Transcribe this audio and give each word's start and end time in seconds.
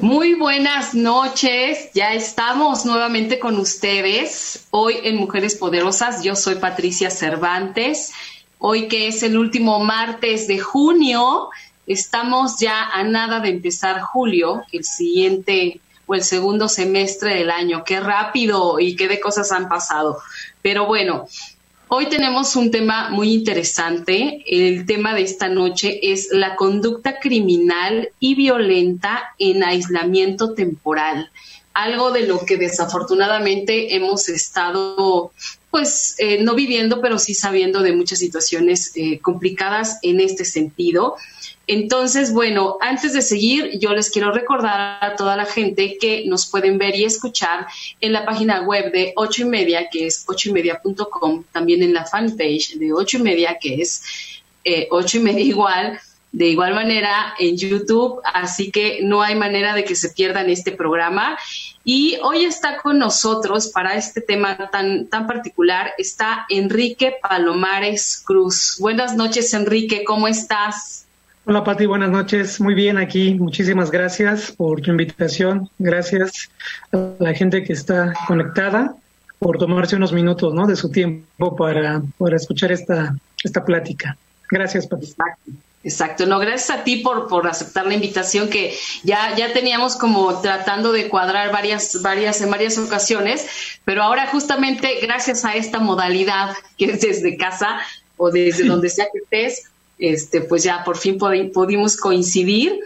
Muy 0.00 0.34
buenas 0.34 0.94
noches, 0.94 1.90
ya 1.94 2.14
estamos 2.14 2.84
nuevamente 2.84 3.38
con 3.38 3.58
ustedes. 3.58 4.66
Hoy 4.70 4.96
en 5.02 5.16
Mujeres 5.16 5.54
Poderosas, 5.54 6.22
yo 6.22 6.36
soy 6.36 6.56
Patricia 6.56 7.10
Cervantes. 7.10 8.12
Hoy 8.58 8.88
que 8.88 9.08
es 9.08 9.22
el 9.22 9.38
último 9.38 9.80
martes 9.80 10.46
de 10.46 10.58
junio, 10.58 11.50
estamos 11.86 12.58
ya 12.58 12.82
a 12.84 13.04
nada 13.04 13.40
de 13.40 13.50
empezar 13.50 14.00
julio, 14.00 14.62
el 14.72 14.84
siguiente 14.84 15.80
o 16.06 16.14
el 16.14 16.22
segundo 16.22 16.68
semestre 16.68 17.34
del 17.34 17.50
año. 17.50 17.84
Qué 17.84 18.00
rápido 18.00 18.80
y 18.80 18.96
qué 18.96 19.08
de 19.08 19.20
cosas 19.20 19.52
han 19.52 19.68
pasado. 19.68 20.18
Pero 20.62 20.86
bueno, 20.86 21.26
Hoy 21.96 22.06
tenemos 22.06 22.56
un 22.56 22.72
tema 22.72 23.10
muy 23.10 23.32
interesante. 23.32 24.42
El 24.48 24.84
tema 24.84 25.14
de 25.14 25.22
esta 25.22 25.48
noche 25.48 26.00
es 26.10 26.26
la 26.32 26.56
conducta 26.56 27.20
criminal 27.20 28.08
y 28.18 28.34
violenta 28.34 29.22
en 29.38 29.62
aislamiento 29.62 30.54
temporal. 30.54 31.30
Algo 31.72 32.10
de 32.10 32.26
lo 32.26 32.44
que 32.44 32.56
desafortunadamente 32.56 33.94
hemos 33.94 34.28
estado, 34.28 35.30
pues, 35.70 36.16
eh, 36.18 36.42
no 36.42 36.56
viviendo, 36.56 37.00
pero 37.00 37.16
sí 37.20 37.32
sabiendo 37.32 37.80
de 37.80 37.94
muchas 37.94 38.18
situaciones 38.18 38.90
eh, 38.96 39.20
complicadas 39.20 40.00
en 40.02 40.18
este 40.18 40.44
sentido. 40.44 41.14
Entonces, 41.66 42.32
bueno, 42.32 42.76
antes 42.80 43.14
de 43.14 43.22
seguir, 43.22 43.78
yo 43.78 43.94
les 43.94 44.10
quiero 44.10 44.32
recordar 44.32 44.98
a 45.00 45.16
toda 45.16 45.36
la 45.36 45.46
gente 45.46 45.96
que 45.98 46.24
nos 46.26 46.46
pueden 46.46 46.76
ver 46.78 46.94
y 46.94 47.04
escuchar 47.04 47.66
en 48.00 48.12
la 48.12 48.26
página 48.26 48.62
web 48.62 48.92
de 48.92 49.12
ocho 49.16 49.42
y 49.42 49.46
media, 49.46 49.88
que 49.90 50.06
es 50.06 50.24
ocho 50.26 50.50
y 50.50 50.52
media.com, 50.52 51.44
también 51.52 51.82
en 51.82 51.94
la 51.94 52.04
fanpage 52.04 52.74
de 52.76 52.92
ocho 52.92 53.16
y 53.18 53.22
media, 53.22 53.56
que 53.58 53.80
es 53.80 54.02
eh, 54.64 54.88
ocho 54.90 55.18
y 55.18 55.20
media 55.20 55.44
igual, 55.44 56.00
de 56.32 56.48
igual 56.48 56.74
manera 56.74 57.34
en 57.38 57.56
YouTube, 57.56 58.20
así 58.24 58.70
que 58.70 59.00
no 59.02 59.22
hay 59.22 59.36
manera 59.36 59.74
de 59.74 59.84
que 59.84 59.94
se 59.94 60.10
pierdan 60.10 60.50
este 60.50 60.72
programa. 60.72 61.38
Y 61.84 62.18
hoy 62.22 62.44
está 62.44 62.78
con 62.78 62.98
nosotros 62.98 63.68
para 63.68 63.94
este 63.94 64.20
tema 64.20 64.68
tan, 64.72 65.06
tan 65.06 65.26
particular, 65.26 65.92
está 65.96 66.44
Enrique 66.48 67.14
Palomares 67.22 68.20
Cruz. 68.24 68.76
Buenas 68.80 69.14
noches, 69.14 69.54
Enrique, 69.54 70.02
¿cómo 70.02 70.26
estás? 70.26 71.03
Hola 71.46 71.62
Pati, 71.62 71.84
buenas 71.84 72.10
noches. 72.10 72.58
Muy 72.58 72.72
bien 72.72 72.96
aquí. 72.96 73.34
Muchísimas 73.34 73.90
gracias 73.90 74.50
por 74.50 74.80
tu 74.80 74.90
invitación. 74.90 75.68
Gracias 75.78 76.48
a 76.90 77.10
la 77.18 77.34
gente 77.34 77.62
que 77.64 77.74
está 77.74 78.14
conectada 78.26 78.96
por 79.38 79.58
tomarse 79.58 79.94
unos 79.94 80.14
minutos 80.14 80.54
¿no? 80.54 80.66
de 80.66 80.74
su 80.74 80.90
tiempo 80.90 81.54
para, 81.54 82.00
para 82.16 82.36
escuchar 82.36 82.72
esta, 82.72 83.14
esta 83.42 83.62
plática. 83.62 84.16
Gracias, 84.50 84.86
Pati. 84.86 85.04
Exacto. 85.04 85.52
Exacto, 85.86 86.24
no, 86.24 86.38
gracias 86.38 86.70
a 86.70 86.82
ti 86.82 86.96
por, 86.96 87.28
por 87.28 87.46
aceptar 87.46 87.86
la 87.86 87.92
invitación 87.92 88.48
que 88.48 88.74
ya, 89.02 89.36
ya 89.36 89.52
teníamos 89.52 89.96
como 89.96 90.40
tratando 90.40 90.92
de 90.92 91.10
cuadrar 91.10 91.52
varias, 91.52 92.00
varias, 92.00 92.40
en 92.40 92.50
varias 92.50 92.78
ocasiones, 92.78 93.46
pero 93.84 94.02
ahora 94.02 94.26
justamente 94.28 95.00
gracias 95.02 95.44
a 95.44 95.54
esta 95.56 95.80
modalidad 95.80 96.56
que 96.78 96.86
es 96.86 97.02
desde 97.02 97.36
casa 97.36 97.80
o 98.16 98.30
desde 98.30 98.64
donde 98.64 98.88
sea 98.88 99.08
que 99.12 99.18
estés, 99.18 99.70
este, 99.98 100.40
pues 100.40 100.62
ya 100.64 100.84
por 100.84 100.96
fin 100.96 101.18
pudimos 101.18 101.96
coincidir. 101.96 102.80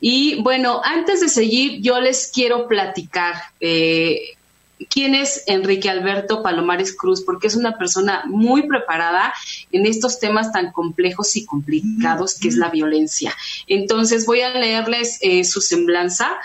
Y 0.00 0.40
bueno, 0.42 0.80
antes 0.84 1.20
de 1.20 1.28
seguir, 1.28 1.80
yo 1.82 2.00
les 2.00 2.30
quiero 2.32 2.66
platicar 2.66 3.34
eh, 3.60 4.36
quién 4.88 5.14
es 5.14 5.44
Enrique 5.46 5.90
Alberto 5.90 6.42
Palomares 6.42 6.96
Cruz, 6.96 7.22
porque 7.22 7.48
es 7.48 7.56
una 7.56 7.76
persona 7.76 8.22
muy 8.26 8.66
preparada 8.66 9.34
en 9.72 9.86
estos 9.86 10.18
temas 10.18 10.52
tan 10.52 10.72
complejos 10.72 11.36
y 11.36 11.44
complicados 11.44 12.38
que 12.38 12.48
es 12.48 12.56
la 12.56 12.70
violencia. 12.70 13.34
Entonces 13.66 14.24
voy 14.26 14.40
a 14.40 14.50
leerles 14.50 15.18
eh, 15.20 15.44
su 15.44 15.60
semblanza 15.60 16.36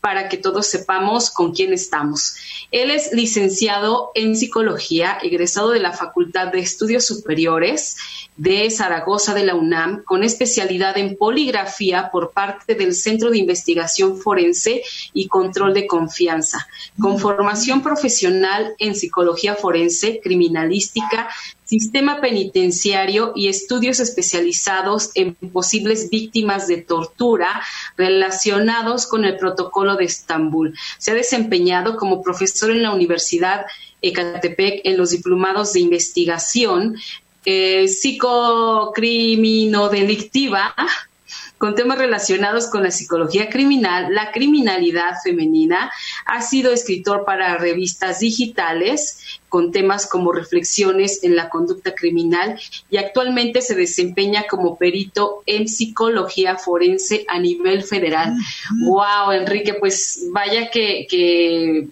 para 0.00 0.28
que 0.28 0.36
todos 0.36 0.66
sepamos 0.66 1.30
con 1.30 1.52
quién 1.52 1.72
estamos. 1.72 2.34
Él 2.72 2.90
es 2.90 3.12
licenciado 3.12 4.10
en 4.16 4.36
psicología, 4.36 5.16
egresado 5.22 5.70
de 5.70 5.78
la 5.78 5.92
Facultad 5.92 6.48
de 6.48 6.58
Estudios 6.58 7.06
Superiores 7.06 7.96
de 8.36 8.70
Zaragoza 8.70 9.34
de 9.34 9.44
la 9.44 9.54
UNAM, 9.54 10.02
con 10.04 10.24
especialidad 10.24 10.96
en 10.96 11.16
poligrafía 11.16 12.10
por 12.10 12.32
parte 12.32 12.74
del 12.74 12.94
Centro 12.94 13.30
de 13.30 13.38
Investigación 13.38 14.18
Forense 14.18 14.82
y 15.12 15.28
Control 15.28 15.74
de 15.74 15.86
Confianza, 15.86 16.66
con 17.00 17.18
formación 17.18 17.82
profesional 17.82 18.74
en 18.78 18.94
psicología 18.94 19.54
forense, 19.54 20.20
criminalística, 20.22 21.28
sistema 21.64 22.20
penitenciario 22.20 23.32
y 23.34 23.48
estudios 23.48 24.00
especializados 24.00 25.10
en 25.14 25.34
posibles 25.34 26.10
víctimas 26.10 26.66
de 26.66 26.78
tortura 26.78 27.62
relacionados 27.96 29.06
con 29.06 29.24
el 29.24 29.36
protocolo 29.36 29.96
de 29.96 30.04
Estambul. 30.04 30.74
Se 30.98 31.12
ha 31.12 31.14
desempeñado 31.14 31.96
como 31.96 32.22
profesor 32.22 32.70
en 32.70 32.82
la 32.82 32.92
Universidad 32.92 33.64
Ecatepec 34.02 34.80
en 34.84 34.98
los 34.98 35.10
diplomados 35.10 35.72
de 35.72 35.80
investigación 35.80 36.96
eh, 37.44 37.88
psicocriminodelictiva 37.88 40.74
con 41.62 41.76
temas 41.76 41.96
relacionados 41.96 42.66
con 42.66 42.82
la 42.82 42.90
psicología 42.90 43.48
criminal, 43.48 44.12
la 44.12 44.32
criminalidad 44.32 45.12
femenina. 45.22 45.92
Ha 46.26 46.42
sido 46.42 46.72
escritor 46.72 47.24
para 47.24 47.56
revistas 47.56 48.18
digitales 48.18 49.38
con 49.48 49.70
temas 49.70 50.08
como 50.08 50.32
reflexiones 50.32 51.22
en 51.22 51.36
la 51.36 51.50
conducta 51.50 51.94
criminal 51.94 52.60
y 52.90 52.96
actualmente 52.96 53.60
se 53.60 53.76
desempeña 53.76 54.46
como 54.50 54.76
perito 54.76 55.44
en 55.46 55.68
psicología 55.68 56.56
forense 56.56 57.24
a 57.28 57.38
nivel 57.38 57.84
federal. 57.84 58.34
Wow, 58.80 59.30
Enrique, 59.30 59.74
pues 59.74 60.24
vaya 60.32 60.68
que, 60.68 61.06
que 61.08 61.86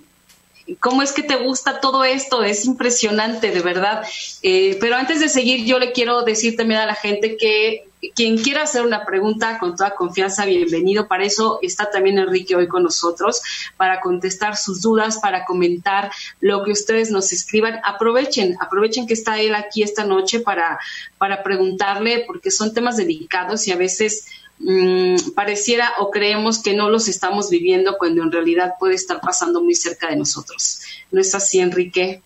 ¿Cómo 0.79 1.03
es 1.03 1.13
que 1.13 1.23
te 1.23 1.37
gusta 1.37 1.81
todo 1.81 2.05
esto? 2.05 2.43
Es 2.43 2.65
impresionante, 2.65 3.51
de 3.51 3.61
verdad. 3.61 4.05
Eh, 4.43 4.77
pero 4.81 4.97
antes 4.97 5.21
de 5.21 5.29
seguir, 5.29 5.65
yo 5.65 5.79
le 5.79 5.93
quiero 5.93 6.23
decir 6.23 6.57
también 6.57 6.81
a 6.81 6.87
la 6.87 6.95
gente 6.95 7.37
que 7.37 7.90
quien 8.15 8.39
quiera 8.39 8.63
hacer 8.63 8.83
una 8.83 9.05
pregunta 9.05 9.59
con 9.59 9.77
toda 9.77 9.95
confianza, 9.95 10.47
bienvenido. 10.47 11.07
Para 11.07 11.25
eso 11.25 11.59
está 11.63 11.91
también 11.91 12.19
Enrique 12.19 12.57
hoy 12.57 12.67
con 12.67 12.83
nosotros, 12.83 13.43
para 13.77 14.01
contestar 14.01 14.57
sus 14.57 14.81
dudas, 14.81 15.19
para 15.19 15.45
comentar 15.45 16.11
lo 16.41 16.65
que 16.65 16.73
ustedes 16.73 17.11
nos 17.11 17.33
escriban. 17.33 17.81
Aprovechen, 17.85 18.57
aprovechen 18.61 19.07
que 19.07 19.15
está 19.15 19.39
él 19.41 19.55
aquí 19.55 19.83
esta 19.83 20.05
noche 20.05 20.41
para, 20.41 20.79
para 21.19 21.43
preguntarle, 21.43 22.25
porque 22.27 22.51
son 22.51 22.73
temas 22.73 22.97
delicados 22.97 23.67
y 23.69 23.73
a 23.73 23.77
veces 23.77 24.27
mm, 24.59 25.33
pareciera 25.35 25.93
o 25.99 26.11
creemos 26.11 26.63
que 26.63 26.75
no 26.75 26.89
los 26.89 27.07
estamos 27.09 27.51
viviendo 27.51 27.99
cuando 27.99 28.23
en 28.23 28.33
realidad 28.33 28.75
puede 28.79 28.95
estar 28.95 29.21
pasando 29.21 29.63
muy 29.63 29.75
cerca 29.75 30.09
de 30.09 30.17
nosotros. 30.17 30.81
¿No 31.11 31.21
es 31.21 31.35
así, 31.35 31.61
Enrique? 31.61 32.23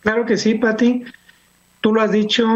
Claro 0.00 0.24
que 0.24 0.38
sí, 0.38 0.54
Pati. 0.54 1.04
Tú 1.84 1.92
lo 1.92 2.00
has 2.00 2.12
dicho 2.12 2.46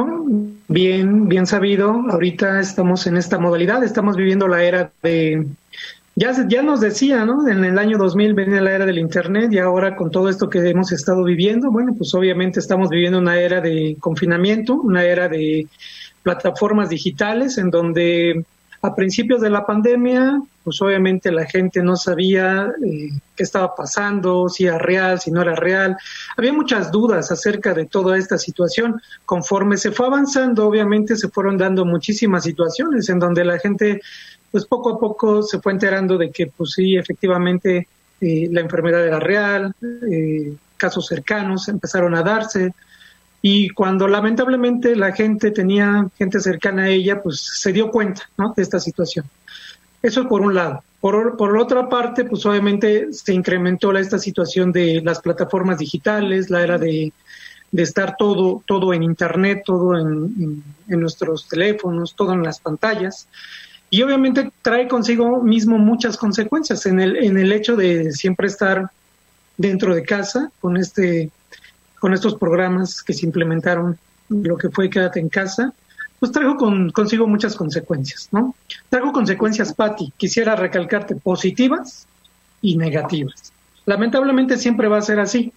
bien, 0.69 1.29
bien 1.29 1.45
sabido. 1.45 2.03
Ahorita 2.09 2.61
estamos 2.61 3.07
en 3.07 3.19
esta 3.19 3.39
modalidad, 3.39 3.85
estamos 3.85 4.17
viviendo 4.17 4.49
la 4.49 4.63
era 4.63 4.91
de, 5.03 5.47
ya, 6.17 6.33
ya 6.49 6.63
nos 6.63 6.81
decía, 6.81 7.27
¿no? 7.27 7.47
En 7.47 7.63
el 7.63 7.79
año 7.79 7.99
2000 7.99 8.33
venía 8.33 8.63
la 8.63 8.73
era 8.73 8.87
del 8.87 8.97
Internet 8.97 9.53
y 9.53 9.59
ahora 9.59 9.97
con 9.97 10.11
todo 10.11 10.31
esto 10.31 10.49
que 10.49 10.67
hemos 10.67 10.93
estado 10.93 11.25
viviendo, 11.25 11.71
bueno, 11.71 11.95
pues 11.95 12.15
obviamente 12.15 12.59
estamos 12.59 12.89
viviendo 12.89 13.19
una 13.19 13.39
era 13.39 13.61
de 13.61 13.99
confinamiento, 14.01 14.81
una 14.81 15.05
era 15.05 15.29
de 15.29 15.67
plataformas 16.23 16.89
digitales 16.89 17.59
en 17.59 17.69
donde 17.69 18.47
a 18.81 18.95
principios 18.95 19.41
de 19.41 19.51
la 19.51 19.67
pandemia, 19.67 20.41
pues 20.63 20.81
obviamente 20.81 21.33
la 21.33 21.47
gente 21.47 21.83
no 21.83 21.97
sabía 21.97 22.73
eh, 22.85 23.11
qué 23.35 23.43
estaba 23.43 23.75
pasando, 23.75 24.49
si 24.49 24.67
era 24.67 24.79
real, 24.79 25.21
si 25.21 25.31
no 25.31 25.43
era 25.43 25.55
real. 25.57 25.97
Había 26.37 26.53
muchas 26.53 26.93
dudas 26.93 27.33
acerca 27.33 27.75
de 27.75 27.87
toda 27.87 28.17
esta 28.17 28.39
situación. 28.39 29.01
Conforme 29.25 29.79
se 29.79 29.91
fue 29.91 30.07
avanzando, 30.07 30.67
obviamente 30.67 31.17
se 31.17 31.29
fueron 31.29 31.59
dando 31.59 31.85
muchísimas 31.85 32.45
situaciones 32.45 33.09
en 33.09 33.19
donde 33.19 33.45
la 33.45 33.59
gente, 33.59 34.01
pues 34.53 34.65
poco 34.65 34.91
a 34.95 35.01
poco 35.01 35.43
se 35.43 35.59
fue 35.59 35.73
enterando 35.73 36.17
de 36.17 36.31
que, 36.31 36.47
pues 36.47 36.73
sí, 36.73 36.97
efectivamente 36.97 37.89
eh, 38.21 38.49
la 38.53 38.61
enfermedad 38.61 39.05
era 39.05 39.19
real, 39.19 39.75
eh, 40.11 40.55
casos 40.77 41.07
cercanos 41.07 41.69
empezaron 41.69 42.15
a 42.15 42.23
darse, 42.23 42.73
y 43.41 43.69
cuando 43.71 44.09
lamentablemente 44.09 44.97
la 44.97 45.13
gente 45.13 45.51
tenía 45.51 46.09
gente 46.19 46.41
cercana 46.41 46.85
a 46.85 46.89
ella, 46.89 47.23
pues 47.23 47.41
se 47.41 47.73
dio 47.73 47.91
cuenta 47.91 48.29
¿no? 48.37 48.53
de 48.57 48.63
esta 48.63 48.81
situación. 48.81 49.27
Eso 50.03 50.29
por 50.29 50.41
un 50.41 50.55
lado. 50.55 50.83
Por, 51.01 51.37
por 51.37 51.57
otra 51.57 51.89
parte, 51.89 52.25
pues 52.25 52.45
obviamente 52.47 53.13
se 53.13 53.33
incrementó 53.33 53.93
la, 53.93 54.01
esta 54.01 54.19
situación 54.19 54.73
de 54.73 55.01
las 55.05 55.21
plataformas 55.21 55.79
digitales, 55.79 56.51
la 56.51 56.63
era 56.63 56.79
de, 56.79 57.13
de 57.71 57.83
estar 57.83 58.17
todo, 58.17 58.63
todo 58.67 58.93
en 58.93 59.03
Internet, 59.03 59.63
todo 59.65 59.97
en, 59.99 60.63
nuestros 60.87 61.49
teléfonos, 61.49 62.15
todo 62.15 62.33
en 62.33 62.43
las 62.43 62.61
pantallas. 62.61 63.29
Y 63.91 64.03
obviamente 64.03 64.51
trae 64.63 64.89
consigo 64.89 65.43
mismo 65.43 65.79
muchas 65.79 66.17
consecuencias 66.17 66.87
en 66.87 67.01
el, 67.01 67.17
en 67.17 67.39
el 67.39 67.53
hecho 67.53 67.77
de 67.77 68.13
siempre 68.13 68.49
estar 68.49 68.91
dentro 69.57 69.95
de 69.95 70.03
casa 70.03 70.51
con, 70.61 70.77
este, 70.77 71.31
con 71.99 72.15
estos 72.15 72.37
programas 72.37 73.03
que 73.03 73.13
se 73.13 73.27
implementaron, 73.27 73.99
lo 74.29 74.57
que 74.57 74.71
fue 74.71 74.91
Quédate 74.91 75.21
en 75.21 75.29
casa, 75.29 75.73
pues 76.19 76.33
trajo 76.33 76.57
con, 76.57 76.91
consigo 76.91 77.27
muchas 77.27 77.55
consecuencias, 77.55 78.29
¿no? 78.33 78.55
Trajo 78.89 79.13
consecuencias, 79.13 79.73
Patti, 79.73 80.13
quisiera 80.17 80.57
recalcarte, 80.57 81.15
positivas 81.15 82.07
y 82.61 82.77
negativas. 82.77 83.53
Lamentablemente 83.87 84.57
siempre 84.59 84.89
va 84.89 84.99
a 84.99 85.03
ser 85.03 85.21
así, 85.21 85.53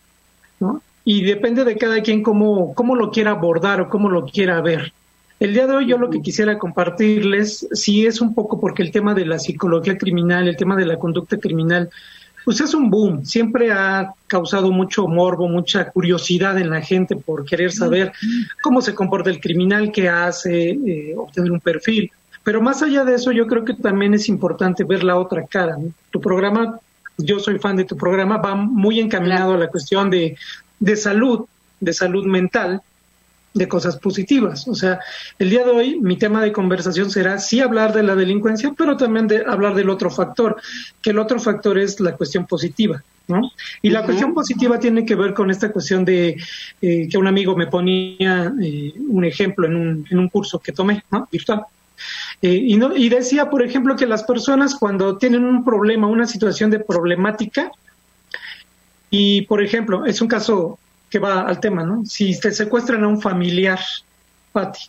¿no? 0.59 0.81
Y 1.03 1.23
depende 1.23 1.63
de 1.63 1.77
cada 1.77 2.01
quien 2.01 2.21
cómo, 2.21 2.75
cómo 2.75 2.95
lo 2.95 3.11
quiera 3.11 3.31
abordar 3.31 3.81
o 3.81 3.89
cómo 3.89 4.09
lo 4.09 4.25
quiera 4.25 4.61
ver. 4.61 4.93
El 5.39 5.53
día 5.55 5.65
de 5.65 5.75
hoy 5.75 5.87
yo 5.87 5.97
lo 5.97 6.11
que 6.11 6.21
quisiera 6.21 6.59
compartirles, 6.59 7.67
sí 7.71 8.05
es 8.05 8.21
un 8.21 8.35
poco 8.35 8.59
porque 8.59 8.83
el 8.83 8.91
tema 8.91 9.15
de 9.15 9.25
la 9.25 9.39
psicología 9.39 9.97
criminal, 9.97 10.47
el 10.47 10.55
tema 10.55 10.75
de 10.75 10.85
la 10.85 10.99
conducta 10.99 11.37
criminal, 11.37 11.89
pues 12.43 12.59
es 12.61 12.73
un 12.73 12.89
boom, 12.89 13.25
siempre 13.25 13.71
ha 13.71 14.13
causado 14.27 14.71
mucho 14.71 15.07
morbo, 15.07 15.47
mucha 15.47 15.89
curiosidad 15.91 16.57
en 16.57 16.69
la 16.69 16.81
gente 16.81 17.15
por 17.15 17.45
querer 17.45 17.71
saber 17.71 18.11
cómo 18.63 18.81
se 18.81 18.95
comporta 18.95 19.29
el 19.29 19.39
criminal, 19.39 19.91
qué 19.91 20.09
hace, 20.09 20.71
eh, 20.71 21.13
obtener 21.15 21.51
un 21.51 21.59
perfil. 21.59 22.11
Pero 22.43 22.61
más 22.61 22.81
allá 22.81 23.05
de 23.05 23.15
eso, 23.15 23.31
yo 23.31 23.45
creo 23.45 23.63
que 23.63 23.75
también 23.75 24.13
es 24.13 24.27
importante 24.27 24.83
ver 24.83 25.03
la 25.03 25.17
otra 25.17 25.45
cara. 25.45 25.77
Tu 26.09 26.19
programa, 26.19 26.79
yo 27.17 27.39
soy 27.39 27.59
fan 27.59 27.75
de 27.75 27.85
tu 27.85 27.95
programa, 27.95 28.37
va 28.37 28.55
muy 28.55 28.99
encaminado 28.99 29.53
a 29.53 29.57
la 29.57 29.67
cuestión 29.67 30.09
de, 30.09 30.35
de 30.79 30.95
salud, 30.95 31.45
de 31.79 31.93
salud 31.93 32.25
mental, 32.25 32.81
de 33.53 33.67
cosas 33.67 33.97
positivas. 33.97 34.67
O 34.67 34.75
sea, 34.75 34.99
el 35.39 35.49
día 35.49 35.63
de 35.65 35.71
hoy 35.71 35.99
mi 35.99 36.17
tema 36.17 36.41
de 36.41 36.51
conversación 36.51 37.09
será 37.09 37.39
sí 37.39 37.59
hablar 37.59 37.93
de 37.93 38.03
la 38.03 38.15
delincuencia, 38.15 38.73
pero 38.77 38.97
también 38.97 39.27
de 39.27 39.43
hablar 39.45 39.75
del 39.75 39.89
otro 39.89 40.09
factor, 40.09 40.61
que 41.01 41.09
el 41.09 41.19
otro 41.19 41.39
factor 41.39 41.77
es 41.77 41.99
la 41.99 42.15
cuestión 42.15 42.45
positiva, 42.45 43.03
¿no? 43.27 43.51
Y 43.81 43.89
la 43.89 44.05
cuestión 44.05 44.33
positiva 44.33 44.79
tiene 44.79 45.05
que 45.05 45.15
ver 45.15 45.33
con 45.33 45.51
esta 45.51 45.71
cuestión 45.71 46.05
de 46.05 46.37
eh, 46.81 47.07
que 47.09 47.17
un 47.17 47.27
amigo 47.27 47.55
me 47.55 47.67
ponía 47.67 48.53
eh, 48.61 48.93
un 49.09 49.25
ejemplo 49.25 49.67
en 49.67 49.75
un, 49.75 50.07
en 50.09 50.19
un 50.19 50.29
curso 50.29 50.59
que 50.59 50.71
tomé, 50.71 51.03
¿no? 51.11 51.27
Virtual. 51.31 51.63
Eh, 52.41 52.53
y, 52.53 52.77
no, 52.77 52.95
y 52.95 53.09
decía, 53.09 53.49
por 53.49 53.63
ejemplo, 53.63 53.95
que 53.95 54.07
las 54.07 54.23
personas 54.23 54.75
cuando 54.75 55.17
tienen 55.17 55.43
un 55.43 55.63
problema, 55.63 56.07
una 56.07 56.25
situación 56.25 56.71
de 56.71 56.79
problemática, 56.79 57.71
y 59.09 59.41
por 59.41 59.61
ejemplo, 59.61 60.05
es 60.05 60.21
un 60.21 60.29
caso 60.29 60.79
que 61.11 61.19
va 61.19 61.41
al 61.41 61.59
tema, 61.59 61.83
¿no? 61.83 62.05
Si 62.05 62.39
te 62.39 62.51
secuestran 62.51 63.03
a 63.03 63.07
un 63.09 63.21
familiar, 63.21 63.79
Pati, 64.53 64.79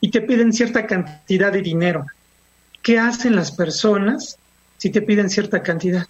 y 0.00 0.10
te 0.10 0.22
piden 0.22 0.52
cierta 0.54 0.86
cantidad 0.86 1.52
de 1.52 1.60
dinero, 1.60 2.06
¿qué 2.82 2.98
hacen 2.98 3.36
las 3.36 3.52
personas 3.52 4.38
si 4.78 4.90
te 4.90 5.02
piden 5.02 5.28
cierta 5.28 5.62
cantidad? 5.62 6.06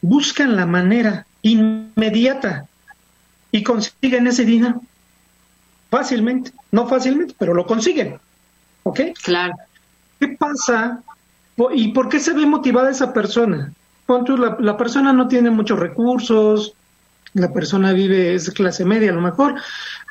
Buscan 0.00 0.54
la 0.54 0.64
manera 0.64 1.26
inmediata 1.42 2.68
y 3.50 3.64
consiguen 3.64 4.28
ese 4.28 4.44
dinero. 4.44 4.80
Fácilmente, 5.90 6.52
no 6.70 6.86
fácilmente, 6.86 7.34
pero 7.36 7.52
lo 7.52 7.66
consiguen. 7.66 8.20
¿Ok? 8.84 9.00
Claro. 9.24 9.54
¿Qué 10.20 10.28
pasa? 10.28 11.02
¿Y 11.74 11.88
por 11.88 12.08
qué 12.08 12.20
se 12.20 12.32
ve 12.32 12.46
motivada 12.46 12.90
esa 12.90 13.12
persona? 13.12 13.72
La, 14.06 14.56
la 14.60 14.76
persona 14.76 15.12
no 15.12 15.26
tiene 15.26 15.50
muchos 15.50 15.80
recursos, 15.80 16.74
la 17.36 17.52
persona 17.52 17.92
vive, 17.92 18.34
es 18.34 18.50
clase 18.50 18.84
media 18.84 19.10
a 19.10 19.14
lo 19.14 19.20
mejor, 19.20 19.56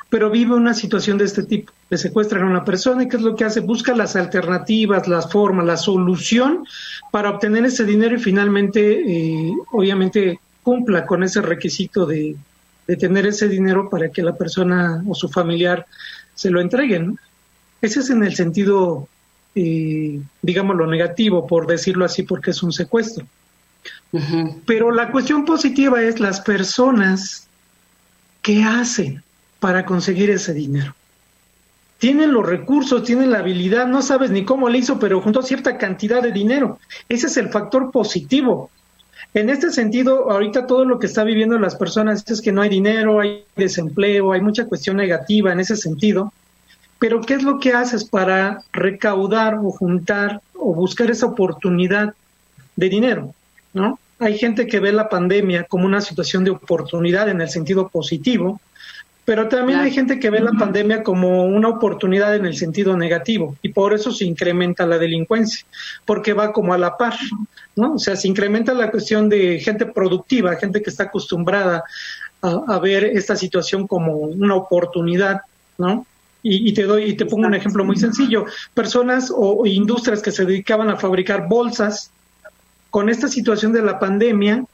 pero 0.08 0.30
vive 0.30 0.54
una 0.54 0.74
situación 0.74 1.18
de 1.18 1.24
este 1.24 1.42
tipo. 1.42 1.72
Le 1.90 1.98
secuestran 1.98 2.44
a 2.44 2.46
una 2.46 2.64
persona 2.64 3.02
y 3.02 3.08
¿qué 3.08 3.16
es 3.16 3.22
lo 3.22 3.34
que 3.34 3.44
hace? 3.44 3.60
Busca 3.60 3.94
las 3.94 4.14
alternativas, 4.14 5.08
las 5.08 5.30
formas, 5.30 5.66
la 5.66 5.76
solución 5.76 6.64
para 7.10 7.30
obtener 7.30 7.64
ese 7.64 7.84
dinero 7.84 8.14
y 8.14 8.20
finalmente, 8.20 9.00
eh, 9.00 9.52
obviamente, 9.72 10.38
cumpla 10.62 11.04
con 11.04 11.24
ese 11.24 11.42
requisito 11.42 12.06
de, 12.06 12.36
tener 12.98 13.26
ese 13.26 13.48
dinero 13.48 13.90
para 13.90 14.10
que 14.10 14.22
la 14.22 14.36
persona 14.36 15.02
o 15.08 15.14
su 15.14 15.28
familiar 15.28 15.86
se 16.34 16.50
lo 16.50 16.60
entreguen. 16.60 17.18
Ese 17.82 17.98
es 17.98 18.10
en 18.10 18.22
el 18.22 18.36
sentido, 18.36 19.08
eh, 19.56 20.20
digamos, 20.40 20.76
lo 20.76 20.86
negativo, 20.86 21.48
por 21.48 21.66
decirlo 21.66 22.04
así, 22.04 22.22
porque 22.22 22.52
es 22.52 22.62
un 22.62 22.72
secuestro. 22.72 23.26
Pero 24.64 24.92
la 24.92 25.10
cuestión 25.10 25.44
positiva 25.44 26.02
es 26.02 26.20
las 26.20 26.40
personas 26.40 27.48
que 28.40 28.62
hacen 28.62 29.22
para 29.60 29.84
conseguir 29.84 30.30
ese 30.30 30.54
dinero. 30.54 30.94
Tienen 31.98 32.32
los 32.32 32.46
recursos, 32.46 33.04
tienen 33.04 33.30
la 33.30 33.38
habilidad, 33.38 33.86
no 33.86 34.02
sabes 34.02 34.30
ni 34.30 34.44
cómo 34.44 34.68
le 34.68 34.78
hizo, 34.78 34.98
pero 34.98 35.20
juntó 35.20 35.42
cierta 35.42 35.78
cantidad 35.78 36.22
de 36.22 36.30
dinero. 36.30 36.78
Ese 37.08 37.26
es 37.26 37.36
el 37.36 37.48
factor 37.48 37.90
positivo. 37.90 38.70
En 39.34 39.50
este 39.50 39.70
sentido, 39.70 40.30
ahorita 40.30 40.66
todo 40.66 40.84
lo 40.84 40.98
que 40.98 41.06
está 41.06 41.24
viviendo 41.24 41.58
las 41.58 41.76
personas 41.76 42.24
es 42.30 42.40
que 42.40 42.52
no 42.52 42.62
hay 42.62 42.68
dinero, 42.68 43.20
hay 43.20 43.44
desempleo, 43.56 44.32
hay 44.32 44.40
mucha 44.40 44.66
cuestión 44.66 44.96
negativa 44.96 45.52
en 45.52 45.60
ese 45.60 45.76
sentido. 45.76 46.32
Pero 46.98 47.20
¿qué 47.20 47.34
es 47.34 47.42
lo 47.42 47.58
que 47.58 47.72
haces 47.72 48.04
para 48.04 48.62
recaudar 48.72 49.56
o 49.56 49.70
juntar 49.70 50.40
o 50.54 50.74
buscar 50.74 51.10
esa 51.10 51.26
oportunidad 51.26 52.14
de 52.76 52.88
dinero? 52.88 53.34
¿No? 53.76 54.00
Hay 54.18 54.38
gente 54.38 54.66
que 54.66 54.80
ve 54.80 54.90
la 54.90 55.10
pandemia 55.10 55.64
como 55.64 55.84
una 55.84 56.00
situación 56.00 56.44
de 56.44 56.50
oportunidad 56.50 57.28
en 57.28 57.42
el 57.42 57.50
sentido 57.50 57.88
positivo, 57.88 58.58
pero 59.26 59.48
también 59.48 59.80
hay 59.80 59.90
gente 59.90 60.18
que 60.18 60.30
ve 60.30 60.40
la 60.40 60.52
pandemia 60.52 61.02
como 61.02 61.44
una 61.44 61.68
oportunidad 61.68 62.34
en 62.34 62.46
el 62.46 62.56
sentido 62.56 62.96
negativo 62.96 63.56
y 63.60 63.68
por 63.68 63.92
eso 63.92 64.12
se 64.12 64.24
incrementa 64.24 64.86
la 64.86 64.96
delincuencia, 64.96 65.66
porque 66.06 66.32
va 66.32 66.52
como 66.52 66.72
a 66.72 66.78
la 66.78 66.96
par, 66.96 67.16
¿no? 67.74 67.94
O 67.94 67.98
sea, 67.98 68.16
se 68.16 68.28
incrementa 68.28 68.72
la 68.72 68.90
cuestión 68.90 69.28
de 69.28 69.60
gente 69.60 69.84
productiva, 69.84 70.56
gente 70.56 70.80
que 70.80 70.88
está 70.88 71.04
acostumbrada 71.04 71.84
a, 72.40 72.78
ver 72.78 73.04
esta 73.04 73.36
situación 73.36 73.86
como 73.86 74.14
una 74.14 74.54
oportunidad, 74.54 75.42
¿no? 75.76 76.06
Y, 76.42 76.72
te 76.74 76.84
doy 76.84 77.02
y 77.10 77.14
te 77.14 77.26
pongo 77.26 77.48
un 77.48 77.54
ejemplo 77.54 77.84
muy 77.84 77.96
sencillo, 77.96 78.46
personas 78.72 79.32
o 79.36 79.66
industrias 79.66 80.22
que 80.22 80.30
se 80.30 80.46
dedicaban 80.46 80.88
a 80.88 80.96
fabricar 80.96 81.48
bolsas, 81.48 82.12
con 82.96 83.10
esta 83.10 83.28
situación 83.28 83.74
de 83.74 83.82
la 83.82 83.98
pandemia, 83.98 84.64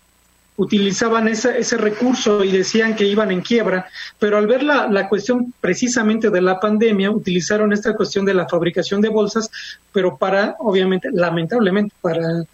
utilizaban 0.55 1.27
ese, 1.27 1.59
ese 1.59 1.77
recurso 1.77 2.45
y 2.45 2.53
decían 2.53 2.95
que 2.95 3.05
iban 3.05 3.33
en 3.33 3.41
quiebra, 3.41 3.89
pero 4.21 4.39
al 4.39 4.47
ver 4.47 4.63
la, 4.63 4.87
la, 4.87 5.09
cuestión 5.09 5.53
precisamente 5.61 6.31
de 6.31 6.41
la 6.41 6.61
pandemia, 6.61 7.11
utilizaron 7.11 7.73
esta 7.73 7.97
cuestión 7.97 8.25
de 8.25 8.35
la 8.35 8.49
fabricación 8.49 9.01
de 9.01 9.09
bolsas, 9.09 9.51
pero 9.93 10.17
para, 10.19 10.55
obviamente, 10.61 11.09
lamentablemente, 11.13 11.97
para, 12.01 12.45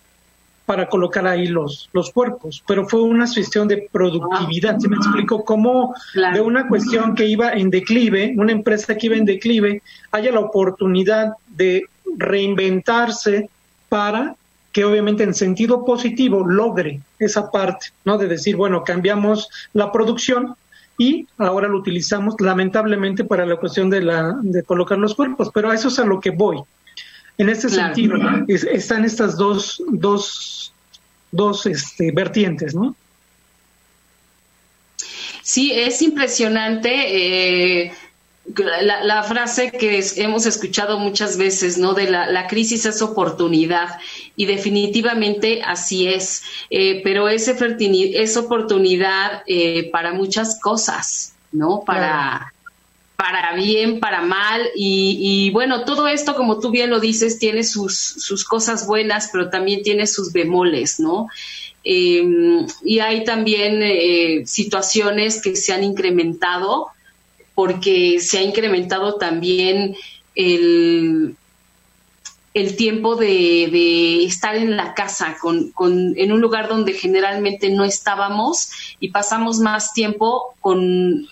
para 0.64 0.88
colocar 0.88 1.26
ahí 1.26 1.48
los, 1.48 1.90
los 1.92 2.12
cuerpos, 2.12 2.64
pero 2.66 2.88
fue 2.88 3.02
una 3.02 3.26
cuestión 3.26 3.68
de 3.68 3.90
productividad, 3.92 4.78
¿se 4.78 4.88
me 4.88 4.96
explico? 4.96 5.44
Cómo 5.44 5.94
de 6.14 6.40
una 6.40 6.66
cuestión 6.66 7.14
que 7.14 7.26
iba 7.26 7.52
en 7.52 7.68
declive, 7.68 8.32
una 8.38 8.52
empresa 8.52 8.96
que 8.96 9.08
iba 9.08 9.16
en 9.16 9.26
declive, 9.26 9.82
haya 10.12 10.32
la 10.32 10.40
oportunidad 10.40 11.34
de 11.46 11.84
reinventarse 12.16 13.50
para 13.90 14.34
que 14.72 14.84
obviamente 14.84 15.25
en 15.25 15.34
sentido 15.34 15.84
positivo 15.84 16.46
logre 16.46 17.00
esa 17.18 17.50
parte, 17.50 17.87
¿no? 18.04 18.18
De 18.18 18.28
decir, 18.28 18.56
bueno, 18.56 18.84
cambiamos 18.84 19.48
la 19.72 19.90
producción 19.90 20.54
y 20.98 21.26
ahora 21.38 21.68
lo 21.68 21.78
utilizamos 21.78 22.34
lamentablemente 22.40 23.25
para 23.25 23.46
la 23.46 23.56
cuestión 23.56 23.88
de, 23.88 24.02
la, 24.02 24.37
de 24.42 24.62
colocar 24.64 24.98
los 24.98 25.14
cuerpos, 25.14 25.50
pero 25.54 25.70
a 25.70 25.75
eso 25.75 25.88
es 25.88 25.98
a 25.98 26.04
lo 26.04 26.20
que 26.20 26.30
voy. 26.30 26.60
En 27.38 27.48
este 27.48 27.68
sentido, 27.68 28.16
están 28.48 29.04
estas 29.04 29.37
dos, 29.37 29.80
dos, 29.87 30.72
dos 31.30 31.66
este, 31.66 32.10
vertientes, 32.10 32.75
¿no? 32.75 32.96
Sí, 35.42 35.72
es 35.72 36.02
impresionante. 36.02 37.84
Eh, 37.84 37.92
la, 38.56 39.22
frase 39.22 39.70
que 39.70 40.02
hemos 40.16 40.46
escuchado 40.46 40.98
muchas 40.98 41.36
veces, 41.36 41.78
¿no? 41.78 41.94
De 41.94 42.10
la, 42.10 42.46
crisis 42.46 42.86
es 42.86 43.02
oportunidad 43.02 43.98
y 44.36 44.46
definitivamente 44.46 45.62
así 45.62 46.08
es, 46.08 46.42
eh, 46.70 47.00
pero 47.04 47.28
es, 47.28 47.48
es 47.48 48.36
oportunidad 48.36 49.42
eh, 49.46 49.90
para 49.90 50.12
muchas 50.12 50.58
cosas, 50.60 51.34
¿no? 51.52 51.82
Para, 51.84 52.52
para 53.16 53.54
bien, 53.54 54.00
para 54.00 54.22
mal 54.22 54.62
y, 54.74 55.50
bueno, 55.52 55.84
todo 55.84 56.08
esto, 56.08 56.34
como 56.34 56.60
tú 56.60 56.70
bien 56.70 56.90
lo 56.90 57.00
dices, 57.00 57.38
tiene 57.38 57.64
sus, 57.64 57.96
sus 57.96 58.44
cosas 58.44 58.86
buenas, 58.86 59.28
pero 59.32 59.50
también 59.50 59.82
tiene 59.82 60.06
sus 60.06 60.32
bemoles, 60.32 61.00
¿no? 61.00 61.28
Em, 61.84 62.66
y 62.84 62.98
hay 62.98 63.24
también 63.24 63.82
eh, 63.82 64.42
situaciones 64.46 65.40
que 65.40 65.56
se 65.56 65.72
han 65.72 65.84
incrementado 65.84 66.88
porque 67.58 68.20
se 68.20 68.38
ha 68.38 68.42
incrementado 68.42 69.16
también 69.16 69.96
el, 70.36 71.34
el 72.54 72.76
tiempo 72.76 73.16
de, 73.16 74.24
estar 74.24 74.54
en 74.54 74.76
la 74.76 74.94
casa, 74.94 75.36
con, 75.40 75.72
en 76.16 76.30
un 76.30 76.40
lugar 76.40 76.68
donde 76.68 76.92
generalmente 76.92 77.68
no 77.70 77.84
estábamos 77.84 78.70
y 79.00 79.10
pasamos 79.10 79.58
más 79.58 79.92
tiempo 79.92 80.54
con 80.60 81.26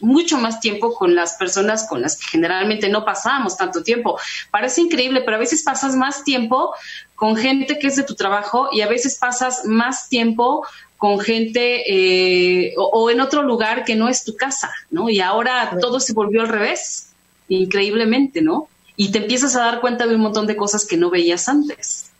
mucho 0.00 0.36
más 0.36 0.58
tiempo 0.58 0.94
con 0.94 1.14
las 1.14 1.34
personas 1.34 1.86
con 1.88 2.02
las 2.02 2.16
que 2.18 2.26
generalmente 2.26 2.88
no 2.88 3.04
pasamos 3.04 3.56
tanto 3.56 3.84
tiempo. 3.84 4.18
Parece 4.50 4.80
increíble, 4.80 5.22
pero 5.24 5.36
a 5.36 5.40
veces 5.40 5.62
pasas 5.62 5.94
más 5.94 6.24
tiempo 6.24 6.74
con 7.14 7.36
gente 7.36 7.78
que 7.78 7.86
es 7.86 7.94
de 7.94 8.02
tu 8.02 8.16
trabajo 8.16 8.70
y 8.72 8.80
a 8.80 8.88
veces 8.88 9.16
pasas 9.16 9.64
más 9.64 10.08
tiempo 10.08 10.66
con 11.02 11.18
gente 11.18 11.82
eh, 11.92 12.74
o, 12.76 13.10
en 13.10 13.20
otro 13.20 13.42
lugar 13.42 13.84
que 13.84 13.96
no 13.96 14.08
es 14.08 14.22
tu 14.22 14.36
casa, 14.36 14.72
¿no? 14.88 15.10
Y 15.10 15.18
ahora 15.18 15.76
todo 15.80 15.98
se 15.98 16.12
volvió 16.12 16.42
al 16.42 16.48
revés, 16.48 17.08
increíblemente, 17.48 18.40
¿no? 18.40 18.68
Y 18.94 19.10
te 19.10 19.18
empiezas 19.18 19.56
a 19.56 19.62
dar 19.62 19.80
cuenta 19.80 20.06
de 20.06 20.14
un 20.14 20.20
montón 20.20 20.46
de 20.46 20.54
cosas 20.54 20.86
que 20.86 20.96
no 20.96 21.10
veías 21.10 21.48
antes. 21.48 22.12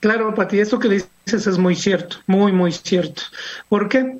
Claro, 0.00 0.34
Pati, 0.34 0.60
eso 0.60 0.78
que 0.78 0.90
dices 0.90 1.46
es 1.46 1.56
muy 1.56 1.74
cierto, 1.76 2.18
muy, 2.26 2.52
muy 2.52 2.72
cierto. 2.72 3.22
¿Por 3.70 3.88
qué? 3.88 4.18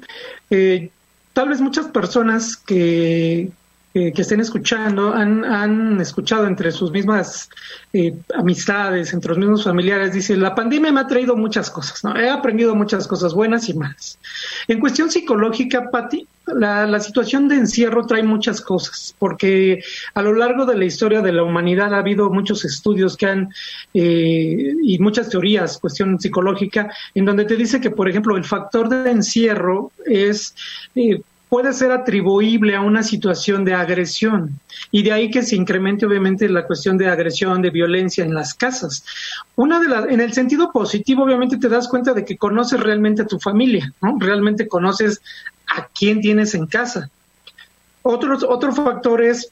Eh, 0.48 0.88
tal 1.34 1.50
vez 1.50 1.60
muchas 1.60 1.88
personas 1.88 2.56
que, 2.56 3.50
que, 3.94 4.12
estén 4.16 4.40
escuchando 4.40 5.14
han, 5.14 5.44
han, 5.44 6.00
escuchado 6.00 6.48
entre 6.48 6.72
sus 6.72 6.90
mismas 6.90 7.48
eh, 7.92 8.12
amistades, 8.34 9.12
entre 9.14 9.28
los 9.28 9.38
mismos 9.38 9.62
familiares, 9.62 10.12
dice, 10.12 10.36
la 10.36 10.52
pandemia 10.52 10.90
me 10.90 11.00
ha 11.00 11.06
traído 11.06 11.36
muchas 11.36 11.70
cosas, 11.70 12.02
¿no? 12.02 12.16
He 12.18 12.28
aprendido 12.28 12.74
muchas 12.74 13.06
cosas 13.06 13.34
buenas 13.34 13.68
y 13.68 13.74
malas. 13.74 14.18
En 14.66 14.80
cuestión 14.80 15.12
psicológica, 15.12 15.90
Patti, 15.92 16.26
la, 16.46 16.88
la, 16.88 16.98
situación 16.98 17.46
de 17.46 17.54
encierro 17.54 18.04
trae 18.04 18.24
muchas 18.24 18.60
cosas, 18.60 19.14
porque 19.16 19.84
a 20.12 20.22
lo 20.22 20.34
largo 20.34 20.66
de 20.66 20.76
la 20.76 20.84
historia 20.84 21.20
de 21.22 21.32
la 21.32 21.44
humanidad 21.44 21.94
ha 21.94 21.98
habido 21.98 22.30
muchos 22.30 22.64
estudios 22.64 23.16
que 23.16 23.26
han, 23.26 23.54
eh, 23.94 24.74
y 24.82 24.98
muchas 24.98 25.28
teorías, 25.28 25.78
cuestión 25.78 26.18
psicológica, 26.18 26.92
en 27.14 27.24
donde 27.24 27.44
te 27.44 27.56
dice 27.56 27.80
que, 27.80 27.90
por 27.90 28.08
ejemplo, 28.08 28.36
el 28.36 28.44
factor 28.44 28.88
de 28.88 29.12
encierro 29.12 29.92
es 30.04 30.54
eh, 30.96 31.20
puede 31.54 31.72
ser 31.72 31.92
atribuible 31.92 32.74
a 32.74 32.80
una 32.80 33.04
situación 33.04 33.64
de 33.64 33.74
agresión 33.74 34.58
y 34.90 35.04
de 35.04 35.12
ahí 35.12 35.30
que 35.30 35.44
se 35.44 35.54
incremente 35.54 36.04
obviamente 36.04 36.48
la 36.48 36.66
cuestión 36.66 36.98
de 36.98 37.06
agresión, 37.06 37.62
de 37.62 37.70
violencia 37.70 38.24
en 38.24 38.34
las 38.34 38.54
casas. 38.54 39.04
Una 39.54 39.78
de 39.78 39.86
las, 39.86 40.06
en 40.06 40.20
el 40.20 40.32
sentido 40.32 40.72
positivo, 40.72 41.22
obviamente 41.22 41.56
te 41.56 41.68
das 41.68 41.86
cuenta 41.86 42.12
de 42.12 42.24
que 42.24 42.36
conoces 42.36 42.80
realmente 42.80 43.22
a 43.22 43.26
tu 43.28 43.38
familia, 43.38 43.92
¿no? 44.02 44.16
Realmente 44.18 44.66
conoces 44.66 45.22
a 45.68 45.86
quién 45.96 46.20
tienes 46.20 46.56
en 46.56 46.66
casa. 46.66 47.08
Otro, 48.02 48.36
otro 48.48 48.72
factor 48.72 49.22
es 49.22 49.48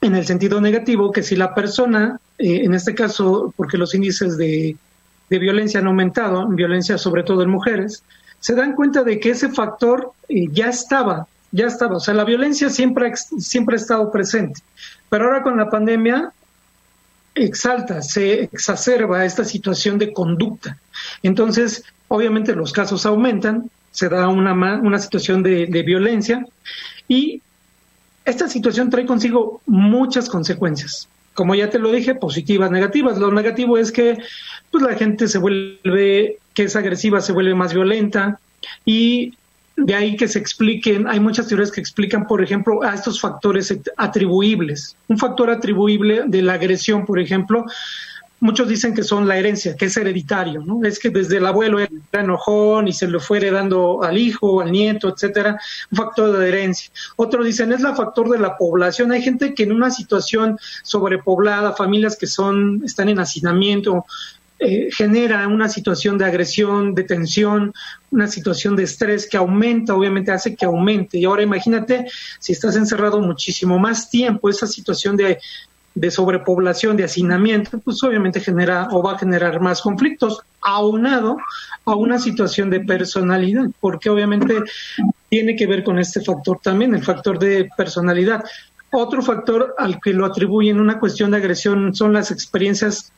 en 0.00 0.14
el 0.14 0.24
sentido 0.24 0.62
negativo 0.62 1.12
que 1.12 1.22
si 1.22 1.36
la 1.36 1.54
persona, 1.54 2.18
eh, 2.38 2.62
en 2.64 2.72
este 2.72 2.94
caso, 2.94 3.52
porque 3.54 3.76
los 3.76 3.94
índices 3.94 4.38
de, 4.38 4.78
de 5.28 5.38
violencia 5.38 5.78
han 5.78 5.88
aumentado, 5.88 6.48
violencia 6.48 6.96
sobre 6.96 7.22
todo 7.22 7.42
en 7.42 7.50
mujeres, 7.50 8.02
se 8.40 8.54
dan 8.54 8.74
cuenta 8.74 9.02
de 9.02 9.18
que 9.18 9.30
ese 9.30 9.48
factor 9.48 10.12
eh, 10.28 10.48
ya 10.52 10.68
estaba, 10.68 11.26
ya 11.50 11.66
estaba. 11.66 11.96
O 11.96 12.00
sea, 12.00 12.14
la 12.14 12.24
violencia 12.24 12.70
siempre, 12.70 13.12
siempre 13.16 13.76
ha 13.76 13.80
estado 13.80 14.10
presente. 14.10 14.60
Pero 15.08 15.24
ahora 15.26 15.42
con 15.42 15.56
la 15.56 15.70
pandemia 15.70 16.32
exalta, 17.34 18.02
se 18.02 18.44
exacerba 18.44 19.24
esta 19.24 19.44
situación 19.44 19.98
de 19.98 20.12
conducta. 20.12 20.78
Entonces, 21.22 21.84
obviamente 22.08 22.54
los 22.54 22.72
casos 22.72 23.06
aumentan, 23.06 23.70
se 23.90 24.08
da 24.08 24.28
una, 24.28 24.52
una 24.80 24.98
situación 24.98 25.42
de, 25.42 25.66
de 25.66 25.82
violencia 25.82 26.46
y 27.06 27.42
esta 28.24 28.48
situación 28.48 28.90
trae 28.90 29.06
consigo 29.06 29.62
muchas 29.66 30.28
consecuencias. 30.28 31.08
Como 31.38 31.54
ya 31.54 31.70
te 31.70 31.78
lo 31.78 31.92
dije, 31.92 32.16
positivas, 32.16 32.68
negativas. 32.72 33.16
Lo 33.16 33.30
negativo 33.30 33.78
es 33.78 33.92
que 33.92 34.18
pues, 34.72 34.82
la 34.82 34.96
gente 34.96 35.28
se 35.28 35.38
vuelve 35.38 36.38
que 36.52 36.64
es 36.64 36.74
agresiva 36.74 37.20
se 37.20 37.32
vuelve 37.32 37.54
más 37.54 37.72
violenta 37.72 38.40
y 38.84 39.34
de 39.76 39.94
ahí 39.94 40.16
que 40.16 40.26
se 40.26 40.40
expliquen, 40.40 41.06
hay 41.06 41.20
muchas 41.20 41.46
teorías 41.46 41.70
que 41.70 41.80
explican, 41.80 42.26
por 42.26 42.42
ejemplo, 42.42 42.82
a 42.82 42.92
estos 42.92 43.20
factores 43.20 43.72
atribuibles. 43.96 44.96
Un 45.06 45.16
factor 45.16 45.48
atribuible 45.48 46.24
de 46.26 46.42
la 46.42 46.54
agresión, 46.54 47.06
por 47.06 47.20
ejemplo, 47.20 47.64
muchos 48.40 48.68
dicen 48.68 48.94
que 48.94 49.02
son 49.02 49.26
la 49.26 49.36
herencia, 49.36 49.76
que 49.76 49.86
es 49.86 49.96
hereditario, 49.96 50.62
¿no? 50.64 50.84
Es 50.84 50.98
que 50.98 51.10
desde 51.10 51.38
el 51.38 51.46
abuelo 51.46 51.80
era 51.80 51.90
enojón 52.12 52.88
y 52.88 52.92
se 52.92 53.08
lo 53.08 53.20
fue 53.20 53.38
heredando 53.38 54.02
al 54.02 54.18
hijo, 54.18 54.60
al 54.60 54.70
nieto, 54.70 55.08
etcétera, 55.08 55.58
un 55.90 55.96
factor 55.96 56.36
de 56.36 56.48
herencia. 56.48 56.90
Otros 57.16 57.46
dicen 57.46 57.72
es 57.72 57.80
la 57.80 57.94
factor 57.94 58.28
de 58.30 58.38
la 58.38 58.56
población. 58.56 59.12
Hay 59.12 59.22
gente 59.22 59.54
que 59.54 59.64
en 59.64 59.72
una 59.72 59.90
situación 59.90 60.58
sobrepoblada, 60.82 61.74
familias 61.74 62.16
que 62.16 62.26
son 62.26 62.82
están 62.84 63.08
en 63.08 63.18
hacinamiento, 63.18 64.04
eh, 64.60 64.88
genera 64.90 65.46
una 65.46 65.68
situación 65.68 66.18
de 66.18 66.24
agresión, 66.24 66.92
de 66.92 67.04
tensión, 67.04 67.72
una 68.10 68.26
situación 68.26 68.74
de 68.74 68.82
estrés 68.84 69.28
que 69.28 69.36
aumenta, 69.36 69.94
obviamente 69.94 70.32
hace 70.32 70.56
que 70.56 70.64
aumente. 70.64 71.18
Y 71.18 71.24
ahora 71.26 71.42
imagínate 71.42 72.06
si 72.40 72.52
estás 72.52 72.74
encerrado 72.74 73.20
muchísimo 73.20 73.78
más 73.78 74.10
tiempo, 74.10 74.48
esa 74.48 74.66
situación 74.66 75.16
de, 75.16 75.38
de 75.94 76.10
sobrepoblación, 76.10 76.96
de 76.96 77.04
hacinamiento, 77.04 77.78
pues 77.80 78.02
obviamente 78.02 78.40
genera 78.40 78.88
o 78.92 79.02
va 79.02 79.12
a 79.12 79.18
generar 79.18 79.60
más 79.60 79.82
conflictos, 79.82 80.40
aunado 80.60 81.36
a 81.84 81.94
una 81.94 82.18
situación 82.18 82.70
de 82.70 82.80
personalidad, 82.80 83.66
porque 83.80 84.10
obviamente 84.10 84.62
tiene 85.28 85.56
que 85.56 85.66
ver 85.66 85.84
con 85.84 85.98
este 85.98 86.20
factor 86.20 86.60
también, 86.62 86.94
el 86.94 87.02
factor 87.02 87.38
de 87.38 87.68
personalidad. 87.76 88.44
Otro 88.90 89.20
factor 89.20 89.74
al 89.76 90.00
que 90.00 90.14
lo 90.14 90.24
atribuyen 90.24 90.80
una 90.80 90.98
cuestión 90.98 91.30
de 91.30 91.36
agresión 91.36 91.94
son 91.94 92.14
las 92.14 92.30
experiencias 92.30 93.12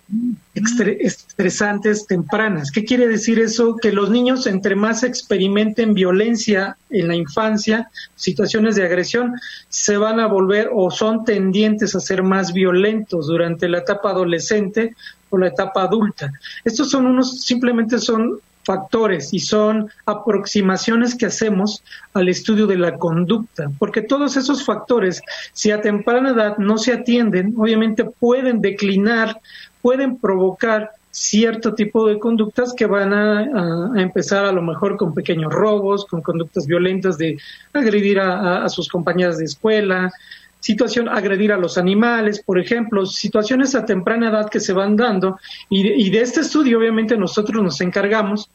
estresantes 0.54 2.06
tempranas. 2.06 2.72
¿Qué 2.72 2.84
quiere 2.84 3.06
decir 3.06 3.38
eso? 3.38 3.76
Que 3.76 3.92
los 3.92 4.10
niños 4.10 4.48
entre 4.48 4.74
más 4.74 5.04
experimenten 5.04 5.94
violencia 5.94 6.76
en 6.90 7.06
la 7.06 7.14
infancia, 7.14 7.88
situaciones 8.16 8.74
de 8.74 8.84
agresión, 8.84 9.34
se 9.68 9.96
van 9.96 10.18
a 10.18 10.26
volver 10.26 10.70
o 10.74 10.90
son 10.90 11.24
tendientes 11.24 11.94
a 11.94 12.00
ser 12.00 12.24
más 12.24 12.52
violentos 12.52 13.28
durante 13.28 13.68
la 13.68 13.78
etapa 13.78 14.10
adolescente 14.10 14.96
o 15.28 15.38
la 15.38 15.46
etapa 15.46 15.84
adulta. 15.84 16.32
Estos 16.64 16.90
son 16.90 17.06
unos, 17.06 17.42
simplemente 17.42 18.00
son 18.00 18.40
factores 18.70 19.34
y 19.34 19.40
son 19.40 19.90
aproximaciones 20.06 21.16
que 21.16 21.26
hacemos 21.26 21.82
al 22.14 22.28
estudio 22.28 22.68
de 22.68 22.78
la 22.78 22.98
conducta, 22.98 23.68
porque 23.80 24.00
todos 24.00 24.36
esos 24.36 24.64
factores, 24.64 25.22
si 25.52 25.72
a 25.72 25.80
temprana 25.80 26.30
edad 26.30 26.56
no 26.58 26.78
se 26.78 26.92
atienden, 26.92 27.52
obviamente 27.56 28.04
pueden 28.04 28.60
declinar, 28.60 29.40
pueden 29.82 30.18
provocar 30.18 30.90
cierto 31.10 31.74
tipo 31.74 32.06
de 32.06 32.20
conductas 32.20 32.72
que 32.72 32.86
van 32.86 33.12
a, 33.12 34.00
empezar 34.00 34.44
a 34.44 34.52
lo 34.52 34.62
mejor 34.62 34.96
con 34.96 35.14
pequeños 35.14 35.52
robos, 35.52 36.06
con 36.06 36.22
conductas 36.22 36.64
violentas 36.64 37.18
de 37.18 37.38
agredir 37.72 38.20
a, 38.20 38.68
sus 38.68 38.88
compañeras 38.88 39.36
de 39.38 39.46
escuela, 39.46 40.12
situación 40.60 41.08
agredir 41.08 41.50
a 41.52 41.56
los 41.56 41.76
animales, 41.76 42.40
por 42.40 42.60
ejemplo, 42.60 43.04
situaciones 43.04 43.74
a 43.74 43.84
temprana 43.84 44.28
edad 44.28 44.48
que 44.48 44.60
se 44.60 44.72
van 44.72 44.94
dando 44.94 45.40
y 45.68 45.80
y 46.06 46.10
de 46.10 46.20
este 46.20 46.40
estudio 46.42 46.78
obviamente 46.78 47.16
nosotros 47.16 47.60
nos 47.62 47.80
encargamos 47.80 48.48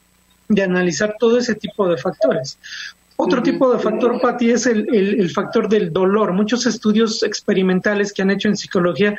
de 0.48 0.64
analizar 0.64 1.16
todo 1.20 1.38
ese 1.38 1.56
tipo 1.56 1.88
de 1.88 1.98
factores. 1.98 2.58
Otro 3.18 3.42
tipo 3.42 3.72
de 3.72 3.80
factor, 3.80 4.20
Patti, 4.20 4.52
es 4.52 4.66
el, 4.66 4.94
el, 4.94 5.30
factor 5.30 5.70
del 5.70 5.94
dolor. 5.94 6.34
Muchos 6.34 6.66
estudios 6.66 7.24
experimentales 7.24 8.12
que 8.12 8.22
han 8.22 8.30
hecho 8.30 8.50
en 8.50 8.58
psicología 8.58 9.18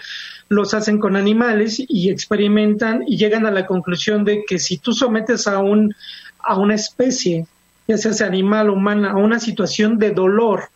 los 0.50 0.74
hacen 0.74 0.98
con 0.98 1.16
animales 1.16 1.82
y 1.88 2.10
experimentan 2.10 3.04
y 3.06 3.16
llegan 3.16 3.46
a 3.46 3.50
la 3.50 3.64
conclusión 3.64 4.24
de 4.24 4.44
que 4.46 4.58
si 4.58 4.76
tú 4.76 4.92
sometes 4.92 5.46
a, 5.46 5.60
un, 5.60 5.94
a 6.40 6.58
una 6.58 6.74
especie, 6.74 7.46
ya 7.88 7.96
sea 7.96 8.26
animal 8.26 8.68
o 8.68 8.74
humana, 8.74 9.12
a 9.12 9.16
una 9.16 9.40
situación 9.40 9.98
de 9.98 10.10
dolor, 10.10 10.68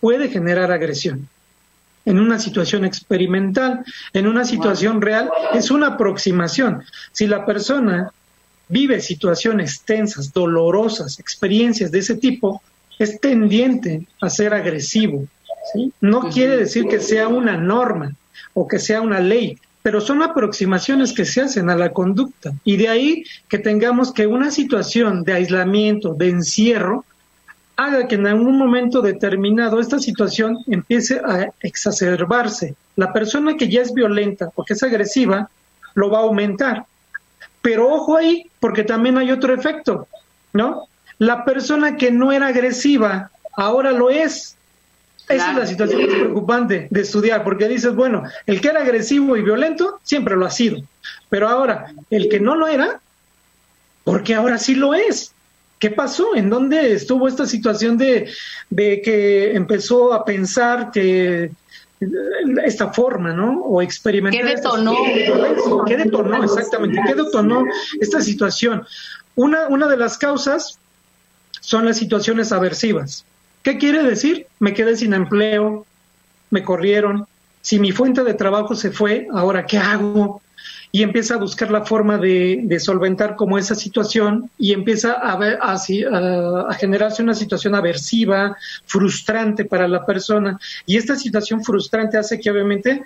puede 0.00 0.28
generar 0.28 0.72
agresión. 0.72 1.28
En 2.04 2.18
una 2.18 2.40
situación 2.40 2.84
experimental, 2.84 3.84
en 4.12 4.26
una 4.26 4.44
situación 4.44 5.00
real, 5.00 5.30
es 5.54 5.70
una 5.70 5.86
aproximación. 5.86 6.82
Si 7.12 7.28
la 7.28 7.46
persona 7.46 8.10
vive 8.68 9.00
situaciones 9.00 9.82
tensas, 9.82 10.32
dolorosas, 10.32 11.18
experiencias 11.18 11.90
de 11.90 11.98
ese 11.98 12.16
tipo, 12.16 12.62
es 12.98 13.20
tendiente 13.20 14.06
a 14.20 14.30
ser 14.30 14.54
agresivo. 14.54 15.26
No 16.00 16.28
quiere 16.30 16.56
decir 16.56 16.86
que 16.86 17.00
sea 17.00 17.28
una 17.28 17.56
norma 17.56 18.14
o 18.52 18.68
que 18.68 18.78
sea 18.78 19.00
una 19.00 19.20
ley, 19.20 19.58
pero 19.82 20.00
son 20.00 20.22
aproximaciones 20.22 21.12
que 21.12 21.24
se 21.24 21.42
hacen 21.42 21.70
a 21.70 21.76
la 21.76 21.92
conducta. 21.92 22.52
Y 22.64 22.76
de 22.76 22.88
ahí 22.88 23.24
que 23.48 23.58
tengamos 23.58 24.12
que 24.12 24.26
una 24.26 24.50
situación 24.50 25.24
de 25.24 25.34
aislamiento, 25.34 26.14
de 26.14 26.30
encierro, 26.30 27.04
haga 27.76 28.06
que 28.06 28.14
en 28.14 28.26
algún 28.26 28.56
momento 28.56 29.02
determinado 29.02 29.80
esta 29.80 29.98
situación 29.98 30.58
empiece 30.68 31.20
a 31.24 31.50
exacerbarse. 31.60 32.76
La 32.94 33.12
persona 33.12 33.56
que 33.56 33.68
ya 33.68 33.82
es 33.82 33.92
violenta 33.92 34.50
o 34.54 34.64
que 34.64 34.74
es 34.74 34.82
agresiva 34.82 35.50
lo 35.94 36.10
va 36.10 36.18
a 36.18 36.22
aumentar 36.22 36.86
pero 37.64 37.88
ojo 37.88 38.18
ahí, 38.18 38.50
porque 38.60 38.84
también 38.84 39.16
hay 39.16 39.30
otro 39.30 39.54
efecto, 39.54 40.06
¿no? 40.52 40.86
La 41.16 41.46
persona 41.46 41.96
que 41.96 42.10
no 42.10 42.30
era 42.30 42.48
agresiva 42.48 43.30
ahora 43.56 43.90
lo 43.90 44.10
es. 44.10 44.54
Esa 45.30 45.52
es 45.52 45.56
la 45.56 45.66
situación 45.66 46.02
más 46.02 46.14
preocupante 46.14 46.88
de 46.90 47.00
estudiar, 47.00 47.42
porque 47.42 47.66
dices, 47.66 47.94
bueno, 47.94 48.24
el 48.44 48.60
que 48.60 48.68
era 48.68 48.82
agresivo 48.82 49.34
y 49.38 49.42
violento 49.42 49.98
siempre 50.02 50.36
lo 50.36 50.44
ha 50.44 50.50
sido, 50.50 50.82
pero 51.30 51.48
ahora, 51.48 51.94
el 52.10 52.28
que 52.28 52.38
no 52.38 52.54
lo 52.54 52.68
era, 52.68 53.00
porque 54.04 54.34
ahora 54.34 54.58
sí 54.58 54.74
lo 54.74 54.92
es. 54.92 55.32
¿Qué 55.78 55.90
pasó? 55.90 56.36
¿En 56.36 56.50
dónde 56.50 56.92
estuvo 56.92 57.26
esta 57.26 57.46
situación 57.46 57.96
de, 57.96 58.30
de 58.68 59.00
que 59.00 59.54
empezó 59.54 60.12
a 60.12 60.26
pensar 60.26 60.90
que 60.90 61.50
esta 62.64 62.92
forma, 62.92 63.32
¿no? 63.32 63.60
O 63.62 63.82
experimentar. 63.82 64.40
¿Qué 64.40 64.54
detonó? 64.56 64.94
¿Qué 65.86 65.96
detonó 65.96 66.42
exactamente? 66.44 67.00
¿Qué 67.06 67.14
detonó 67.14 67.64
esta 68.00 68.20
situación? 68.20 68.86
Una, 69.34 69.68
una 69.68 69.88
de 69.88 69.96
las 69.96 70.18
causas 70.18 70.78
son 71.60 71.86
las 71.86 71.96
situaciones 71.96 72.52
aversivas. 72.52 73.24
¿Qué 73.62 73.78
quiere 73.78 74.02
decir? 74.02 74.46
Me 74.58 74.74
quedé 74.74 74.96
sin 74.96 75.14
empleo, 75.14 75.86
me 76.50 76.62
corrieron, 76.62 77.26
si 77.64 77.78
mi 77.78 77.92
fuente 77.92 78.22
de 78.24 78.34
trabajo 78.34 78.74
se 78.74 78.90
fue, 78.90 79.26
ahora 79.32 79.64
qué 79.64 79.78
hago? 79.78 80.42
Y 80.94 81.02
empieza 81.02 81.34
a 81.34 81.38
buscar 81.38 81.72
la 81.72 81.84
forma 81.84 82.18
de, 82.18 82.78
solventar 82.78 83.34
como 83.34 83.58
esa 83.58 83.74
situación 83.74 84.48
y 84.56 84.72
empieza 84.72 85.14
a, 85.14 85.36
ver, 85.36 85.58
a, 85.60 85.72
a, 85.74 86.74
generarse 86.74 87.20
una 87.20 87.34
situación 87.34 87.74
aversiva, 87.74 88.56
frustrante 88.86 89.64
para 89.64 89.88
la 89.88 90.06
persona. 90.06 90.56
Y 90.86 90.96
esta 90.96 91.16
situación 91.16 91.64
frustrante 91.64 92.16
hace 92.16 92.38
que 92.38 92.48
obviamente 92.48 93.02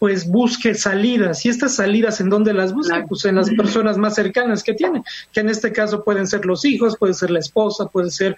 pues 0.00 0.26
busque 0.26 0.74
salidas. 0.74 1.44
¿Y 1.44 1.50
estas 1.50 1.74
salidas 1.74 2.22
en 2.22 2.30
dónde 2.30 2.54
las 2.54 2.72
busca? 2.72 3.04
Pues 3.06 3.26
en 3.26 3.34
las 3.34 3.50
personas 3.50 3.98
más 3.98 4.14
cercanas 4.14 4.64
que 4.64 4.72
tiene, 4.72 5.02
que 5.30 5.40
en 5.40 5.50
este 5.50 5.72
caso 5.72 6.02
pueden 6.02 6.26
ser 6.26 6.46
los 6.46 6.64
hijos, 6.64 6.96
puede 6.96 7.12
ser 7.12 7.30
la 7.30 7.38
esposa, 7.38 7.84
puede 7.84 8.10
ser 8.10 8.34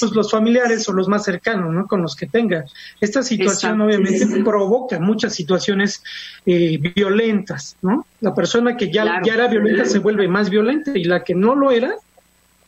pues, 0.00 0.10
los 0.12 0.30
familiares 0.30 0.88
o 0.88 0.94
los 0.94 1.08
más 1.08 1.24
cercanos, 1.24 1.70
¿no? 1.70 1.86
Con 1.86 2.00
los 2.00 2.16
que 2.16 2.26
tenga. 2.26 2.64
Esta 2.98 3.22
situación 3.22 3.78
obviamente 3.82 4.26
provoca 4.42 4.98
muchas 5.00 5.34
situaciones 5.34 6.02
eh, 6.46 6.78
violentas, 6.78 7.76
¿no? 7.82 8.06
La 8.22 8.34
persona 8.34 8.78
que 8.78 8.90
ya, 8.90 9.20
ya 9.22 9.34
era 9.34 9.48
violenta 9.48 9.84
se 9.84 9.98
vuelve 9.98 10.26
más 10.28 10.48
violenta 10.48 10.92
y 10.96 11.04
la 11.04 11.22
que 11.22 11.34
no 11.34 11.54
lo 11.54 11.72
era 11.72 11.94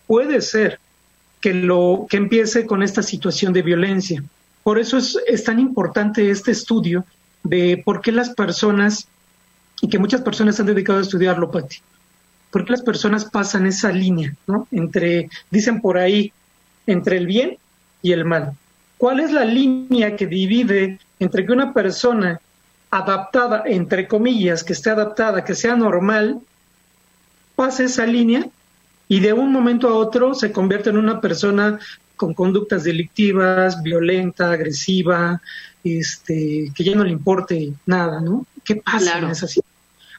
puede 0.06 0.42
ser 0.42 0.80
que 1.40 1.54
lo 1.54 2.06
que 2.10 2.18
empiece 2.18 2.66
con 2.66 2.82
esta 2.82 3.02
situación 3.02 3.54
de 3.54 3.62
violencia. 3.62 4.22
Por 4.62 4.78
eso 4.78 4.98
es, 4.98 5.18
es 5.26 5.44
tan 5.44 5.58
importante 5.60 6.30
este 6.30 6.50
estudio 6.50 7.06
de 7.44 7.80
por 7.84 8.00
qué 8.00 8.10
las 8.10 8.30
personas, 8.30 9.06
y 9.80 9.88
que 9.88 9.98
muchas 9.98 10.22
personas 10.22 10.58
han 10.58 10.66
dedicado 10.66 10.98
a 10.98 11.02
estudiarlo, 11.02 11.50
Pati, 11.50 11.76
por 12.50 12.64
qué 12.64 12.72
las 12.72 12.82
personas 12.82 13.26
pasan 13.26 13.66
esa 13.66 13.92
línea, 13.92 14.34
¿no? 14.46 14.66
Entre, 14.72 15.28
dicen 15.50 15.80
por 15.80 15.98
ahí, 15.98 16.32
entre 16.86 17.18
el 17.18 17.26
bien 17.26 17.58
y 18.02 18.12
el 18.12 18.24
mal. 18.24 18.54
¿Cuál 18.96 19.20
es 19.20 19.32
la 19.32 19.44
línea 19.44 20.16
que 20.16 20.26
divide 20.26 20.98
entre 21.18 21.44
que 21.44 21.52
una 21.52 21.72
persona 21.72 22.40
adaptada, 22.90 23.64
entre 23.66 24.06
comillas, 24.06 24.62
que 24.62 24.72
esté 24.72 24.90
adaptada, 24.90 25.44
que 25.44 25.54
sea 25.54 25.74
normal, 25.74 26.40
pase 27.56 27.84
esa 27.84 28.06
línea 28.06 28.46
y 29.08 29.20
de 29.20 29.32
un 29.32 29.52
momento 29.52 29.88
a 29.88 29.94
otro 29.94 30.34
se 30.34 30.52
convierte 30.52 30.90
en 30.90 30.96
una 30.96 31.20
persona 31.20 31.78
con 32.16 32.34
conductas 32.34 32.84
delictivas, 32.84 33.82
violenta, 33.82 34.52
agresiva, 34.52 35.42
este, 35.84 36.72
que 36.74 36.84
ya 36.84 36.94
no 36.94 37.04
le 37.04 37.10
importe 37.10 37.72
nada, 37.86 38.20
¿no? 38.20 38.46
¿Qué 38.64 38.76
pasa 38.76 39.18
en 39.18 39.26
esa 39.26 39.46
situación? 39.46 39.74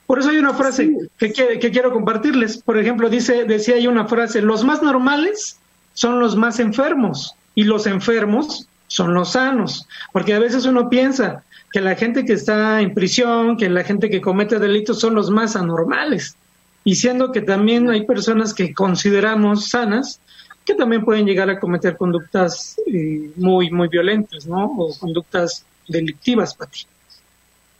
Por 0.05 0.19
eso 0.19 0.29
hay 0.29 0.37
una 0.37 0.53
frase 0.53 0.95
que, 1.17 1.33
que, 1.33 1.71
quiero 1.71 1.91
compartirles. 1.91 2.57
Por 2.57 2.77
ejemplo, 2.77 3.09
dice, 3.09 3.45
decía 3.45 3.75
hay 3.75 3.87
una 3.87 4.07
frase, 4.07 4.41
los 4.41 4.63
más 4.63 4.83
normales 4.83 5.57
son 5.93 6.19
los 6.19 6.35
más 6.35 6.59
enfermos 6.59 7.33
y 7.55 7.63
los 7.63 7.87
enfermos 7.87 8.67
son 8.87 9.15
los 9.15 9.31
sanos. 9.31 9.87
Porque 10.13 10.35
a 10.35 10.39
veces 10.39 10.65
uno 10.65 10.89
piensa 10.89 11.43
que 11.71 11.81
la 11.81 11.95
gente 11.95 12.23
que 12.23 12.33
está 12.33 12.81
en 12.81 12.93
prisión, 12.93 13.57
que 13.57 13.67
la 13.67 13.83
gente 13.83 14.09
que 14.09 14.21
comete 14.21 14.59
delitos 14.59 14.99
son 14.99 15.15
los 15.15 15.31
más 15.31 15.55
anormales. 15.55 16.37
Y 16.83 16.95
siendo 16.95 17.31
que 17.31 17.41
también 17.41 17.89
hay 17.89 18.05
personas 18.05 18.53
que 18.53 18.75
consideramos 18.75 19.69
sanas, 19.69 20.19
que 20.65 20.73
también 20.73 21.05
pueden 21.05 21.25
llegar 21.25 21.49
a 21.49 21.59
cometer 21.59 21.95
conductas 21.95 22.75
eh, 22.87 23.29
muy, 23.35 23.69
muy 23.69 23.87
violentas, 23.87 24.47
¿no? 24.47 24.65
O 24.77 24.97
conductas 24.97 25.63
delictivas, 25.87 26.55
Pati. 26.55 26.87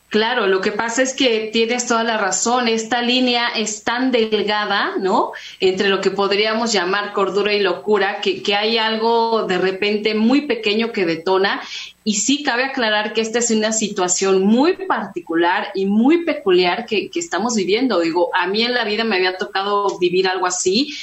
Claro, 0.10 0.48
lo 0.48 0.62
que 0.62 0.72
pasa 0.72 1.02
es 1.02 1.14
que 1.14 1.50
tienes 1.52 1.88
toda 1.88 2.04
la 2.04 2.18
razón, 2.18 2.70
esta 2.70 3.02
línea 3.02 3.50
es 3.50 3.84
tan 3.84 4.12
delgada, 4.12 4.94
¿no? 4.98 5.34
Entre 5.60 5.90
lo 5.90 6.00
que 6.00 6.10
podríamos 6.10 6.72
llamar 6.72 7.12
cordura 7.12 7.54
y 7.54 7.60
locura, 7.60 8.22
que, 8.22 8.42
que 8.42 8.56
hay 8.56 8.78
algo 8.78 9.46
de 9.46 9.58
repente 9.58 10.16
muy 10.16 10.42
pequeño 10.48 10.94
que 10.94 11.06
detona. 11.06 11.62
Y 12.06 12.14
sí 12.14 12.44
cabe 12.44 12.64
aclarar 12.64 13.12
que 13.12 13.20
esta 13.20 13.40
es 13.40 13.52
una 13.52 13.74
situación 13.74 14.46
muy 14.46 14.74
particular 14.86 15.70
y 15.74 15.86
muy 15.86 16.24
peculiar 16.24 16.86
que, 16.86 17.10
que 17.10 17.20
estamos 17.20 17.56
viviendo. 17.56 18.00
Digo, 18.00 18.30
a 18.34 18.48
mí 18.48 18.62
en 18.62 18.74
la 18.74 18.86
vida 18.86 19.04
me 19.04 19.18
había 19.18 19.38
tocado 19.38 20.00
vivir 20.00 20.30
algo 20.30 20.46
así 20.46 20.96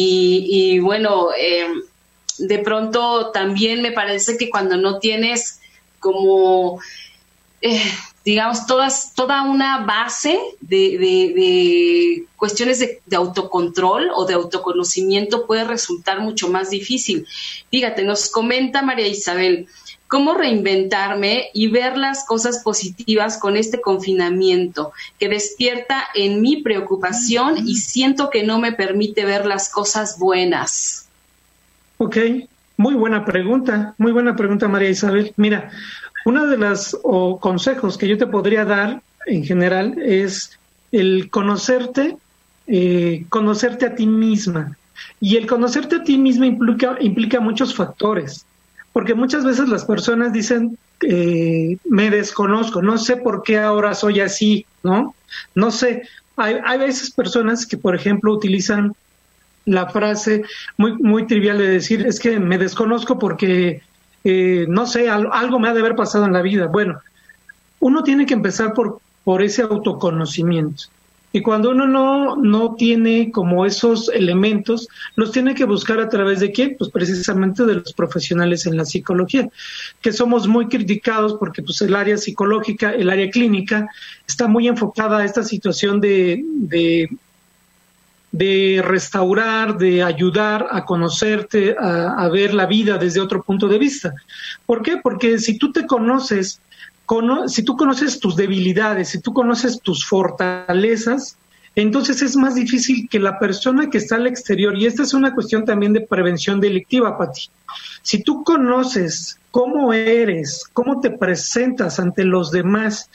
y, 0.00 0.78
bueno, 0.78 1.28
em, 1.36 1.82
de 2.38 2.58
pronto 2.60 3.30
también 3.32 3.82
me 3.82 3.90
parece 3.90 4.38
que 4.38 4.48
cuando 4.48 4.76
no 4.76 5.00
tienes 5.00 5.60
como, 5.98 6.80
eh, 7.60 7.82
digamos, 8.24 8.66
todas, 8.66 9.12
toda 9.14 9.42
una 9.42 9.84
base 9.84 10.38
de, 10.60 12.24
cuestiones 12.36 12.78
de, 12.78 13.00
de, 13.06 13.16
autocontrol 13.16 14.10
o 14.14 14.24
de 14.24 14.34
autoconocimiento 14.34 15.46
puede 15.46 15.64
resultar 15.64 16.20
mucho 16.20 16.48
más 16.48 16.70
difícil. 16.70 17.26
Fíjate, 17.68 18.04
nos 18.04 18.30
comenta 18.30 18.82
María 18.82 19.08
Isabel, 19.08 19.66
cómo 20.08 20.34
reinventarme 20.34 21.50
y 21.52 21.68
ver 21.68 21.96
las 21.96 22.24
cosas 22.24 22.62
positivas 22.64 23.38
con 23.38 23.56
este 23.56 23.80
confinamiento 23.80 24.92
que 25.18 25.28
despierta 25.28 26.02
en 26.14 26.40
mi 26.40 26.62
preocupación 26.62 27.56
y 27.66 27.76
siento 27.76 28.30
que 28.30 28.42
no 28.42 28.58
me 28.58 28.72
permite 28.72 29.24
ver 29.26 29.46
las 29.46 29.70
cosas 29.70 30.18
buenas. 30.18 31.06
Ok, 31.98 32.16
muy 32.78 32.94
buena 32.94 33.24
pregunta, 33.24 33.94
muy 33.98 34.12
buena 34.12 34.34
pregunta 34.34 34.66
María 34.66 34.88
Isabel. 34.88 35.32
Mira, 35.36 35.70
uno 36.24 36.46
de 36.46 36.56
los 36.56 36.96
consejos 37.40 37.98
que 37.98 38.08
yo 38.08 38.16
te 38.16 38.26
podría 38.26 38.64
dar 38.64 39.02
en 39.26 39.44
general 39.44 40.00
es 40.00 40.58
el 40.90 41.28
conocerte, 41.28 42.16
eh, 42.66 43.26
conocerte 43.28 43.86
a 43.86 43.94
ti 43.94 44.06
misma. 44.06 44.76
Y 45.20 45.36
el 45.36 45.46
conocerte 45.46 45.96
a 45.96 46.02
ti 46.02 46.16
misma 46.16 46.46
implica, 46.46 46.96
implica 47.00 47.40
muchos 47.40 47.74
factores 47.74 48.44
porque 48.92 49.14
muchas 49.14 49.44
veces 49.44 49.68
las 49.68 49.84
personas 49.84 50.32
dicen, 50.32 50.78
eh, 51.02 51.76
me 51.84 52.10
desconozco, 52.10 52.82
no 52.82 52.98
sé 52.98 53.16
por 53.16 53.42
qué 53.42 53.58
ahora 53.58 53.94
soy 53.94 54.20
así, 54.20 54.66
¿no? 54.82 55.14
No 55.54 55.70
sé, 55.70 56.02
hay, 56.36 56.56
hay 56.64 56.78
veces 56.78 57.10
personas 57.10 57.66
que, 57.66 57.76
por 57.76 57.94
ejemplo, 57.94 58.32
utilizan 58.32 58.94
la 59.64 59.86
frase 59.88 60.42
muy, 60.76 60.94
muy 60.94 61.26
trivial 61.26 61.58
de 61.58 61.68
decir, 61.68 62.06
es 62.06 62.18
que 62.18 62.40
me 62.40 62.58
desconozco 62.58 63.18
porque, 63.18 63.82
eh, 64.24 64.66
no 64.68 64.86
sé, 64.86 65.08
algo 65.10 65.58
me 65.58 65.68
ha 65.68 65.74
de 65.74 65.80
haber 65.80 65.94
pasado 65.94 66.24
en 66.24 66.32
la 66.32 66.42
vida. 66.42 66.66
Bueno, 66.66 67.00
uno 67.80 68.02
tiene 68.02 68.26
que 68.26 68.34
empezar 68.34 68.72
por, 68.72 69.00
por 69.24 69.42
ese 69.42 69.62
autoconocimiento. 69.62 70.84
Y 71.30 71.42
cuando 71.42 71.70
uno 71.70 71.86
no, 71.86 72.36
no 72.36 72.74
tiene 72.74 73.30
como 73.30 73.66
esos 73.66 74.08
elementos, 74.08 74.88
los 75.14 75.30
tiene 75.30 75.54
que 75.54 75.64
buscar 75.64 76.00
a 76.00 76.08
través 76.08 76.40
de 76.40 76.52
quién? 76.52 76.76
Pues 76.78 76.90
precisamente 76.90 77.66
de 77.66 77.74
los 77.74 77.92
profesionales 77.92 78.64
en 78.64 78.76
la 78.78 78.86
psicología, 78.86 79.48
que 80.00 80.12
somos 80.12 80.48
muy 80.48 80.68
criticados 80.68 81.34
porque 81.38 81.62
pues 81.62 81.82
el 81.82 81.94
área 81.94 82.16
psicológica, 82.16 82.92
el 82.92 83.10
área 83.10 83.30
clínica, 83.30 83.88
está 84.26 84.48
muy 84.48 84.68
enfocada 84.68 85.18
a 85.18 85.24
esta 85.24 85.42
situación 85.42 86.00
de, 86.00 86.42
de, 86.44 87.10
de 88.32 88.82
restaurar, 88.82 89.76
de 89.76 90.02
ayudar 90.02 90.66
a 90.70 90.86
conocerte, 90.86 91.76
a, 91.78 92.14
a 92.14 92.28
ver 92.30 92.54
la 92.54 92.64
vida 92.64 92.96
desde 92.96 93.20
otro 93.20 93.42
punto 93.42 93.68
de 93.68 93.78
vista. 93.78 94.14
¿Por 94.64 94.80
qué? 94.80 94.96
Porque 95.02 95.38
si 95.38 95.58
tú 95.58 95.72
te 95.72 95.86
conoces 95.86 96.62
si 97.46 97.62
tú 97.62 97.76
conoces 97.76 98.20
tus 98.20 98.36
debilidades, 98.36 99.08
si 99.08 99.20
tú 99.20 99.32
conoces 99.32 99.80
tus 99.80 100.04
fortalezas, 100.06 101.36
entonces 101.74 102.22
es 102.22 102.36
más 102.36 102.54
difícil 102.54 103.08
que 103.08 103.18
la 103.18 103.38
persona 103.38 103.88
que 103.88 103.98
está 103.98 104.16
al 104.16 104.26
exterior, 104.26 104.76
y 104.76 104.86
esta 104.86 105.04
es 105.04 105.14
una 105.14 105.34
cuestión 105.34 105.64
también 105.64 105.92
de 105.92 106.00
prevención 106.00 106.60
delictiva, 106.60 107.16
Pati. 107.16 107.48
Si 108.02 108.22
tú 108.22 108.44
conoces 108.44 109.38
cómo 109.50 109.92
eres, 109.92 110.64
cómo 110.72 111.00
te 111.00 111.10
presentas 111.10 111.98
ante 111.98 112.24
los 112.24 112.50
demás, 112.50 113.10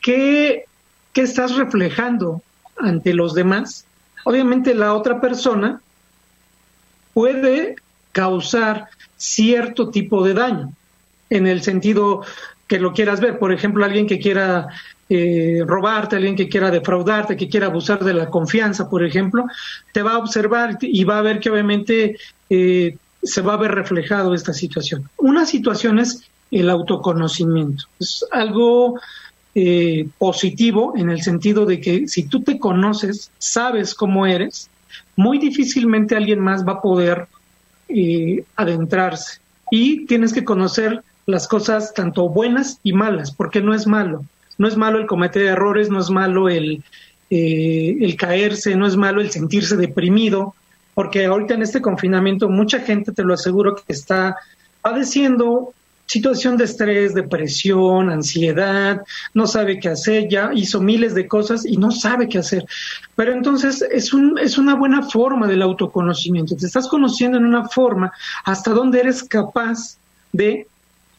qué, 0.00 0.64
qué 1.12 1.22
estás 1.22 1.56
reflejando 1.56 2.42
ante 2.78 3.14
los 3.14 3.34
demás, 3.34 3.86
obviamente 4.24 4.74
la 4.74 4.94
otra 4.94 5.20
persona 5.20 5.80
puede 7.14 7.76
causar 8.12 8.88
cierto 9.16 9.90
tipo 9.90 10.24
de 10.24 10.34
daño, 10.34 10.72
en 11.30 11.46
el 11.46 11.62
sentido 11.62 12.22
que 12.70 12.78
lo 12.78 12.92
quieras 12.92 13.20
ver. 13.20 13.36
Por 13.36 13.52
ejemplo, 13.52 13.84
alguien 13.84 14.06
que 14.06 14.20
quiera 14.20 14.68
eh, 15.08 15.64
robarte, 15.66 16.14
alguien 16.14 16.36
que 16.36 16.48
quiera 16.48 16.70
defraudarte, 16.70 17.36
que 17.36 17.48
quiera 17.48 17.66
abusar 17.66 18.04
de 18.04 18.14
la 18.14 18.30
confianza, 18.30 18.88
por 18.88 19.04
ejemplo, 19.04 19.46
te 19.92 20.02
va 20.02 20.12
a 20.12 20.18
observar 20.18 20.78
y 20.80 21.02
va 21.02 21.18
a 21.18 21.22
ver 21.22 21.40
que 21.40 21.50
obviamente 21.50 22.16
eh, 22.48 22.96
se 23.24 23.42
va 23.42 23.54
a 23.54 23.56
ver 23.56 23.72
reflejado 23.72 24.34
esta 24.34 24.54
situación. 24.54 25.10
Una 25.16 25.46
situación 25.46 25.98
es 25.98 26.22
el 26.52 26.70
autoconocimiento. 26.70 27.86
Es 27.98 28.24
algo 28.30 29.00
eh, 29.56 30.08
positivo 30.16 30.92
en 30.96 31.10
el 31.10 31.22
sentido 31.22 31.66
de 31.66 31.80
que 31.80 32.06
si 32.06 32.28
tú 32.28 32.44
te 32.44 32.60
conoces, 32.60 33.32
sabes 33.38 33.96
cómo 33.96 34.26
eres, 34.26 34.70
muy 35.16 35.38
difícilmente 35.38 36.14
alguien 36.14 36.38
más 36.38 36.64
va 36.64 36.74
a 36.74 36.82
poder 36.82 37.26
adentrarse 38.54 39.40
y 39.72 40.06
tienes 40.06 40.32
que 40.32 40.44
conocer 40.44 41.02
las 41.30 41.48
cosas 41.48 41.94
tanto 41.94 42.28
buenas 42.28 42.78
y 42.82 42.92
malas, 42.92 43.30
porque 43.32 43.60
no 43.60 43.74
es 43.74 43.86
malo. 43.86 44.24
No 44.58 44.68
es 44.68 44.76
malo 44.76 44.98
el 44.98 45.06
cometer 45.06 45.42
errores, 45.46 45.88
no 45.88 46.00
es 46.00 46.10
malo 46.10 46.48
el, 46.48 46.82
eh, 47.30 47.96
el 48.00 48.16
caerse, 48.16 48.76
no 48.76 48.86
es 48.86 48.96
malo 48.96 49.20
el 49.20 49.30
sentirse 49.30 49.76
deprimido, 49.76 50.54
porque 50.94 51.24
ahorita 51.24 51.54
en 51.54 51.62
este 51.62 51.80
confinamiento 51.80 52.48
mucha 52.48 52.80
gente, 52.80 53.12
te 53.12 53.24
lo 53.24 53.34
aseguro, 53.34 53.76
que 53.76 53.92
está 53.92 54.36
padeciendo 54.82 55.72
situación 56.10 56.56
de 56.56 56.64
estrés, 56.64 57.14
depresión, 57.14 58.10
ansiedad, 58.10 59.00
no 59.32 59.46
sabe 59.46 59.78
qué 59.78 59.90
hacer, 59.90 60.28
ya 60.28 60.50
hizo 60.52 60.80
miles 60.80 61.14
de 61.14 61.28
cosas 61.28 61.64
y 61.64 61.76
no 61.76 61.92
sabe 61.92 62.28
qué 62.28 62.38
hacer. 62.38 62.66
Pero 63.14 63.32
entonces 63.32 63.80
es, 63.92 64.12
un, 64.12 64.36
es 64.36 64.58
una 64.58 64.74
buena 64.74 65.02
forma 65.02 65.46
del 65.46 65.62
autoconocimiento. 65.62 66.56
Te 66.56 66.66
estás 66.66 66.88
conociendo 66.88 67.38
en 67.38 67.46
una 67.46 67.68
forma 67.68 68.12
hasta 68.44 68.72
donde 68.72 68.98
eres 68.98 69.22
capaz 69.22 69.98
de 70.32 70.66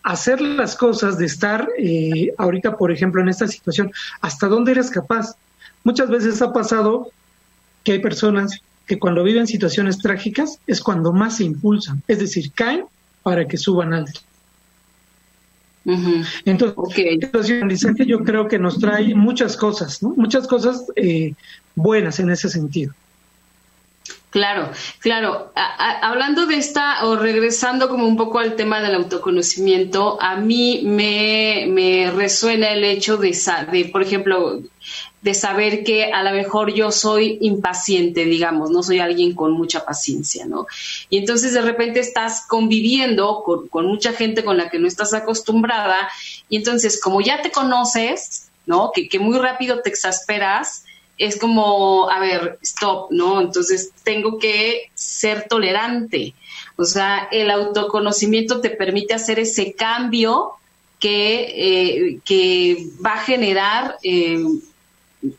hacer 0.03 0.41
las 0.41 0.75
cosas, 0.75 1.17
de 1.17 1.25
estar 1.25 1.69
eh, 1.77 2.33
ahorita, 2.37 2.77
por 2.77 2.91
ejemplo, 2.91 3.21
en 3.21 3.29
esta 3.29 3.47
situación, 3.47 3.91
hasta 4.21 4.47
dónde 4.47 4.71
eres 4.71 4.89
capaz. 4.89 5.35
Muchas 5.83 6.09
veces 6.09 6.41
ha 6.41 6.53
pasado 6.53 7.11
que 7.83 7.93
hay 7.93 7.99
personas 7.99 8.59
que 8.85 8.99
cuando 8.99 9.23
viven 9.23 9.47
situaciones 9.47 9.99
trágicas 9.99 10.59
es 10.67 10.81
cuando 10.81 11.13
más 11.13 11.37
se 11.37 11.45
impulsan, 11.45 12.03
es 12.07 12.19
decir, 12.19 12.51
caen 12.53 12.85
para 13.23 13.47
que 13.47 13.57
suban 13.57 13.93
alto. 13.93 14.19
Entonces, 16.45 16.77
okay. 16.77 17.19
yo 18.05 18.19
creo 18.23 18.47
que 18.47 18.59
nos 18.59 18.79
trae 18.79 19.15
muchas 19.15 19.57
cosas, 19.57 20.03
¿no? 20.03 20.09
Muchas 20.15 20.47
cosas 20.47 20.85
eh, 20.95 21.33
buenas 21.75 22.19
en 22.19 22.29
ese 22.29 22.49
sentido. 22.49 22.93
Claro, 24.31 24.71
claro. 24.99 25.51
hablando 25.55 26.45
de 26.45 26.55
esta, 26.55 27.05
o 27.05 27.17
regresando 27.17 27.89
como 27.89 28.07
un 28.07 28.15
poco 28.15 28.39
al 28.39 28.55
tema 28.55 28.81
del 28.81 28.95
autoconocimiento, 28.95 30.17
a 30.21 30.37
mí 30.37 30.83
me, 30.85 31.65
me 31.67 32.09
resuena 32.11 32.69
el 32.69 32.85
hecho 32.85 33.17
de, 33.17 33.37
de, 33.73 33.85
por 33.91 34.01
ejemplo, 34.01 34.61
de 35.21 35.33
saber 35.33 35.83
que 35.83 36.13
a 36.13 36.23
lo 36.23 36.31
mejor 36.31 36.73
yo 36.73 36.93
soy 36.93 37.39
impaciente, 37.41 38.23
digamos, 38.23 38.71
no 38.71 38.81
soy 38.83 38.99
alguien 38.99 39.35
con 39.35 39.51
mucha 39.51 39.83
paciencia, 39.83 40.45
¿no? 40.45 40.65
Y 41.09 41.17
entonces 41.17 41.51
de 41.51 41.61
repente 41.61 41.99
estás 41.99 42.45
conviviendo 42.47 43.43
con, 43.43 43.67
con 43.67 43.85
mucha 43.85 44.13
gente 44.13 44.45
con 44.45 44.55
la 44.55 44.69
que 44.69 44.79
no 44.79 44.87
estás 44.87 45.13
acostumbrada, 45.13 46.09
y 46.47 46.55
entonces 46.55 47.01
como 47.01 47.19
ya 47.19 47.41
te 47.41 47.51
conoces, 47.51 48.49
¿no? 48.65 48.91
Que, 48.93 49.09
que 49.09 49.19
muy 49.19 49.37
rápido 49.37 49.81
te 49.81 49.89
exasperas, 49.89 50.85
es 51.17 51.37
como, 51.37 52.09
a 52.09 52.19
ver, 52.19 52.59
stop, 52.61 53.11
¿no? 53.11 53.41
Entonces 53.41 53.91
tengo 54.03 54.39
que 54.39 54.89
ser 54.93 55.47
tolerante. 55.47 56.33
O 56.77 56.85
sea, 56.85 57.27
el 57.31 57.51
autoconocimiento 57.51 58.61
te 58.61 58.71
permite 58.71 59.13
hacer 59.13 59.39
ese 59.39 59.73
cambio 59.73 60.53
que, 60.99 61.43
eh, 61.55 62.19
que 62.25 62.87
va 63.03 63.13
a 63.13 63.23
generar 63.23 63.97
eh, 64.03 64.43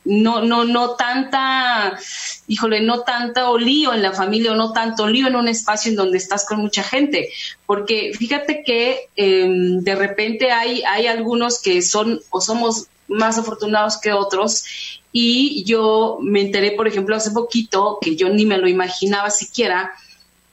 no, 0.04 0.42
no, 0.42 0.64
no 0.64 0.94
tanta, 0.94 1.98
híjole, 2.46 2.80
no 2.80 3.00
tanto 3.00 3.58
lío 3.58 3.92
en 3.92 4.02
la 4.02 4.12
familia 4.12 4.52
o 4.52 4.56
no 4.56 4.72
tanto 4.72 5.08
lío 5.08 5.26
en 5.26 5.36
un 5.36 5.48
espacio 5.48 5.90
en 5.90 5.96
donde 5.96 6.18
estás 6.18 6.46
con 6.46 6.58
mucha 6.58 6.82
gente. 6.82 7.30
Porque 7.66 8.12
fíjate 8.16 8.62
que 8.64 9.08
em, 9.16 9.80
de 9.80 9.94
repente 9.94 10.52
hay, 10.52 10.82
hay 10.82 11.06
algunos 11.06 11.60
que 11.60 11.82
son 11.82 12.20
o 12.30 12.40
somos 12.40 12.86
más 13.08 13.38
afortunados 13.38 13.98
que 13.98 14.12
otros 14.12 14.64
y 15.12 15.62
yo 15.64 16.18
me 16.22 16.40
enteré, 16.40 16.72
por 16.72 16.88
ejemplo, 16.88 17.14
hace 17.14 17.30
poquito, 17.30 17.98
que 18.00 18.16
yo 18.16 18.30
ni 18.30 18.46
me 18.46 18.58
lo 18.58 18.66
imaginaba 18.66 19.30
siquiera, 19.30 19.92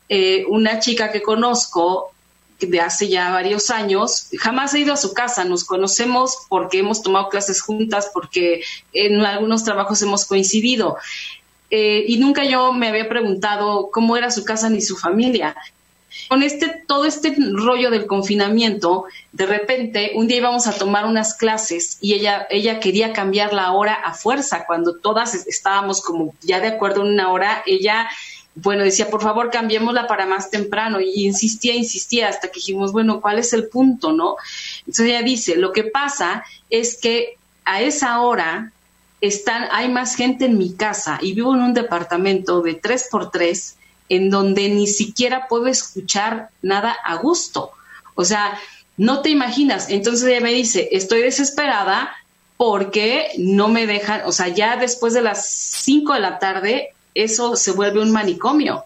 eh, 0.09 0.45
una 0.49 0.79
chica 0.79 1.11
que 1.11 1.21
conozco 1.21 2.11
de 2.59 2.81
hace 2.81 3.07
ya 3.07 3.31
varios 3.31 3.69
años, 3.69 4.27
jamás 4.37 4.73
he 4.73 4.79
ido 4.79 4.93
a 4.93 4.97
su 4.97 5.13
casa, 5.13 5.45
nos 5.45 5.63
conocemos 5.63 6.39
porque 6.49 6.79
hemos 6.79 7.01
tomado 7.01 7.29
clases 7.29 7.61
juntas, 7.61 8.11
porque 8.13 8.61
en 8.91 9.21
algunos 9.21 9.63
trabajos 9.63 10.01
hemos 10.01 10.25
coincidido. 10.25 10.97
Eh, 11.71 12.03
y 12.07 12.17
nunca 12.17 12.43
yo 12.43 12.73
me 12.73 12.89
había 12.89 13.07
preguntado 13.07 13.89
cómo 13.91 14.17
era 14.17 14.31
su 14.31 14.43
casa 14.43 14.69
ni 14.69 14.81
su 14.81 14.97
familia 14.97 15.55
con 16.29 16.43
este, 16.43 16.67
todo 16.85 17.05
este 17.05 17.35
rollo 17.53 17.89
del 17.89 18.05
confinamiento, 18.05 19.05
de 19.31 19.47
repente 19.47 20.11
un 20.13 20.27
día 20.27 20.37
íbamos 20.37 20.67
a 20.67 20.77
tomar 20.77 21.05
unas 21.07 21.33
clases 21.33 21.97
y 22.01 22.13
ella, 22.13 22.45
ella 22.51 22.79
quería 22.79 23.13
cambiar 23.13 23.51
la 23.51 23.71
hora 23.71 23.95
a 23.95 24.13
fuerza. 24.13 24.67
Cuando 24.67 24.95
todas 24.95 25.33
estábamos 25.47 26.01
como 26.01 26.35
ya 26.41 26.59
de 26.59 26.67
acuerdo 26.67 27.01
en 27.01 27.13
una 27.13 27.31
hora, 27.31 27.63
ella, 27.65 28.07
bueno, 28.53 28.83
decía, 28.83 29.09
por 29.09 29.23
favor, 29.23 29.49
cambiémosla 29.49 30.05
para 30.05 30.27
más 30.27 30.51
temprano. 30.51 31.01
Y 31.01 31.25
insistía, 31.25 31.73
insistía, 31.73 32.29
hasta 32.29 32.49
que 32.49 32.59
dijimos, 32.59 32.91
bueno, 32.91 33.21
¿cuál 33.21 33.39
es 33.39 33.51
el 33.53 33.67
punto, 33.67 34.11
no? 34.11 34.35
Entonces 34.81 35.07
ella 35.07 35.23
dice, 35.23 35.55
lo 35.55 35.71
que 35.71 35.85
pasa 35.85 36.43
es 36.69 36.95
que 36.95 37.39
a 37.65 37.81
esa 37.81 38.21
hora 38.21 38.71
están, 39.19 39.67
hay 39.71 39.89
más 39.89 40.13
gente 40.13 40.45
en 40.45 40.59
mi 40.59 40.73
casa 40.73 41.17
y 41.23 41.33
vivo 41.33 41.55
en 41.55 41.63
un 41.63 41.73
departamento 41.73 42.61
de 42.61 42.75
tres 42.75 43.07
por 43.09 43.31
tres 43.31 43.78
en 44.09 44.29
donde 44.29 44.69
ni 44.69 44.87
siquiera 44.87 45.47
puedo 45.47 45.67
escuchar 45.67 46.49
nada 46.61 46.95
a 47.05 47.15
gusto. 47.15 47.71
O 48.15 48.25
sea, 48.25 48.59
no 48.97 49.21
te 49.21 49.29
imaginas. 49.29 49.89
Entonces 49.89 50.27
ella 50.27 50.41
me 50.41 50.51
dice, 50.51 50.89
estoy 50.91 51.21
desesperada 51.21 52.15
porque 52.57 53.29
no 53.37 53.69
me 53.69 53.87
dejan, 53.87 54.23
o 54.25 54.33
sea, 54.33 54.49
ya 54.49 54.75
después 54.75 55.13
de 55.13 55.21
las 55.21 55.45
5 55.47 56.13
de 56.13 56.19
la 56.19 56.39
tarde, 56.39 56.89
eso 57.13 57.55
se 57.55 57.71
vuelve 57.71 58.01
un 58.01 58.11
manicomio. 58.11 58.83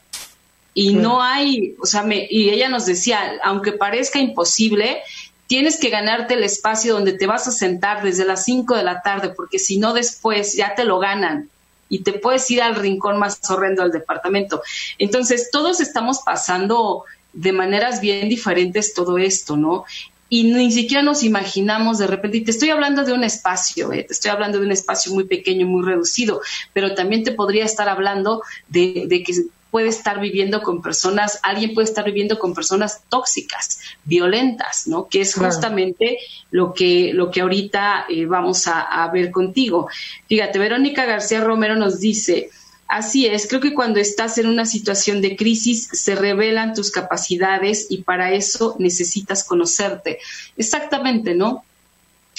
Y 0.75 0.93
no 0.93 1.21
hay, 1.21 1.75
o 1.81 1.85
sea, 1.85 2.03
me, 2.03 2.27
y 2.29 2.49
ella 2.49 2.67
nos 2.67 2.85
decía, 2.85 3.39
aunque 3.43 3.71
parezca 3.71 4.19
imposible, 4.19 5.01
tienes 5.47 5.79
que 5.79 5.89
ganarte 5.89 6.33
el 6.33 6.43
espacio 6.43 6.93
donde 6.93 7.13
te 7.13 7.27
vas 7.27 7.47
a 7.47 7.51
sentar 7.51 8.03
desde 8.03 8.25
las 8.25 8.43
5 8.43 8.75
de 8.75 8.83
la 8.83 9.01
tarde, 9.01 9.29
porque 9.29 9.59
si 9.59 9.77
no 9.77 9.93
después 9.93 10.53
ya 10.53 10.75
te 10.75 10.83
lo 10.83 10.99
ganan 10.99 11.49
y 11.93 11.99
te 11.99 12.13
puedes 12.13 12.49
ir 12.49 12.61
al 12.61 12.75
rincón 12.75 13.19
más 13.19 13.39
horrendo 13.49 13.83
del 13.83 13.91
departamento. 13.91 14.61
Entonces, 14.97 15.49
todos 15.51 15.79
estamos 15.79 16.19
pasando 16.25 17.03
de 17.33 17.51
maneras 17.51 18.01
bien 18.01 18.29
diferentes 18.29 18.93
todo 18.93 19.17
esto, 19.17 19.57
¿no? 19.57 19.85
y 20.29 20.45
ni 20.45 20.71
siquiera 20.71 21.03
nos 21.03 21.21
imaginamos 21.21 21.99
de 21.99 22.07
repente, 22.07 22.37
y 22.37 22.41
te 22.41 22.49
estoy 22.49 22.71
hablando 22.71 23.03
de 23.03 23.13
un 23.13 23.23
espacio, 23.23 23.93
¿eh? 23.93 24.03
te 24.03 24.13
estoy 24.13 24.31
hablando 24.31 24.57
de 24.59 24.65
un 24.65 24.71
espacio 24.71 25.13
muy 25.13 25.25
pequeño, 25.25 25.67
muy 25.67 25.85
reducido, 25.85 26.41
pero 26.73 26.95
también 26.95 27.23
te 27.23 27.33
podría 27.33 27.65
estar 27.65 27.87
hablando 27.87 28.41
de, 28.67 29.03
de 29.07 29.21
que 29.21 29.33
puede 29.73 29.87
estar 29.87 30.19
viviendo 30.19 30.61
con 30.61 30.83
personas, 30.83 31.39
alguien 31.41 31.73
puede 31.73 31.87
estar 31.87 32.05
viviendo 32.05 32.37
con 32.37 32.53
personas 32.53 33.01
tóxicas, 33.09 33.79
violentas, 34.03 34.85
¿no? 34.85 35.07
Que 35.07 35.21
es 35.21 35.33
justamente 35.33 36.19
lo 36.51 36.75
que, 36.75 37.11
lo 37.11 37.31
que 37.31 37.41
ahorita 37.41 38.05
eh, 38.07 38.27
vamos 38.27 38.67
a, 38.67 39.09
ver 39.11 39.31
contigo. 39.31 39.89
Fíjate, 40.27 40.59
Verónica 40.59 41.05
García 41.05 41.43
Romero 41.43 41.75
nos 41.75 41.99
dice, 41.99 42.51
Así 42.87 43.25
es, 43.25 43.47
creo 43.47 43.61
que 43.61 43.73
cuando 43.73 43.99
estás 43.99 44.37
en 44.37 44.45
una 44.45 44.67
situación 44.67 45.21
de 45.21 45.35
crisis 45.35 45.89
se 45.91 46.13
revelan 46.13 46.75
tus 46.75 46.91
capacidades 46.91 47.87
y 47.89 48.03
para 48.03 48.31
eso 48.33 48.75
necesitas 48.77 49.43
conocerte. 49.43 50.19
Exactamente, 50.55 51.33
¿no? 51.33 51.65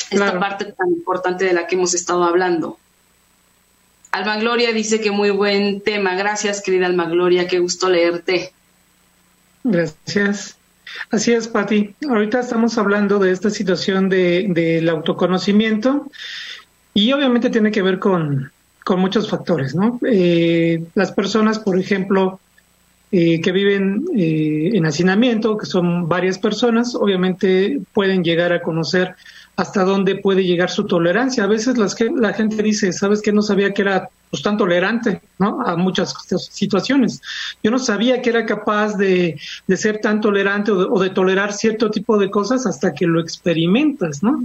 Esta 0.09 0.39
parte 0.39 0.67
tan 0.67 0.91
importante 0.91 1.45
de 1.45 1.55
la 1.55 1.67
que 1.67 1.75
hemos 1.75 1.95
estado 1.95 2.23
hablando. 2.23 2.79
Alma 4.15 4.37
Gloria 4.37 4.73
dice 4.73 5.01
que 5.01 5.11
muy 5.11 5.31
buen 5.31 5.81
tema. 5.81 6.15
Gracias, 6.15 6.63
querida 6.63 6.87
Alma 6.87 7.07
Gloria, 7.07 7.49
qué 7.49 7.59
gusto 7.59 7.89
leerte. 7.89 8.53
Gracias. 9.65 10.57
Así 11.11 11.33
es, 11.33 11.49
Pati. 11.49 11.97
Ahorita 12.09 12.39
estamos 12.39 12.79
hablando 12.79 13.19
de 13.19 13.33
esta 13.33 13.51
situación 13.51 14.09
del 14.09 14.55
de, 14.55 14.89
autoconocimiento 14.89 16.09
y 16.95 17.13
obviamente 17.13 17.51
tiene 17.51 17.73
que 17.73 17.83
ver 17.83 17.99
con, 17.99 18.53
con 18.85 19.01
muchos 19.01 19.29
factores, 19.29 19.75
¿no? 19.75 19.99
Eh, 20.07 20.85
las 20.95 21.11
personas, 21.11 21.59
por 21.59 21.77
ejemplo, 21.77 22.39
eh, 23.17 23.41
que 23.41 23.53
viven 23.53 24.07
eh, 24.17 24.71
en 24.75 24.87
hacinamiento, 24.87 25.57
que 25.57 25.67
son 25.67 26.09
varias 26.09 26.37
personas, 26.37 26.97
obviamente 26.97 27.81
pueden 27.93 28.25
llegar 28.25 28.53
a 28.53 28.61
conocer 28.61 29.15
hasta 29.55 29.85
dónde 29.85 30.17
puede 30.17 30.43
llegar 30.43 30.69
su 30.69 30.85
tolerancia. 30.85 31.45
A 31.45 31.47
veces 31.47 31.79
las, 31.79 31.95
la 32.17 32.33
gente 32.33 32.61
dice, 32.61 32.93
¿sabes 32.93 33.23
qué? 33.23 33.31
No 33.31 33.43
sabía 33.43 33.73
que 33.73 33.83
era 33.83 34.09
pues, 34.31 34.43
tan 34.43 34.57
tolerante 34.57 35.21
¿no? 35.39 35.61
a 35.65 35.77
muchas 35.77 36.13
situaciones. 36.51 37.23
Yo 37.63 37.71
no 37.71 37.79
sabía 37.79 38.21
que 38.21 38.31
era 38.31 38.47
capaz 38.47 38.97
de, 38.97 39.39
de 39.69 39.77
ser 39.77 40.01
tan 40.01 40.21
tolerante 40.21 40.73
o 40.73 40.99
de, 40.99 41.11
tolerar 41.11 41.53
cierto 41.53 41.93
tipo 41.93 42.19
de 42.19 42.31
cosas 42.31 42.67
hasta 42.67 42.95
que 42.95 43.07
lo 43.07 43.21
experimentas, 43.21 44.25
¿no? 44.25 44.45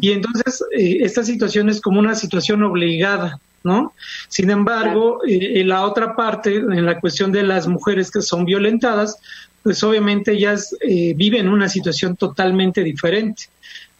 Y 0.00 0.10
entonces 0.10 0.64
eh, 0.76 0.98
esta 1.02 1.22
situación 1.22 1.68
es 1.68 1.80
como 1.80 2.00
una 2.00 2.16
situación 2.16 2.64
obligada, 2.64 3.38
¿no? 3.64 3.92
Sin 4.28 4.50
embargo, 4.50 5.20
eh, 5.26 5.60
en 5.60 5.68
la 5.68 5.84
otra 5.84 6.14
parte, 6.14 6.54
en 6.56 6.86
la 6.86 7.00
cuestión 7.00 7.32
de 7.32 7.42
las 7.42 7.66
mujeres 7.66 8.10
que 8.10 8.22
son 8.22 8.44
violentadas, 8.44 9.18
pues 9.62 9.82
obviamente 9.82 10.32
ellas 10.32 10.74
eh, 10.80 11.14
viven 11.14 11.48
una 11.48 11.68
situación 11.68 12.16
totalmente 12.16 12.82
diferente 12.82 13.44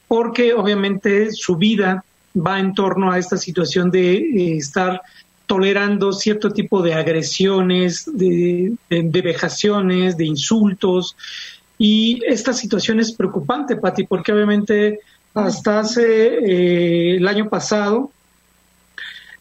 porque 0.09 0.55
obviamente 0.55 1.31
su 1.31 1.57
vida 1.57 2.03
va 2.35 2.59
en 2.59 2.75
torno 2.75 3.13
a 3.13 3.19
esta 3.19 3.37
situación 3.37 3.91
de 3.91 4.15
eh, 4.15 4.57
estar 4.57 5.03
tolerando 5.47 6.13
cierto 6.13 6.51
tipo 6.51 6.83
de 6.83 6.95
agresiones, 6.95 8.11
de, 8.13 8.75
de, 8.89 9.23
vejaciones, 9.23 10.17
de 10.17 10.27
insultos. 10.27 11.17
Y 11.79 12.21
esta 12.27 12.53
situación 12.53 13.01
es 13.01 13.13
preocupante, 13.13 13.77
Pati, 13.77 14.05
porque 14.05 14.33
obviamente 14.33 15.01
hasta 15.35 15.81
hace 15.81 16.05
eh, 16.05 17.17
el 17.17 17.29
año 17.29 17.49
pasado 17.49 18.11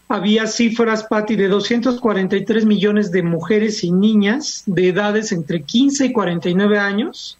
había 0.08 0.48
cifras, 0.48 1.04
Pati, 1.04 1.36
de 1.36 1.48
243 1.48 2.66
millones 2.66 3.12
de 3.12 3.24
mujeres 3.24 3.84
y 3.84 3.92
niñas 3.92 4.64
de 4.66 4.90
edades 4.90 5.32
entre 5.32 5.64
15 5.64 6.06
y 6.06 6.14
49 6.14 6.80
años 6.80 7.38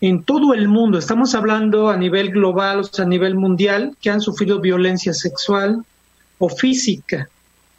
en 0.00 0.22
todo 0.22 0.52
el 0.52 0.68
mundo. 0.68 0.98
Estamos 0.98 1.34
hablando 1.34 1.88
a 1.88 1.96
nivel 1.96 2.30
global, 2.30 2.80
o 2.80 2.84
sea, 2.84 3.04
a 3.04 3.08
nivel 3.08 3.36
mundial, 3.36 3.96
que 4.00 4.10
han 4.10 4.20
sufrido 4.20 4.60
violencia 4.60 5.14
sexual 5.14 5.84
o 6.38 6.48
física 6.48 7.30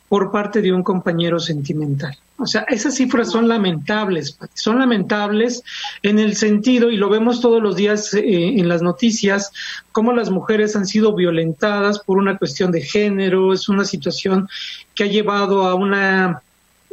por 0.10 0.32
parte 0.32 0.62
de 0.62 0.72
un 0.72 0.84
compañero 0.84 1.40
sentimental. 1.40 2.18
O 2.38 2.46
sea, 2.46 2.66
esas 2.68 2.96
cifras 2.96 3.32
son 3.32 3.48
lamentables, 3.48 4.38
son 4.54 4.80
lamentables 4.80 5.64
en 6.04 6.20
el 6.20 6.36
sentido, 6.36 6.92
y 6.92 6.98
lo 6.98 7.10
vemos 7.10 7.40
todos 7.40 7.64
los 7.64 7.76
días 7.76 8.14
eh, 8.14 8.24
en 8.24 8.68
las 8.68 8.82
noticias, 8.82 9.52
cómo 9.94 10.12
las 10.12 10.30
mujeres 10.30 10.76
han 10.76 10.86
sido 10.86 11.16
violentadas 11.16 12.00
por 12.00 12.18
una 12.18 12.38
cuestión 12.38 12.72
de 12.72 12.82
género, 12.82 13.54
es 13.54 13.70
una 13.70 13.86
situación 13.86 14.50
que 14.94 15.06
ha 15.06 15.08
llevado 15.08 15.66
a 15.66 15.76
una 15.76 16.42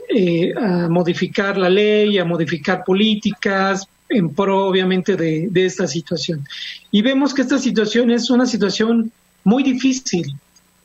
eh, 0.08 0.52
a 0.56 0.88
modificar 0.88 1.58
la 1.58 1.70
ley, 1.70 2.18
a 2.18 2.24
modificar 2.24 2.84
políticas 2.84 3.86
en 4.08 4.34
pro, 4.34 4.66
obviamente, 4.66 5.16
de, 5.16 5.48
de 5.50 5.64
esta 5.64 5.86
situación. 5.86 6.46
Y 6.90 7.02
vemos 7.02 7.34
que 7.34 7.42
esta 7.42 7.58
situación 7.58 8.10
es 8.10 8.30
una 8.30 8.46
situación 8.46 9.10
muy 9.42 9.62
difícil, 9.62 10.36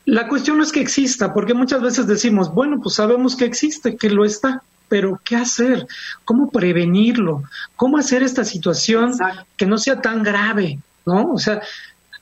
la 0.08 0.26
cuestión 0.26 0.56
no 0.56 0.62
es 0.62 0.72
que 0.72 0.80
exista, 0.80 1.34
porque 1.34 1.52
muchas 1.52 1.82
veces 1.82 2.06
decimos, 2.06 2.54
bueno, 2.54 2.80
pues 2.82 2.94
sabemos 2.94 3.36
que 3.36 3.44
existe, 3.44 3.94
que 3.96 4.08
lo 4.08 4.24
está, 4.24 4.62
pero 4.88 5.20
¿qué 5.22 5.36
hacer? 5.36 5.86
¿Cómo 6.24 6.48
prevenirlo? 6.48 7.42
¿Cómo 7.76 7.98
hacer 7.98 8.22
esta 8.22 8.42
situación 8.42 9.12
que 9.58 9.66
no 9.66 9.76
sea 9.76 10.00
tan 10.00 10.22
grave? 10.22 10.78
¿No? 11.04 11.32
O 11.32 11.38
sea, 11.38 11.60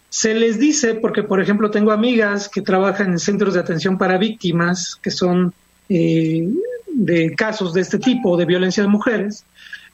se 0.08 0.34
les 0.34 0.58
dice, 0.58 0.96
porque 0.96 1.22
por 1.22 1.40
ejemplo 1.40 1.70
tengo 1.70 1.92
amigas 1.92 2.48
que 2.48 2.60
trabajan 2.60 3.12
en 3.12 3.18
centros 3.20 3.54
de 3.54 3.60
atención 3.60 3.96
para 3.98 4.18
víctimas, 4.18 4.98
que 5.00 5.12
son 5.12 5.54
eh, 5.88 6.48
de 6.92 7.36
casos 7.36 7.72
de 7.72 7.82
este 7.82 8.00
tipo, 8.00 8.36
de 8.36 8.46
violencia 8.46 8.82
de 8.82 8.88
mujeres, 8.88 9.44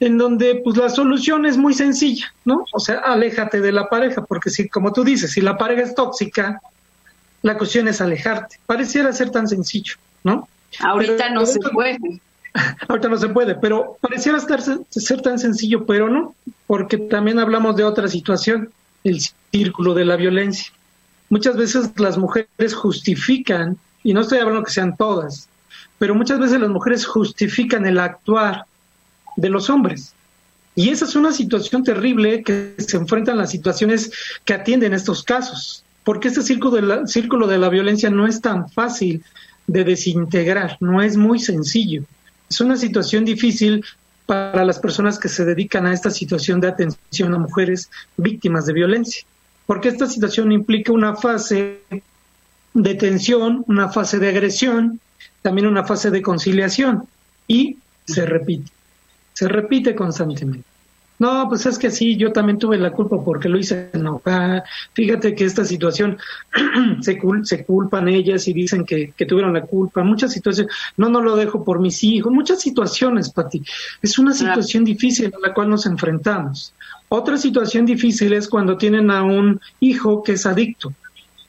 en 0.01 0.17
donde 0.17 0.63
pues 0.65 0.79
la 0.79 0.89
solución 0.89 1.45
es 1.45 1.59
muy 1.59 1.75
sencilla, 1.75 2.33
¿no? 2.47 2.65
O 2.73 2.81
sea, 2.81 3.01
aléjate 3.01 3.61
de 3.61 3.73
la 3.73 3.91
pareja, 3.91 4.25
porque 4.25 4.49
si, 4.49 4.67
como 4.71 4.95
tú 4.95 5.05
dices, 5.05 5.33
si 5.33 5.43
la 5.43 5.59
pareja 5.59 5.83
es 5.83 5.95
tóxica, 5.95 6.59
la 7.43 7.59
cuestión 7.59 7.89
es 7.89 8.01
alejarte. 8.01 8.59
Pareciera 8.67 9.13
ser 9.13 9.31
tan 9.31 9.49
sencillo, 9.49 9.95
¿no? 10.25 10.49
Ahorita 10.81 11.31
no 11.31 11.45
se 11.45 11.61
puede. 11.61 11.99
Ahorita 12.89 13.09
no 13.09 13.17
se 13.17 13.29
puede, 13.29 13.55
pero 13.55 13.97
pareciera 14.01 14.39
estar, 14.39 14.61
ser 14.91 15.23
tan 15.23 15.39
sencillo, 15.39 15.87
pero 15.87 16.09
no, 16.09 16.35
porque 16.67 16.99
también 16.99 17.39
hablamos 17.39 17.77
de 17.77 17.85
otra 17.85 18.09
situación, 18.09 18.71
el 19.05 19.21
círculo 19.51 19.95
de 19.95 20.05
la 20.05 20.17
violencia. 20.17 20.71
Muchas 21.31 21.57
veces 21.57 21.91
las 21.97 22.19
mujeres 22.19 22.75
justifican, 22.75 23.79
y 24.05 24.13
no 24.13 24.21
estoy 24.21 24.39
hablando 24.39 24.65
que 24.65 24.71
sean 24.71 24.97
todas, 24.97 25.49
pero 25.99 26.15
muchas 26.15 26.39
veces 26.39 26.61
las 26.61 26.69
mujeres 26.69 27.07
justifican 27.07 27.87
el 27.87 27.99
actuar 27.99 28.67
de 29.37 29.49
los 29.49 29.71
hombres. 29.71 30.15
Y 30.75 30.91
esa 30.91 31.07
es 31.07 31.17
una 31.17 31.33
situación 31.33 31.85
terrible 31.85 32.43
que 32.43 32.75
se 32.79 32.99
enfrentan 32.99 33.39
las 33.39 33.51
situaciones 33.51 34.11
que 34.45 34.55
atienden 34.55 34.93
estos 34.93 35.23
casos 35.23 35.85
porque 36.05 36.29
este 36.29 36.43
círculo 36.43 36.77
de, 36.77 36.83
la, 36.83 37.07
círculo 37.07 37.47
de 37.47 37.59
la 37.59 37.69
violencia 37.69 38.11
no 38.11 38.27
es 38.27 38.41
tan 38.41 38.69
fácil 38.71 39.23
de 39.67 39.85
desintegrar, 39.85 40.77
no 40.81 41.03
es 41.03 41.17
muy 41.17 41.38
sencillo. 41.38 42.03
Es 42.51 42.61
una 42.61 42.77
situación 42.77 43.25
difícil 43.25 43.85
para 44.27 44.65
las 44.65 44.79
personas 44.79 45.19
que 45.19 45.29
se 45.29 45.45
dedican 45.45 45.87
a 45.87 45.93
esta 45.93 46.11
situación 46.11 46.61
de 46.61 46.69
atención 46.69 47.35
a 47.35 47.38
mujeres 47.38 47.91
víctimas 48.17 48.67
de 48.67 48.73
violencia, 48.73 49.23
porque 49.67 49.88
esta 49.88 50.07
situación 50.07 50.53
implica 50.53 50.93
una 50.93 51.17
fase 51.17 51.83
de 52.75 52.95
tensión, 52.95 53.65
una 53.69 53.88
fase 53.88 54.19
de 54.19 54.29
agresión, 54.29 55.01
también 55.43 55.67
una 55.67 55.85
fase 55.85 56.11
de 56.11 56.23
conciliación 56.23 57.07
y 57.47 57.79
se 58.07 58.25
repite, 58.27 58.71
se 59.33 59.49
repite 59.49 59.95
constantemente. 59.95 60.72
No, 61.18 61.48
pues 61.48 61.66
es 61.66 61.79
que 61.79 61.90
sí, 61.90 62.16
yo 62.16 62.33
también 62.33 62.59
tuve 62.59 62.79
la 62.79 62.90
culpa 62.90 63.22
porque 63.25 63.48
lo 63.48 63.59
hice 63.59 63.90
enojar. 63.92 64.64
Fíjate 64.92 65.35
que 65.35 65.44
esta 65.44 65.64
situación 65.64 66.18
se, 67.01 67.20
se 67.44 67.64
culpan 67.64 68.09
ellas 68.09 68.48
y 68.48 68.53
dicen 68.53 68.85
que, 68.85 69.12
tuvieron 69.29 69.53
la 69.53 69.62
culpa. 69.62 70.03
Muchas 70.03 70.33
situaciones, 70.33 70.75
no, 70.96 71.09
no 71.09 71.20
lo 71.20 71.37
dejo 71.37 71.64
por 71.64 71.81
mis 71.81 72.03
hijos. 72.03 72.33
Muchas 72.33 72.61
situaciones, 72.61 73.31
Pati. 73.31 73.62
Es 74.03 74.18
una 74.18 74.33
situación 74.33 74.85
difícil 74.85 75.33
a 75.33 75.46
la 75.46 75.55
cual 75.55 75.70
nos 75.70 75.87
enfrentamos. 75.87 76.75
Otra 77.09 77.37
situación 77.37 77.87
difícil 77.87 78.33
es 78.33 78.48
cuando 78.48 78.77
tienen 78.77 79.11
a 79.11 79.22
un 79.22 79.61
hijo 79.81 80.22
que 80.22 80.33
es 80.33 80.46
adicto, 80.46 80.92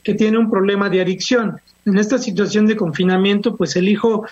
que 0.03 0.13
tiene 0.13 0.37
un 0.37 0.51
problema 0.51 0.89
de 0.89 1.01
adicción. 1.01 1.59
En 1.85 1.97
esta 1.97 2.17
situación 2.17 2.67
de 2.67 2.75
confinamiento, 2.75 3.55
pues 3.55 3.75
el 3.75 3.89
hijo 3.89 4.25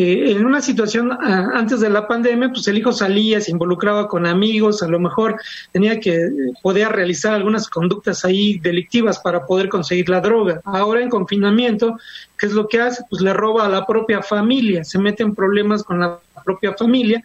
eh, 0.00 0.30
en 0.30 0.46
una 0.46 0.60
situación 0.60 1.10
ah, 1.10 1.50
antes 1.54 1.80
de 1.80 1.90
la 1.90 2.06
pandemia, 2.06 2.50
pues 2.50 2.68
el 2.68 2.78
hijo 2.78 2.92
salía, 2.92 3.40
se 3.40 3.50
involucraba 3.50 4.06
con 4.06 4.26
amigos, 4.26 4.80
a 4.84 4.86
lo 4.86 5.00
mejor 5.00 5.40
tenía 5.72 5.98
que, 5.98 6.30
podía 6.62 6.88
realizar 6.88 7.34
algunas 7.34 7.68
conductas 7.68 8.24
ahí 8.24 8.60
delictivas 8.60 9.18
para 9.18 9.44
poder 9.44 9.68
conseguir 9.68 10.08
la 10.08 10.20
droga. 10.20 10.60
Ahora 10.64 11.02
en 11.02 11.10
confinamiento, 11.10 11.98
¿qué 12.38 12.46
es 12.46 12.52
lo 12.52 12.68
que 12.68 12.80
hace? 12.80 13.02
Pues 13.10 13.22
le 13.22 13.32
roba 13.32 13.66
a 13.66 13.68
la 13.68 13.84
propia 13.84 14.22
familia, 14.22 14.84
se 14.84 15.00
mete 15.00 15.24
en 15.24 15.34
problemas 15.34 15.82
con 15.82 15.98
la 15.98 16.20
propia 16.44 16.74
familia 16.74 17.20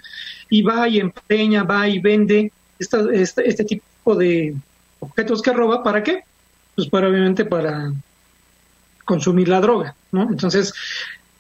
y 0.49 0.63
va 0.63 0.89
y 0.89 0.99
empeña, 0.99 1.63
va 1.63 1.87
y 1.87 1.99
vende 1.99 2.51
esta, 2.79 3.05
este, 3.11 3.47
este 3.47 3.65
tipo 3.65 4.15
de 4.15 4.55
objetos 4.99 5.43
que 5.43 5.53
roba, 5.53 5.83
¿para 5.83 6.01
qué? 6.01 6.23
Pues 6.73 6.89
para 6.89 7.07
obviamente 7.07 7.45
para 7.45 7.93
consumir 9.05 9.47
la 9.47 9.61
droga, 9.61 9.95
¿no? 10.11 10.23
Entonces, 10.23 10.73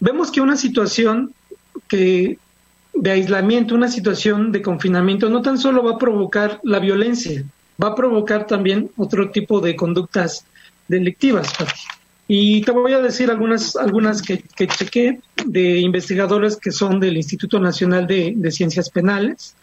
vemos 0.03 0.31
que 0.31 0.41
una 0.41 0.57
situación 0.57 1.33
que 1.87 2.37
de 2.93 3.11
aislamiento, 3.11 3.73
una 3.73 3.87
situación 3.87 4.51
de 4.51 4.61
confinamiento, 4.61 5.29
no 5.29 5.41
tan 5.41 5.57
solo 5.57 5.81
va 5.83 5.91
a 5.93 5.97
provocar 5.97 6.59
la 6.63 6.79
violencia, 6.79 7.43
va 7.81 7.89
a 7.89 7.95
provocar 7.95 8.45
también 8.45 8.91
otro 8.97 9.31
tipo 9.31 9.61
de 9.61 9.75
conductas 9.75 10.45
delictivas. 10.87 11.51
Y 12.27 12.61
te 12.61 12.71
voy 12.71 12.93
a 12.93 12.99
decir 12.99 13.31
algunas, 13.31 13.75
algunas 13.75 14.21
que, 14.21 14.43
que 14.55 14.67
chequé 14.67 15.21
de 15.45 15.79
investigadores 15.79 16.57
que 16.57 16.71
son 16.71 16.99
del 16.99 17.17
Instituto 17.17 17.59
Nacional 17.59 18.05
de, 18.05 18.51
Ciencias 18.51 18.89
Penales, 18.89 19.55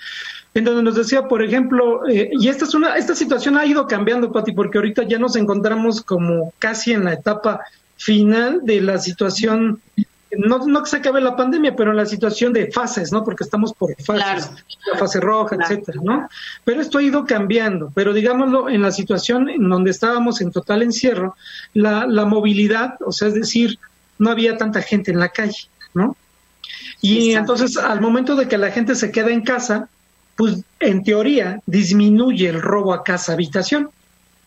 en 0.55 0.65
donde 0.65 0.83
nos 0.83 0.97
decía, 0.97 1.29
por 1.29 1.43
ejemplo, 1.43 2.09
eh, 2.09 2.31
y 2.33 2.49
esta 2.49 2.65
es 2.65 2.75
una, 2.75 2.97
esta 2.97 3.15
situación 3.15 3.57
ha 3.57 3.67
ido 3.67 3.87
cambiando, 3.87 4.33
Pati, 4.33 4.53
porque 4.53 4.79
ahorita 4.79 5.05
ya 5.05 5.19
nos 5.19 5.37
encontramos 5.37 6.03
como 6.03 6.53
casi 6.59 6.93
en 6.93 7.05
la 7.05 7.13
etapa 7.13 7.61
final 7.97 8.61
de 8.65 8.81
la 8.81 8.99
situación 8.99 9.81
no, 10.37 10.67
no 10.67 10.83
que 10.83 10.91
se 10.91 10.97
acabe 10.99 11.21
la 11.21 11.37
pandemia, 11.37 11.75
pero 11.75 11.91
en 11.91 11.97
la 11.97 12.07
situación 12.07 12.53
de 12.53 12.71
fases, 12.71 13.13
¿no? 13.13 13.25
Porque 13.25 13.45
estamos 13.45 13.73
por 13.73 13.95
fases, 14.03 14.51
la 14.93 14.99
fase 14.99 15.21
roja, 15.21 15.57
etcétera, 15.57 16.01
¿no? 16.03 16.29
Pero 16.65 16.81
esto 16.81 16.99
ha 16.99 17.03
ido 17.03 17.25
cambiando, 17.25 17.93
pero 17.95 18.13
digámoslo, 18.13 18.69
en 18.69 18.83
la 18.83 18.93
situación 18.93 19.49
en 19.49 19.69
donde 19.69 19.91
estábamos 19.91 20.41
en 20.41 20.53
total 20.53 20.83
encierro, 20.83 21.37
la, 21.75 22.07
la 22.07 22.25
movilidad, 22.25 22.95
o 23.05 23.13
sea, 23.13 23.29
es 23.29 23.35
decir, 23.35 23.79
no 24.19 24.31
había 24.31 24.57
tanta 24.57 24.83
gente 24.83 25.11
en 25.11 25.19
la 25.19 25.31
calle, 25.31 25.69
¿no? 25.95 26.17
Y 27.01 27.33
entonces, 27.33 27.77
al 27.77 28.01
momento 28.01 28.37
de 28.37 28.47
que 28.47 28.59
la 28.59 28.71
gente 28.71 28.95
se 28.95 29.11
queda 29.11 29.31
en 29.31 29.43
casa, 29.43 29.89
pues 30.37 30.63
en 30.81 31.03
teoría 31.03 31.61
disminuye 31.67 32.49
el 32.49 32.61
robo 32.61 32.93
a 32.93 33.03
casa 33.05 33.33
habitación. 33.33 33.91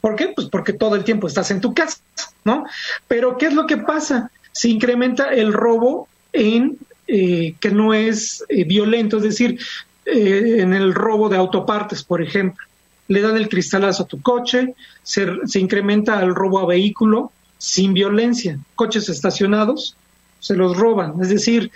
¿Por 0.02 0.15
qué? 0.15 0.34
Pues 0.36 0.48
porque 0.50 0.74
todo 0.74 0.96
el 0.96 1.04
tiempo 1.04 1.28
estás 1.28 1.50
en 1.52 1.62
tu 1.62 1.74
casa, 1.74 2.00
¿no? 2.43 2.65
Pero 3.08 3.38
¿qué 3.38 3.48
es 3.48 3.54
lo 3.54 3.65
que 3.65 3.78
pasa? 3.78 4.32
Se 4.53 4.69
incrementa 4.69 5.33
el 5.33 5.51
robo 5.51 6.07
en 6.31 6.77
eh, 7.07 7.55
que 7.59 7.69
no 7.69 7.93
es 7.93 8.45
eh, 8.47 8.63
violento, 8.63 9.17
es 9.17 9.23
decir, 9.23 9.59
eh, 10.05 10.57
en 10.59 10.73
el 10.73 10.93
robo 10.93 11.27
de 11.27 11.37
autopartes, 11.37 12.03
por 12.03 12.21
ejemplo. 12.21 12.65
Le 13.09 13.19
dan 13.21 13.35
el 13.35 13.49
cristalazo 13.49 14.03
a 14.03 14.07
tu 14.07 14.21
coche, 14.21 14.73
se, 15.01 15.27
se 15.45 15.59
incrementa 15.59 16.21
el 16.23 16.33
robo 16.33 16.59
a 16.59 16.65
vehículo 16.65 17.31
sin 17.57 17.93
violencia. 17.93 18.57
Coches 18.75 19.09
estacionados 19.09 19.97
se 20.39 20.55
los 20.55 20.77
roban, 20.77 21.15
es 21.21 21.29
decir, 21.29 21.71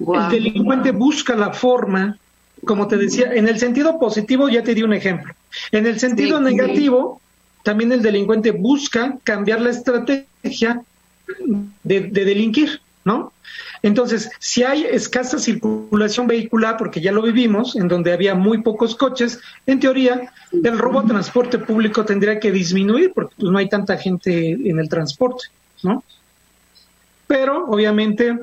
el 0.00 0.30
delincuente 0.30 0.90
busca 0.90 1.36
la 1.36 1.52
forma, 1.52 2.18
como 2.64 2.88
te 2.88 2.96
decía, 2.96 3.32
en 3.32 3.48
el 3.48 3.58
sentido 3.58 3.98
positivo 3.98 4.48
ya 4.48 4.62
te 4.62 4.74
di 4.74 4.82
un 4.82 4.92
ejemplo. 4.92 5.34
En 5.70 5.86
el 5.86 6.00
sentido 6.00 6.40
negativo, 6.40 7.20
también 7.62 7.92
el 7.92 8.02
delincuente 8.02 8.50
busca 8.50 9.18
cambiar 9.24 9.60
la 9.60 9.70
estrategia 9.70 10.82
de, 11.82 12.00
delinquir, 12.00 12.80
¿no? 13.04 13.32
Entonces, 13.82 14.30
si 14.38 14.62
hay 14.62 14.84
escasa 14.84 15.38
circulación 15.38 16.26
vehicular, 16.26 16.76
porque 16.76 17.00
ya 17.00 17.12
lo 17.12 17.22
vivimos, 17.22 17.76
en 17.76 17.88
donde 17.88 18.12
había 18.12 18.34
muy 18.34 18.62
pocos 18.62 18.96
coches, 18.96 19.40
en 19.66 19.78
teoría, 19.78 20.32
el 20.52 20.78
robo 20.78 21.00
a 21.00 21.06
transporte 21.06 21.58
público 21.58 22.04
tendría 22.04 22.40
que 22.40 22.50
disminuir, 22.50 23.12
porque 23.12 23.34
pues, 23.36 23.50
no 23.50 23.58
hay 23.58 23.68
tanta 23.68 23.96
gente 23.96 24.52
en 24.52 24.78
el 24.78 24.88
transporte, 24.88 25.44
¿no? 25.82 26.02
Pero, 27.26 27.66
obviamente, 27.66 28.38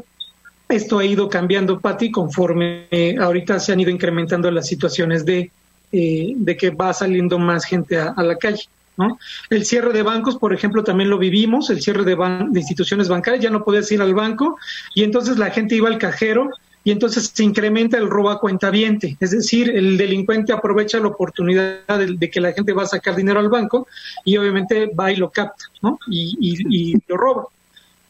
esto 0.71 0.99
ha 0.99 1.05
ido 1.05 1.29
cambiando, 1.29 1.79
Pati, 1.79 2.11
conforme 2.11 2.87
eh, 2.91 3.15
ahorita 3.19 3.59
se 3.59 3.73
han 3.73 3.79
ido 3.79 3.91
incrementando 3.91 4.49
las 4.51 4.67
situaciones 4.67 5.25
de, 5.25 5.51
eh, 5.91 6.33
de 6.35 6.57
que 6.57 6.69
va 6.69 6.93
saliendo 6.93 7.37
más 7.37 7.65
gente 7.65 7.99
a, 7.99 8.13
la 8.23 8.37
calle. 8.37 8.63
¿No? 8.97 9.19
El 9.49 9.65
cierre 9.65 9.93
de 9.93 10.03
bancos, 10.03 10.37
por 10.37 10.53
ejemplo, 10.53 10.83
también 10.83 11.09
lo 11.09 11.17
vivimos, 11.17 11.69
el 11.69 11.81
cierre 11.81 12.03
de, 12.03 12.15
de 12.15 12.59
instituciones 12.59 13.07
bancarias, 13.07 13.43
ya 13.43 13.49
no 13.49 13.63
podías 13.63 13.91
ir 13.91 14.01
al 14.01 14.13
banco 14.13 14.57
y 14.93 15.03
entonces 15.03 15.37
la 15.37 15.49
gente 15.51 15.75
iba 15.75 15.89
al 15.89 15.97
cajero 15.97 16.49
y 16.83 16.91
entonces 16.91 17.31
se 17.33 17.43
incrementa 17.43 17.97
el 17.97 18.09
robo 18.09 18.31
a 18.31 18.39
cuentaviente, 18.39 19.17
es 19.19 19.31
decir, 19.31 19.69
el 19.69 19.97
delincuente 19.97 20.51
aprovecha 20.51 20.99
la 20.99 21.07
oportunidad 21.07 21.81
de, 21.87 22.29
que 22.29 22.41
la 22.41 22.53
gente 22.53 22.73
va 22.73 22.83
a 22.83 22.87
sacar 22.87 23.15
dinero 23.15 23.39
al 23.39 23.49
banco 23.49 23.87
y 24.25 24.37
obviamente 24.37 24.87
va 24.87 25.11
y 25.11 25.15
lo 25.15 25.29
capta, 25.29 25.65
¿no? 25.81 25.99
Y, 26.07 26.35
y, 26.39 26.93
lo 27.07 27.17
roba. 27.17 27.45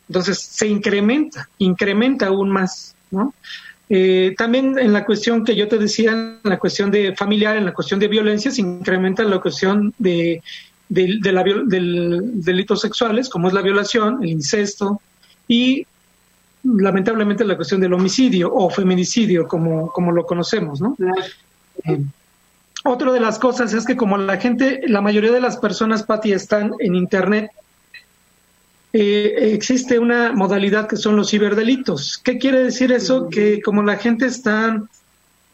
Entonces 0.08 0.40
se 0.40 0.68
incrementa, 0.68 1.50
incrementa 1.58 2.28
aún 2.28 2.50
más, 2.50 2.96
¿no? 3.12 3.34
Eh, 3.90 4.36
también 4.38 4.80
en 4.80 4.94
la 4.94 5.04
cuestión 5.04 5.44
que 5.44 5.54
yo 5.54 5.68
te 5.68 5.78
decía, 5.78 6.12
en 6.12 6.40
la 6.44 6.58
cuestión 6.58 6.92
de 6.92 7.14
familiar, 7.14 7.58
en 7.58 7.66
la 7.66 7.74
cuestión 7.74 8.00
de 8.00 8.08
violencia, 8.08 8.50
se 8.50 8.62
incrementa 8.62 9.24
la 9.24 9.40
cuestión 9.40 9.94
de, 9.98 10.42
de, 10.92 11.20
de 11.22 11.32
la, 11.32 11.44
del 11.44 12.44
delitos 12.44 12.82
sexuales, 12.82 13.30
como 13.30 13.48
es 13.48 13.54
la 13.54 13.62
violación, 13.62 14.22
el 14.22 14.30
incesto 14.30 15.02
y 15.48 15.88
lamentablemente 16.64 17.46
la 17.46 17.56
cuestión 17.56 17.80
del 17.80 17.94
homicidio 17.94 18.54
o 18.54 18.70
feminicidio, 18.70 19.48
como, 19.48 19.90
como 19.92 20.12
lo 20.12 20.26
conocemos, 20.26 20.82
¿no? 20.82 20.98
Eh, 21.86 22.04
otra 22.84 23.14
de 23.14 23.22
las 23.22 23.40
cosas 23.40 23.74
es 23.74 23.86
que 23.86 23.96
como 23.96 24.18
la 24.18 24.38
gente, 24.38 24.82
la 24.88 25.00
mayoría 25.00 25.32
de 25.32 25.40
las 25.40 25.56
personas, 25.58 26.04
Patti, 26.04 26.34
están 26.34 26.74
en 26.80 26.96
Internet, 26.96 27.52
eh, 28.92 29.54
existe 29.54 29.98
una 29.98 30.34
modalidad 30.34 30.88
que 30.88 30.98
son 30.98 31.16
los 31.16 31.30
ciberdelitos. 31.30 32.20
¿Qué 32.22 32.38
quiere 32.38 32.66
decir 32.66 32.92
eso? 32.92 33.30
Que 33.30 33.62
como 33.62 33.82
la 33.82 33.96
gente 33.96 34.26
está 34.26 34.84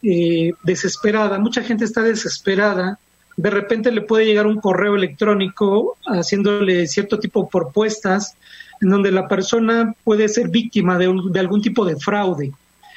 eh, 0.02 0.54
desesperada, 0.64 1.38
mucha 1.38 1.62
gente 1.62 1.86
está 1.86 2.02
desesperada, 2.02 2.98
de 3.38 3.50
repente 3.52 3.92
le 3.92 4.02
puede 4.02 4.26
llegar 4.26 4.48
un 4.48 4.60
correo 4.60 4.96
electrónico 4.96 5.98
haciéndole 6.08 6.88
cierto 6.88 7.20
tipo 7.20 7.44
de 7.44 7.50
propuestas 7.52 8.36
en 8.82 8.90
donde 8.90 9.12
la 9.12 9.28
persona 9.28 9.96
puede 10.04 10.28
ser 10.28 10.50
víctima 10.50 10.98
de, 10.98 11.06
algún 11.40 11.62
tipo 11.62 11.86
de 11.86 11.96
fraude, 11.96 12.52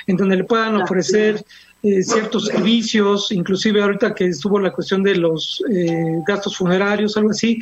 en 0.07 0.17
donde 0.17 0.37
le 0.37 0.45
puedan 0.45 0.77
ofrecer 0.77 1.45
eh, 1.83 2.03
ciertos 2.03 2.47
servicios, 2.47 3.33
inclusive 3.33 3.83
ahorita 3.83 4.15
que 4.15 4.27
estuvo 4.27 4.59
la 4.59 4.73
cuestión 4.73 5.03
de 5.03 5.17
los 5.17 5.63
eh, 5.71 6.21
gastos 6.27 6.57
funerarios, 6.57 7.17
algo 7.17 7.31
así, 7.31 7.61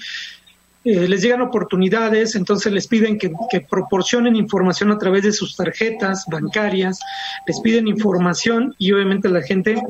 eh, 0.84 1.08
les 1.08 1.22
llegan 1.22 1.42
oportunidades, 1.42 2.34
entonces 2.36 2.72
les 2.72 2.86
piden 2.86 3.18
que, 3.18 3.32
que, 3.50 3.60
proporcionen 3.60 4.36
información 4.36 4.90
a 4.92 4.98
través 4.98 5.24
de 5.24 5.32
sus 5.32 5.56
tarjetas 5.56 6.24
bancarias, 6.30 7.00
les 7.46 7.60
piden 7.60 7.88
información 7.88 8.74
y 8.78 8.92
obviamente 8.92 9.28
la 9.28 9.42
gente, 9.42 9.80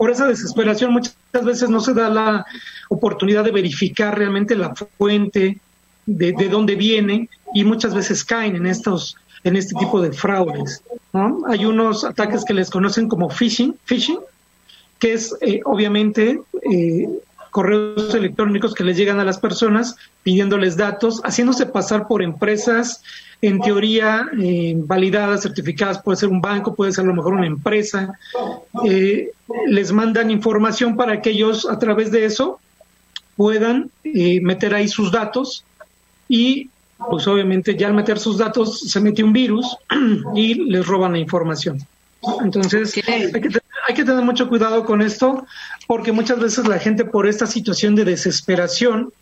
por 0.00 0.10
esa 0.10 0.26
desesperación, 0.26 0.94
muchas 0.94 1.14
veces 1.44 1.68
no 1.68 1.78
se 1.78 1.92
da 1.92 2.08
la 2.08 2.46
oportunidad 2.88 3.44
de 3.44 3.50
verificar 3.50 4.16
realmente 4.16 4.56
la 4.56 4.74
fuente, 4.96 5.60
de, 6.06 6.32
de 6.32 6.48
dónde 6.48 6.74
viene 6.74 7.28
y 7.52 7.64
muchas 7.64 7.94
veces 7.94 8.24
caen 8.24 8.56
en 8.56 8.64
estos 8.64 9.18
en 9.44 9.56
este 9.56 9.74
tipo 9.78 10.00
de 10.00 10.10
fraudes. 10.10 10.82
¿no? 11.12 11.42
Hay 11.46 11.66
unos 11.66 12.04
ataques 12.04 12.46
que 12.46 12.54
les 12.54 12.70
conocen 12.70 13.08
como 13.08 13.28
phishing, 13.28 13.76
phishing 13.84 14.20
que 15.00 15.12
es 15.12 15.36
eh, 15.42 15.60
obviamente 15.66 16.40
eh, 16.72 17.06
correos 17.50 18.14
electrónicos 18.14 18.72
que 18.72 18.84
les 18.84 18.96
llegan 18.96 19.20
a 19.20 19.24
las 19.26 19.36
personas 19.36 19.96
pidiéndoles 20.22 20.78
datos, 20.78 21.20
haciéndose 21.24 21.66
pasar 21.66 22.08
por 22.08 22.22
empresas 22.22 23.02
en 23.42 23.60
teoría 23.60 24.28
eh, 24.38 24.74
validadas, 24.76 25.42
certificadas, 25.42 26.02
puede 26.02 26.18
ser 26.18 26.28
un 26.28 26.40
banco, 26.40 26.74
puede 26.74 26.92
ser 26.92 27.04
a 27.04 27.08
lo 27.08 27.14
mejor 27.14 27.34
una 27.34 27.46
empresa, 27.46 28.18
les 29.66 29.92
mandan 29.92 30.30
información 30.30 30.96
para 30.96 31.22
que 31.22 31.30
ellos 31.30 31.66
a 31.68 31.78
través 31.78 32.10
de 32.10 32.24
eso 32.26 32.60
puedan 33.36 33.90
meter 34.04 34.74
ahí 34.74 34.88
sus 34.88 35.10
datos 35.10 35.64
y 36.28 36.70
pues 37.08 37.26
obviamente 37.26 37.76
ya 37.76 37.86
al 37.86 37.94
meter 37.94 38.18
sus 38.18 38.38
datos 38.38 38.80
se 38.80 39.00
mete 39.00 39.24
un 39.24 39.32
virus 39.32 39.76
y 40.34 40.54
les 40.54 40.86
roban 40.86 41.12
la 41.12 41.18
información. 41.18 41.78
Entonces 42.44 42.94
hay, 43.06 43.32
que, 43.94 44.04
tener 44.04 44.24
mucho 44.24 44.48
cuidado 44.48 44.84
con 44.84 45.00
esto 45.00 45.46
porque 45.86 46.12
muchas 46.12 46.38
veces 46.38 46.68
la 46.68 46.78
gente 46.78 47.04
por 47.04 47.26
esta 47.26 47.46
situación 47.46 47.94
de 47.94 48.04
desesperación 48.04 49.12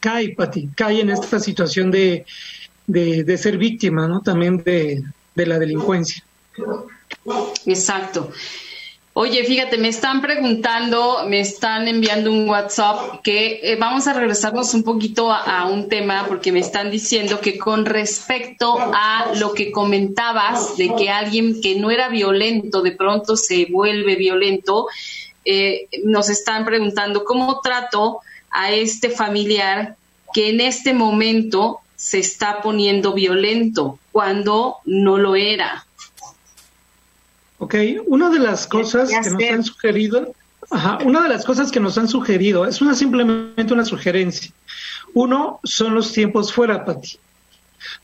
cae, 0.00 0.34
Pati, 0.34 0.68
cae 0.76 1.00
en 1.00 1.10
esta 1.10 1.40
situación 1.40 1.90
de, 1.90 2.24
de, 2.86 3.38
ser 3.38 3.58
víctima, 3.58 4.08
¿no? 4.08 4.20
También 4.20 4.62
de, 4.62 5.02
de 5.34 5.46
la 5.46 5.58
delincuencia. 5.58 6.22
Exacto. 7.66 8.30
Oye, 9.14 9.44
fíjate, 9.44 9.76
me 9.76 9.88
están 9.88 10.22
preguntando, 10.22 11.26
me 11.28 11.40
están 11.40 11.86
enviando 11.86 12.32
un 12.32 12.48
WhatsApp 12.48 13.20
que 13.22 13.60
eh, 13.62 13.76
vamos 13.76 14.06
a 14.06 14.14
regresarnos 14.14 14.72
un 14.72 14.84
poquito 14.84 15.30
a, 15.30 15.66
un 15.66 15.90
tema 15.90 16.24
porque 16.26 16.50
me 16.50 16.60
están 16.60 16.90
diciendo 16.90 17.38
que 17.38 17.58
con 17.58 17.84
respecto 17.84 18.78
a 18.78 19.32
lo 19.36 19.52
que 19.52 19.70
comentabas 19.70 20.78
de 20.78 20.94
que 20.96 21.10
alguien 21.10 21.60
que 21.60 21.74
no 21.74 21.90
era 21.90 22.08
violento 22.08 22.80
de 22.80 22.92
pronto 22.92 23.36
se 23.36 23.66
vuelve 23.66 24.16
violento, 24.16 24.86
eh, 25.44 25.88
nos 26.04 26.30
están 26.30 26.64
preguntando 26.64 27.24
cómo 27.24 27.60
trato 27.60 28.20
a 28.50 28.70
este 28.70 29.10
familiar 29.10 29.94
que 30.32 30.48
en 30.48 30.62
este 30.62 30.94
momento 30.94 31.81
se 32.02 32.18
está 32.18 32.60
poniendo 32.62 33.14
violento 33.14 33.96
cuando 34.10 34.78
no 34.84 35.18
lo 35.18 35.36
era. 35.36 35.86
Ok, 37.58 37.76
una 38.06 38.28
de 38.28 38.40
las 38.40 38.66
cosas 38.66 39.08
que 39.08 39.30
nos 39.30 39.44
han 39.44 39.62
sugerido, 39.62 40.34
ajá, 40.68 40.98
una 41.04 41.22
de 41.22 41.28
las 41.28 41.44
cosas 41.44 41.70
que 41.70 41.78
nos 41.78 41.96
han 41.98 42.08
sugerido, 42.08 42.66
es 42.66 42.82
una 42.82 42.96
simplemente 42.96 43.72
una 43.72 43.84
sugerencia. 43.84 44.50
Uno 45.14 45.60
son 45.62 45.94
los 45.94 46.12
tiempos 46.12 46.52
fuera, 46.52 46.84
Pati. 46.84 47.20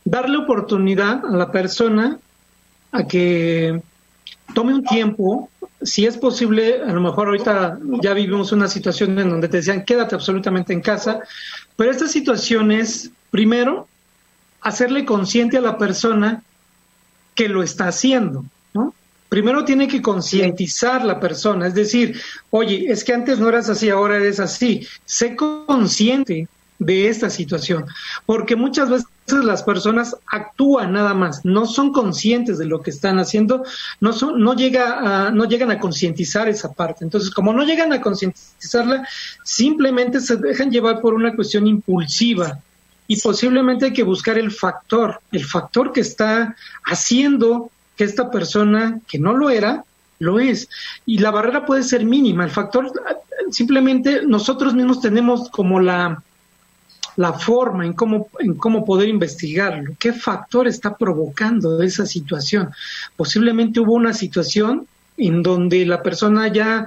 Darle 0.05 0.37
oportunidad 0.37 1.25
a 1.25 1.35
la 1.35 1.51
persona 1.51 2.19
a 2.93 3.03
que 3.05 3.81
tome 4.53 4.75
un 4.75 4.85
tiempo, 4.85 5.49
si 5.81 6.05
es 6.05 6.15
posible, 6.15 6.81
a 6.83 6.93
lo 6.93 7.01
mejor 7.01 7.27
ahorita 7.27 7.79
ya 8.01 8.13
vivimos 8.13 8.53
una 8.53 8.69
situación 8.69 9.19
en 9.19 9.29
donde 9.29 9.49
te 9.49 9.57
decían 9.57 9.83
quédate 9.83 10.15
absolutamente 10.15 10.71
en 10.71 10.79
casa, 10.79 11.19
pero 11.75 11.91
esta 11.91 12.07
situación 12.07 12.71
es, 12.71 13.11
primero, 13.29 13.88
hacerle 14.61 15.05
consciente 15.05 15.57
a 15.57 15.61
la 15.61 15.77
persona 15.77 16.43
que 17.35 17.47
lo 17.47 17.63
está 17.63 17.87
haciendo, 17.87 18.45
¿no? 18.73 18.93
primero 19.29 19.63
tiene 19.63 19.87
que 19.87 20.01
concientizar 20.01 21.05
la 21.05 21.19
persona, 21.19 21.67
es 21.67 21.75
decir, 21.75 22.19
oye, 22.49 22.91
es 22.91 23.03
que 23.03 23.13
antes 23.13 23.39
no 23.39 23.47
eras 23.47 23.69
así, 23.69 23.89
ahora 23.89 24.17
eres 24.17 24.39
así. 24.39 24.85
Sé 25.05 25.35
consciente 25.35 26.47
de 26.79 27.09
esta 27.09 27.29
situación, 27.29 27.85
porque 28.25 28.55
muchas 28.55 28.89
veces 28.89 29.07
las 29.43 29.63
personas 29.63 30.15
actúan 30.25 30.93
nada 30.93 31.13
más, 31.13 31.45
no 31.45 31.65
son 31.65 31.91
conscientes 31.91 32.57
de 32.57 32.65
lo 32.65 32.81
que 32.81 32.89
están 32.89 33.19
haciendo, 33.19 33.63
no 33.99 34.13
son, 34.13 34.41
no 34.41 34.55
llega 34.55 35.27
a, 35.27 35.31
no 35.31 35.45
llegan 35.45 35.71
a 35.71 35.79
concientizar 35.79 36.47
esa 36.47 36.71
parte. 36.73 37.03
Entonces, 37.03 37.29
como 37.29 37.53
no 37.53 37.63
llegan 37.63 37.93
a 37.93 38.01
concientizarla, 38.01 39.07
simplemente 39.43 40.21
se 40.21 40.37
dejan 40.37 40.71
llevar 40.71 41.01
por 41.01 41.13
una 41.13 41.35
cuestión 41.35 41.67
impulsiva 41.67 42.59
y 43.09 43.19
posiblemente 43.19 43.85
hay 43.85 43.93
que 43.93 44.03
buscar 44.03 44.37
el 44.37 44.51
factor, 44.51 45.19
el 45.31 45.43
factor 45.43 45.91
que 45.91 46.01
está 46.01 46.55
haciendo 46.85 47.71
que 47.97 48.03
esta 48.03 48.29
persona 48.29 48.99
que 49.07 49.17
no 49.17 49.33
lo 49.33 49.49
era, 49.49 49.83
lo 50.19 50.39
es. 50.39 50.69
Y 51.07 51.17
la 51.17 51.31
barrera 51.31 51.65
puede 51.65 51.81
ser 51.81 52.05
mínima. 52.05 52.43
El 52.43 52.51
factor, 52.51 52.93
simplemente 53.49 54.21
nosotros 54.27 54.75
mismos 54.75 55.01
tenemos 55.01 55.49
como 55.49 55.79
la, 55.79 56.21
la 57.15 57.33
forma 57.33 57.83
en 57.83 57.93
cómo, 57.93 58.29
en 58.37 58.53
cómo 58.53 58.85
poder 58.85 59.09
investigarlo. 59.09 59.95
¿Qué 59.97 60.13
factor 60.13 60.67
está 60.67 60.95
provocando 60.95 61.81
esa 61.81 62.05
situación? 62.05 62.69
Posiblemente 63.15 63.79
hubo 63.79 63.93
una 63.93 64.13
situación 64.13 64.85
en 65.17 65.41
donde 65.41 65.83
la 65.83 66.03
persona 66.03 66.47
ya 66.49 66.85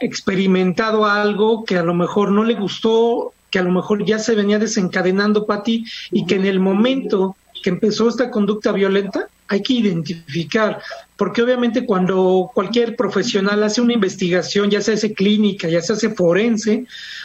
experimentado 0.00 1.06
algo 1.06 1.64
que 1.64 1.78
a 1.78 1.84
lo 1.84 1.94
mejor 1.94 2.32
no 2.32 2.42
le 2.42 2.54
gustó, 2.54 3.32
que 3.56 3.60
a 3.60 3.64
lo 3.64 3.72
mejor 3.72 4.04
ya 4.04 4.18
se 4.18 4.34
venía 4.34 4.58
desencadenando 4.58 5.46
para 5.46 5.62
ti 5.62 5.86
y 6.10 6.26
que 6.26 6.34
en 6.34 6.44
el 6.44 6.60
momento 6.60 7.36
que 7.62 7.70
empezó 7.70 8.06
esta 8.06 8.30
conducta 8.30 8.70
violenta, 8.70 9.28
hay 9.48 9.62
que 9.62 9.72
identificar, 9.72 10.82
porque 11.16 11.40
obviamente 11.40 11.86
cuando 11.86 12.50
cualquier 12.52 12.96
profesional 12.96 13.62
hace 13.62 13.80
una 13.80 13.94
investigación, 13.94 14.70
ya 14.70 14.82
se 14.82 14.92
hace 14.92 15.14
clínica, 15.14 15.70
ya 15.70 15.80
se 15.80 15.94
hace 15.94 16.10
forense, 16.10 16.84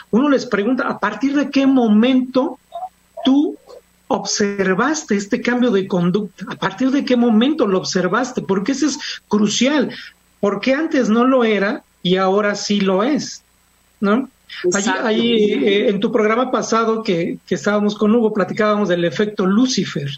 uno 0.10 0.30
les 0.30 0.46
pregunta, 0.46 0.88
¿a 0.88 1.00
partir 1.00 1.36
de 1.36 1.50
qué 1.50 1.68
momento 1.68 2.60
tú 3.26 3.58
observaste 4.08 5.18
este 5.18 5.42
cambio 5.42 5.70
de 5.70 5.86
conducta? 5.86 6.46
¿A 6.48 6.56
partir 6.56 6.92
de 6.92 7.04
qué 7.04 7.18
momento 7.18 7.68
lo 7.68 7.78
observaste? 7.78 8.42
Porque 8.42 8.72
eso 8.72 8.86
es 8.86 8.98
crucial, 9.28 9.94
porque 10.40 10.74
antes 10.76 11.10
no 11.10 11.26
lo 11.26 11.44
era 11.44 11.84
y 12.02 12.16
ahora 12.16 12.56
sí 12.56 12.80
lo 12.80 13.04
es, 13.04 13.44
¿no? 14.00 14.30
Allí, 14.74 15.54
eh, 15.54 15.90
en 15.90 16.00
tu 16.00 16.12
programa 16.12 16.52
pasado 16.52 17.04
que, 17.04 17.40
estábamos 17.50 17.96
con 17.96 18.14
Hugo, 18.14 18.34
platicábamos 18.34 18.90
del 18.90 19.06
efecto 19.06 19.46
Lucifer. 19.46 20.10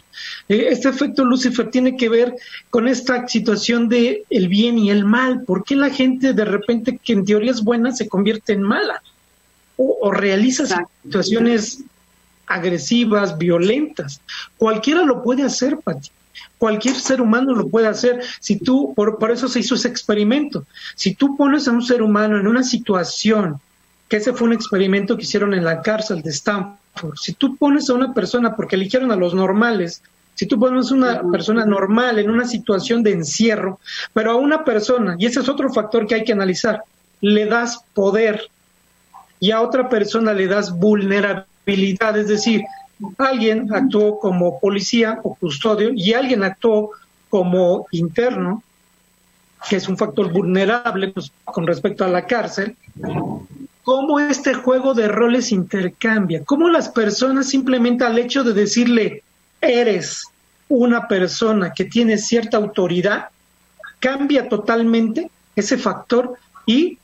Eh, 0.48 0.68
este 0.70 0.88
efecto 0.88 1.24
Lucifer 1.24 1.70
tiene 1.70 1.96
que 1.96 2.08
ver 2.08 2.34
con 2.70 2.88
esta 2.88 3.26
situación 3.26 3.88
de 3.88 4.24
el 4.30 4.48
bien 4.48 4.78
y 4.78 4.90
el 4.90 5.04
mal. 5.04 5.42
¿Por 5.42 5.64
qué 5.64 5.76
la 5.76 5.90
gente 5.90 6.32
de 6.32 6.44
repente 6.44 6.98
que 7.02 7.12
en 7.12 7.24
teoría 7.24 7.50
es 7.50 7.62
buena 7.62 7.92
se 7.92 8.08
convierte 8.08 8.52
en 8.52 8.62
mala? 8.62 9.02
O, 9.76 10.12
realiza 10.12 10.86
situaciones 11.02 11.82
agresivas, 12.46 13.38
violentas. 13.38 14.20
Cualquiera 14.56 15.04
lo 15.04 15.22
puede 15.22 15.42
hacer, 15.42 15.78
Pati. 15.78 16.10
Cualquier 16.58 16.94
ser 16.94 17.20
humano 17.20 17.54
lo 17.54 17.68
puede 17.68 17.88
hacer. 17.88 18.22
Si 18.40 18.56
tú, 18.56 18.92
por, 18.94 19.18
por 19.18 19.30
eso 19.32 19.48
se 19.48 19.60
hizo 19.60 19.74
ese 19.74 19.88
experimento. 19.88 20.66
Si 20.94 21.14
tú 21.14 21.36
pones 21.36 21.66
a 21.66 21.72
un 21.72 21.82
ser 21.82 22.02
humano 22.02 22.38
en 22.38 22.46
una 22.46 22.62
situación 22.62 23.60
que 24.14 24.18
ese 24.18 24.32
fue 24.32 24.46
un 24.46 24.52
experimento 24.52 25.16
que 25.16 25.24
hicieron 25.24 25.54
en 25.54 25.64
la 25.64 25.82
cárcel 25.82 26.22
de 26.22 26.30
Stanford. 26.30 27.16
Si 27.20 27.32
tú 27.32 27.56
pones 27.56 27.90
a 27.90 27.94
una 27.94 28.14
persona, 28.14 28.54
porque 28.54 28.76
eligieron 28.76 29.10
a 29.10 29.16
los 29.16 29.34
normales, 29.34 30.04
si 30.36 30.46
tú 30.46 30.56
pones 30.56 30.92
a 30.92 30.94
una 30.94 31.22
persona 31.32 31.66
normal 31.66 32.20
en 32.20 32.30
una 32.30 32.46
situación 32.46 33.02
de 33.02 33.10
encierro, 33.10 33.80
pero 34.12 34.30
a 34.30 34.36
una 34.36 34.62
persona, 34.62 35.16
y 35.18 35.26
ese 35.26 35.40
es 35.40 35.48
otro 35.48 35.72
factor 35.72 36.06
que 36.06 36.14
hay 36.14 36.22
que 36.22 36.32
analizar, 36.32 36.84
le 37.22 37.46
das 37.46 37.80
poder 37.92 38.48
y 39.40 39.50
a 39.50 39.60
otra 39.60 39.88
persona 39.88 40.32
le 40.32 40.46
das 40.46 40.70
vulnerabilidad, 40.70 42.16
es 42.16 42.28
decir, 42.28 42.62
alguien 43.18 43.74
actuó 43.74 44.20
como 44.20 44.60
policía 44.60 45.18
o 45.24 45.34
custodio 45.34 45.90
y 45.92 46.12
alguien 46.12 46.44
actuó 46.44 46.92
como 47.30 47.88
interno, 47.90 48.62
que 49.68 49.74
es 49.74 49.88
un 49.88 49.96
factor 49.96 50.32
vulnerable 50.32 51.08
pues, 51.08 51.32
con 51.44 51.66
respecto 51.66 52.04
a 52.04 52.08
la 52.08 52.24
cárcel, 52.26 52.76
cómo 53.84 54.18
este 54.18 54.54
juego 54.54 54.94
de 54.94 55.08
roles 55.08 55.52
intercambia, 55.52 56.42
cómo 56.44 56.68
las 56.68 56.88
personas 56.88 57.48
simplemente 57.48 58.04
al 58.04 58.18
hecho 58.18 58.42
de 58.42 58.54
decirle 58.54 59.22
eres 59.60 60.24
una 60.68 61.06
persona 61.06 61.72
que 61.72 61.84
tiene 61.84 62.16
cierta 62.16 62.56
autoridad, 62.56 63.28
cambia 64.00 64.48
totalmente 64.48 65.30
ese 65.54 65.76
factor 65.76 66.34
y 66.66 66.98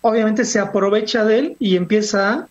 obviamente 0.00 0.44
se 0.44 0.58
aprovecha 0.58 1.24
de 1.24 1.38
él 1.38 1.56
y 1.60 1.76
empieza 1.76 2.48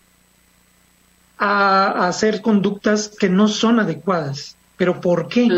a, 1.37 2.07
hacer 2.07 2.41
conductas 2.41 3.09
que 3.19 3.29
no 3.29 3.49
son 3.49 3.79
adecuadas. 3.81 4.55
¿Pero 4.77 5.01
por 5.01 5.27
qué? 5.27 5.49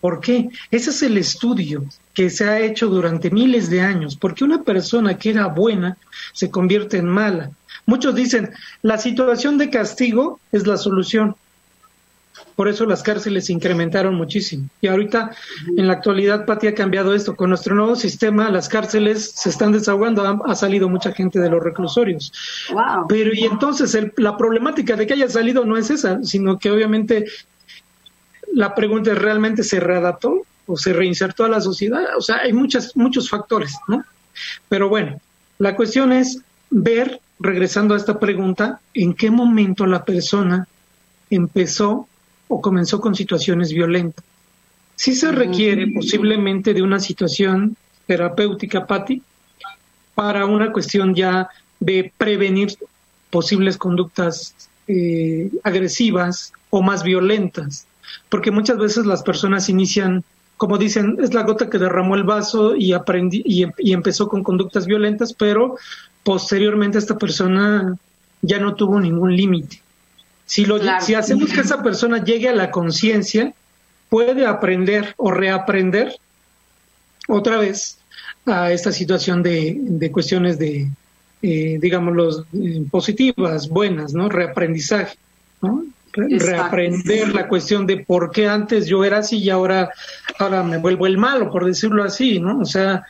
¿Por 0.00 0.20
qué? 0.20 0.48
Ese 0.70 0.90
es 0.90 1.02
el 1.02 1.18
estudio 1.18 1.84
que 2.14 2.30
se 2.30 2.48
ha 2.48 2.60
hecho 2.60 2.88
durante 2.88 3.30
miles 3.30 3.68
de 3.68 3.82
años. 3.82 4.16
Porque 4.16 4.44
una 4.44 4.62
persona 4.62 5.18
que 5.18 5.30
era 5.30 5.46
buena 5.48 5.98
se 6.32 6.50
convierte 6.50 6.96
en 6.96 7.06
mala. 7.06 7.50
Muchos 7.86 8.14
dicen, 8.14 8.50
la 8.82 8.98
situación 8.98 9.58
de 9.58 9.68
castigo 9.68 10.40
es 10.52 10.66
la 10.66 10.76
solución. 10.76 11.36
Por 12.56 12.68
eso 12.68 12.86
las 12.86 13.02
cárceles 13.02 13.46
se 13.46 13.52
incrementaron 13.52 14.14
muchísimo. 14.14 14.68
Y 14.80 14.86
ahorita, 14.86 15.32
en 15.76 15.88
la 15.88 15.94
actualidad, 15.94 16.46
Pati 16.46 16.68
ha 16.68 16.74
cambiado 16.74 17.12
esto. 17.12 17.34
Con 17.34 17.48
nuestro 17.50 17.74
nuevo 17.74 17.96
sistema, 17.96 18.48
las 18.48 18.68
cárceles 18.68 19.32
se 19.32 19.50
están 19.50 19.72
desahogando. 19.72 20.40
Ha, 20.46 20.54
salido 20.54 20.88
mucha 20.88 21.12
gente 21.12 21.40
de 21.40 21.50
los 21.50 21.62
reclusorios. 21.62 22.32
Pero 23.08 23.32
y 23.34 23.44
entonces 23.44 23.98
la 24.16 24.36
problemática 24.36 24.94
de 24.94 25.06
que 25.06 25.14
haya 25.14 25.28
salido 25.28 25.64
no 25.64 25.76
es 25.76 25.90
esa, 25.90 26.22
sino 26.22 26.58
que 26.58 26.70
obviamente 26.70 27.26
la 28.52 28.74
pregunta 28.74 29.10
es, 29.10 29.18
¿realmente 29.18 29.64
se 29.64 29.80
readaptó 29.80 30.46
o 30.66 30.76
se 30.76 30.92
reinsertó 30.92 31.44
a 31.44 31.48
la 31.48 31.60
sociedad? 31.60 32.16
O 32.16 32.20
sea, 32.20 32.38
hay 32.38 32.52
muchas, 32.52 32.96
muchos 32.96 33.28
factores, 33.28 33.74
¿no? 33.88 34.04
Pero 34.68 34.88
bueno, 34.88 35.20
la 35.58 35.76
cuestión 35.76 36.12
es 36.12 36.40
ver, 36.70 37.20
regresando 37.38 37.94
a 37.94 37.96
esta 37.96 38.18
pregunta, 38.18 38.80
en 38.94 39.14
qué 39.14 39.30
momento 39.30 39.86
la 39.86 40.04
persona 40.04 40.66
empezó 41.30 42.08
o 42.48 42.60
comenzó 42.60 43.00
con 43.00 43.14
situaciones 43.14 43.72
violentas. 43.72 44.24
Si 44.96 45.14
se 45.14 45.32
requiere 45.32 45.88
posiblemente 45.92 46.72
de 46.72 46.82
una 46.82 47.00
situación 47.00 47.76
terapéutica, 48.06 48.86
Patti, 48.86 49.22
para 50.14 50.46
una 50.46 50.72
cuestión 50.72 51.14
ya 51.14 51.48
de 51.80 52.12
prevenir 52.16 52.76
posibles 53.30 53.76
conductas 53.76 54.54
eh, 54.86 55.50
agresivas 55.64 56.52
o 56.70 56.82
más 56.82 57.02
violentas 57.02 57.86
porque 58.28 58.50
muchas 58.50 58.78
veces 58.78 59.06
las 59.06 59.22
personas 59.22 59.68
inician, 59.68 60.24
como 60.64 60.78
dicen, 60.78 61.18
es 61.20 61.34
la 61.34 61.42
gota 61.42 61.68
que 61.68 61.76
derramó 61.76 62.14
el 62.14 62.24
vaso 62.24 62.74
y, 62.74 62.94
aprendí, 62.94 63.42
y, 63.44 63.92
empezó 63.92 64.28
con 64.28 64.42
conductas 64.42 64.86
violentas, 64.86 65.34
pero 65.34 65.76
posteriormente 66.22 66.96
esta 66.96 67.18
persona 67.18 67.94
ya 68.40 68.58
no 68.58 68.74
tuvo 68.74 68.98
ningún 68.98 69.36
límite. 69.36 69.82
Si, 70.46 70.64
lo, 70.64 70.78
si 71.02 71.12
hacemos 71.12 71.52
que 71.52 71.60
esa 71.60 71.82
persona 71.82 72.24
llegue 72.24 72.48
a 72.48 72.54
la 72.54 72.70
conciencia, 72.70 73.52
puede 74.08 74.46
aprender 74.46 75.12
o 75.18 75.30
reaprender 75.30 76.16
otra 77.28 77.58
vez 77.58 77.98
a 78.46 78.72
esta 78.72 78.90
situación 78.90 79.42
de, 79.42 79.76
de 79.78 80.10
cuestiones 80.10 80.58
de, 80.58 80.88
eh, 81.42 81.78
digamos, 81.78 82.42
eh, 82.54 82.86
positivas, 82.90 83.68
buenas, 83.68 84.14
¿no? 84.14 84.30
Reaprendizaje, 84.30 85.18
¿no? 85.60 85.84
Reaprender 86.14 87.34
la 87.34 87.48
cuestión 87.48 87.86
de 87.86 87.98
por 87.98 88.30
qué 88.30 88.48
antes 88.48 88.86
yo 88.86 89.04
era 89.04 89.18
así 89.18 89.38
y 89.38 89.50
ahora, 89.50 89.90
ahora 90.38 90.62
me 90.62 90.78
vuelvo 90.78 91.06
el 91.06 91.18
malo, 91.18 91.50
por 91.50 91.64
decirlo 91.64 92.04
así, 92.04 92.40
¿no? 92.40 92.60
O 92.60 92.64
sea, 92.64 93.04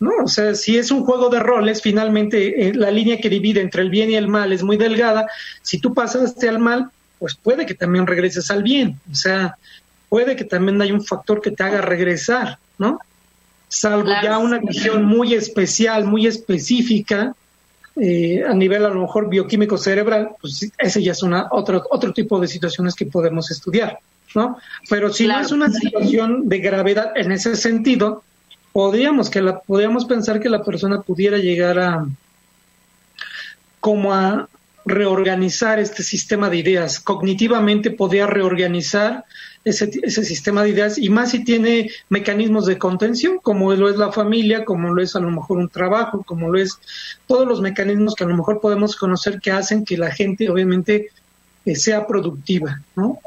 no, 0.00 0.10
o 0.24 0.28
sea, 0.28 0.54
si 0.54 0.76
es 0.78 0.90
un 0.90 1.04
juego 1.04 1.28
de 1.28 1.40
roles, 1.40 1.82
finalmente 1.82 2.68
eh, 2.68 2.74
la 2.74 2.90
línea 2.90 3.18
que 3.18 3.28
divide 3.28 3.60
entre 3.60 3.82
el 3.82 3.90
bien 3.90 4.10
y 4.10 4.14
el 4.14 4.28
mal 4.28 4.52
es 4.52 4.62
muy 4.62 4.76
delgada. 4.76 5.26
Si 5.62 5.80
tú 5.80 5.92
pasaste 5.92 6.48
al 6.48 6.60
mal, 6.60 6.90
pues 7.18 7.34
puede 7.34 7.66
que 7.66 7.74
también 7.74 8.06
regreses 8.06 8.50
al 8.50 8.62
bien. 8.62 9.00
O 9.10 9.14
sea, 9.14 9.56
puede 10.08 10.36
que 10.36 10.44
también 10.44 10.80
haya 10.80 10.94
un 10.94 11.04
factor 11.04 11.40
que 11.40 11.50
te 11.50 11.62
haga 11.64 11.80
regresar, 11.80 12.58
¿no? 12.78 13.00
Salvo 13.68 14.08
ya 14.22 14.38
una 14.38 14.58
visión 14.58 15.04
muy 15.04 15.34
especial, 15.34 16.04
muy 16.04 16.26
específica, 16.26 17.34
eh, 18.00 18.44
a 18.46 18.54
nivel 18.54 18.84
a 18.84 18.90
lo 18.90 19.02
mejor 19.02 19.28
bioquímico 19.28 19.76
cerebral, 19.76 20.30
pues 20.40 20.70
ese 20.78 21.02
ya 21.02 21.12
es 21.12 21.22
una, 21.22 21.48
otro, 21.50 21.84
otro 21.90 22.12
tipo 22.12 22.38
de 22.40 22.48
situaciones 22.48 22.94
que 22.94 23.06
podemos 23.06 23.50
estudiar, 23.50 23.98
¿no? 24.34 24.58
Pero 24.88 25.12
si 25.12 25.26
no 25.26 25.40
es 25.40 25.50
una 25.52 25.70
situación 25.70 26.48
de 26.48 26.58
gravedad 26.58 27.12
en 27.16 27.32
ese 27.32 27.56
sentido, 27.56 28.22
podríamos, 28.72 29.30
que 29.30 29.42
la, 29.42 29.60
podríamos 29.60 30.04
pensar 30.04 30.40
que 30.40 30.48
la 30.48 30.62
persona 30.62 31.02
pudiera 31.02 31.38
llegar 31.38 31.78
a 31.78 32.06
como 33.80 34.14
a 34.14 34.48
reorganizar 34.84 35.78
este 35.78 36.02
sistema 36.02 36.50
de 36.50 36.58
ideas. 36.58 37.00
Cognitivamente 37.00 37.90
podría 37.90 38.26
reorganizar 38.26 39.24
ese, 39.68 39.90
ese 40.02 40.24
sistema 40.24 40.62
de 40.62 40.70
ideas 40.70 40.98
y 40.98 41.08
más 41.08 41.30
si 41.30 41.44
tiene 41.44 41.90
mecanismos 42.08 42.66
de 42.66 42.78
contención, 42.78 43.38
como 43.42 43.72
lo 43.74 43.88
es 43.88 43.96
la 43.96 44.12
familia, 44.12 44.64
como 44.64 44.92
lo 44.92 45.02
es 45.02 45.14
a 45.16 45.20
lo 45.20 45.30
mejor 45.30 45.58
un 45.58 45.68
trabajo, 45.68 46.22
como 46.24 46.50
lo 46.50 46.58
es 46.58 46.78
todos 47.26 47.46
los 47.46 47.60
mecanismos 47.60 48.14
que 48.14 48.24
a 48.24 48.28
lo 48.28 48.36
mejor 48.36 48.60
podemos 48.60 48.96
conocer 48.96 49.40
que 49.40 49.50
hacen 49.50 49.84
que 49.84 49.96
la 49.96 50.10
gente 50.10 50.50
obviamente 50.50 51.10
eh, 51.64 51.76
sea 51.76 52.06
productiva, 52.06 52.82
¿no? 52.96 53.18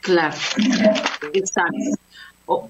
Claro, 0.00 0.36
exacto 1.32 1.98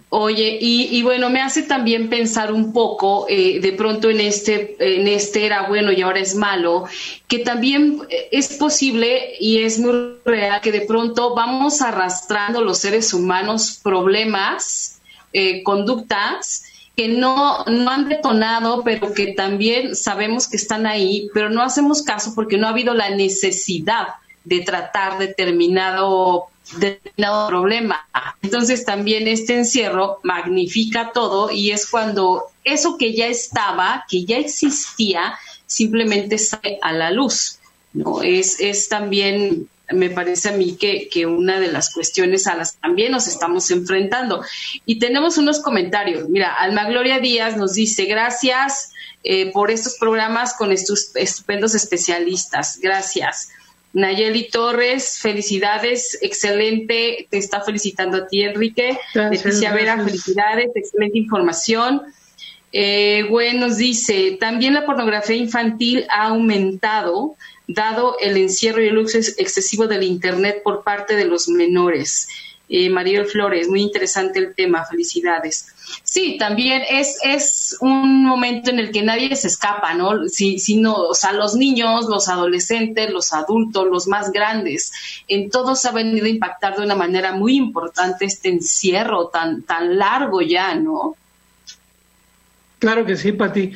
oye, 0.08 0.58
y, 0.60 1.02
bueno, 1.02 1.30
me 1.30 1.40
hace 1.40 1.62
también 1.62 2.08
pensar 2.08 2.52
un 2.52 2.72
poco, 2.72 3.26
eh, 3.28 3.60
de 3.60 3.72
pronto 3.72 4.10
en 4.10 4.20
este, 4.20 4.76
en 4.80 5.06
este 5.06 5.46
era 5.46 5.68
bueno 5.68 5.92
y 5.92 6.02
ahora 6.02 6.18
es 6.18 6.34
malo, 6.34 6.86
que 7.28 7.38
también 7.38 8.00
eh, 8.10 8.28
es 8.32 8.54
posible 8.54 9.34
y 9.38 9.62
es 9.62 9.78
muy 9.78 10.16
real 10.24 10.60
que 10.60 10.72
de 10.72 10.80
pronto 10.80 11.34
vamos 11.34 11.80
arrastrando 11.80 12.60
los 12.62 12.78
seres 12.78 13.14
humanos 13.14 13.78
problemas, 13.82 15.00
eh, 15.32 15.62
conductas 15.62 16.64
que 16.96 17.06
no, 17.06 17.64
no 17.66 17.90
han 17.92 18.08
detonado, 18.08 18.82
pero 18.82 19.14
que 19.14 19.28
también 19.34 19.94
sabemos 19.94 20.48
que 20.48 20.56
están 20.56 20.86
ahí, 20.86 21.30
pero 21.32 21.50
no 21.50 21.62
hacemos 21.62 22.02
caso 22.02 22.32
porque 22.34 22.58
no 22.58 22.66
ha 22.66 22.70
habido 22.70 22.94
la 22.94 23.10
necesidad 23.10 24.08
de 24.42 24.60
tratar 24.60 25.18
determinado 25.18 26.48
determinado 26.76 27.48
problema. 27.48 28.06
Entonces 28.42 28.84
también 28.84 29.26
este 29.28 29.54
encierro 29.54 30.20
magnifica 30.22 31.12
todo 31.12 31.50
y 31.50 31.70
es 31.70 31.86
cuando 31.88 32.44
eso 32.64 32.98
que 32.98 33.14
ya 33.14 33.26
estaba, 33.26 34.04
que 34.08 34.24
ya 34.24 34.38
existía, 34.38 35.34
simplemente 35.66 36.38
sale 36.38 36.78
a 36.82 36.92
la 36.92 37.10
luz. 37.10 37.58
¿no? 37.92 38.22
Es, 38.22 38.60
es 38.60 38.88
también, 38.88 39.68
me 39.90 40.10
parece 40.10 40.50
a 40.50 40.52
mí 40.52 40.76
que, 40.76 41.08
que 41.08 41.26
una 41.26 41.58
de 41.58 41.72
las 41.72 41.92
cuestiones 41.92 42.46
a 42.46 42.54
las 42.54 42.72
que 42.72 42.80
también 42.80 43.12
nos 43.12 43.26
estamos 43.26 43.70
enfrentando. 43.70 44.44
Y 44.84 44.98
tenemos 44.98 45.38
unos 45.38 45.60
comentarios. 45.60 46.28
Mira, 46.28 46.54
Alma 46.54 46.84
Gloria 46.88 47.18
Díaz 47.18 47.56
nos 47.56 47.74
dice, 47.74 48.04
gracias 48.04 48.92
eh, 49.24 49.50
por 49.52 49.70
estos 49.70 49.96
programas 49.98 50.54
con 50.54 50.72
estos 50.72 51.12
estupendos 51.16 51.74
especialistas. 51.74 52.78
Gracias. 52.80 53.48
Nayeli 53.92 54.50
Torres, 54.50 55.18
felicidades, 55.20 56.18
excelente, 56.22 57.26
te 57.30 57.38
está 57.38 57.62
felicitando 57.62 58.18
a 58.18 58.26
ti, 58.26 58.42
Enrique. 58.42 58.98
Leticia 59.14 59.72
Vera, 59.72 60.02
felicidades, 60.04 60.70
excelente 60.74 61.18
información. 61.18 62.02
Eh, 62.70 63.26
bueno, 63.30 63.66
nos 63.66 63.78
dice, 63.78 64.36
también 64.38 64.74
la 64.74 64.84
pornografía 64.84 65.36
infantil 65.36 66.06
ha 66.10 66.26
aumentado 66.26 67.36
dado 67.66 68.16
el 68.18 68.36
encierro 68.36 68.82
y 68.82 68.88
el 68.88 68.98
uso 68.98 69.18
excesivo 69.18 69.86
del 69.86 70.02
Internet 70.02 70.62
por 70.64 70.82
parte 70.82 71.14
de 71.16 71.26
los 71.26 71.48
menores. 71.48 72.28
Eh, 72.68 72.90
Mariel 72.90 73.26
Flores, 73.26 73.68
muy 73.68 73.82
interesante 73.82 74.38
el 74.38 74.54
tema, 74.54 74.84
felicidades. 74.84 75.74
Sí, 76.02 76.36
también 76.38 76.82
es, 76.88 77.18
es 77.22 77.76
un 77.80 78.24
momento 78.24 78.70
en 78.70 78.78
el 78.78 78.90
que 78.90 79.02
nadie 79.02 79.34
se 79.36 79.48
escapa, 79.48 79.94
¿no? 79.94 80.26
Si, 80.28 80.76
no, 80.76 80.94
o 80.94 81.14
sea, 81.14 81.32
los 81.32 81.54
niños, 81.54 82.06
los 82.06 82.28
adolescentes, 82.28 83.10
los 83.10 83.32
adultos, 83.32 83.86
los 83.90 84.06
más 84.06 84.32
grandes, 84.32 84.92
en 85.28 85.50
todos 85.50 85.84
ha 85.84 85.92
venido 85.92 86.26
a 86.26 86.30
impactar 86.30 86.76
de 86.76 86.84
una 86.84 86.94
manera 86.94 87.32
muy 87.32 87.56
importante 87.56 88.24
este 88.24 88.48
encierro 88.48 89.28
tan, 89.28 89.62
tan 89.62 89.98
largo 89.98 90.40
ya, 90.40 90.74
¿no? 90.74 91.16
Claro 92.78 93.04
que 93.04 93.16
sí, 93.16 93.32
Pati. 93.32 93.72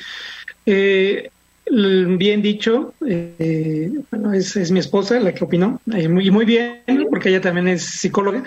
Eh, 0.64 1.30
bien 1.72 2.42
dicho, 2.42 2.94
eh, 3.06 3.90
bueno, 4.10 4.32
es, 4.32 4.70
mi 4.70 4.80
esposa 4.80 5.18
la 5.20 5.32
que 5.32 5.44
opinó, 5.44 5.80
y 5.86 6.06
muy, 6.06 6.30
muy 6.30 6.44
bien, 6.44 6.82
porque 7.08 7.30
ella 7.30 7.40
también 7.40 7.68
es 7.68 7.82
psicóloga. 7.82 8.44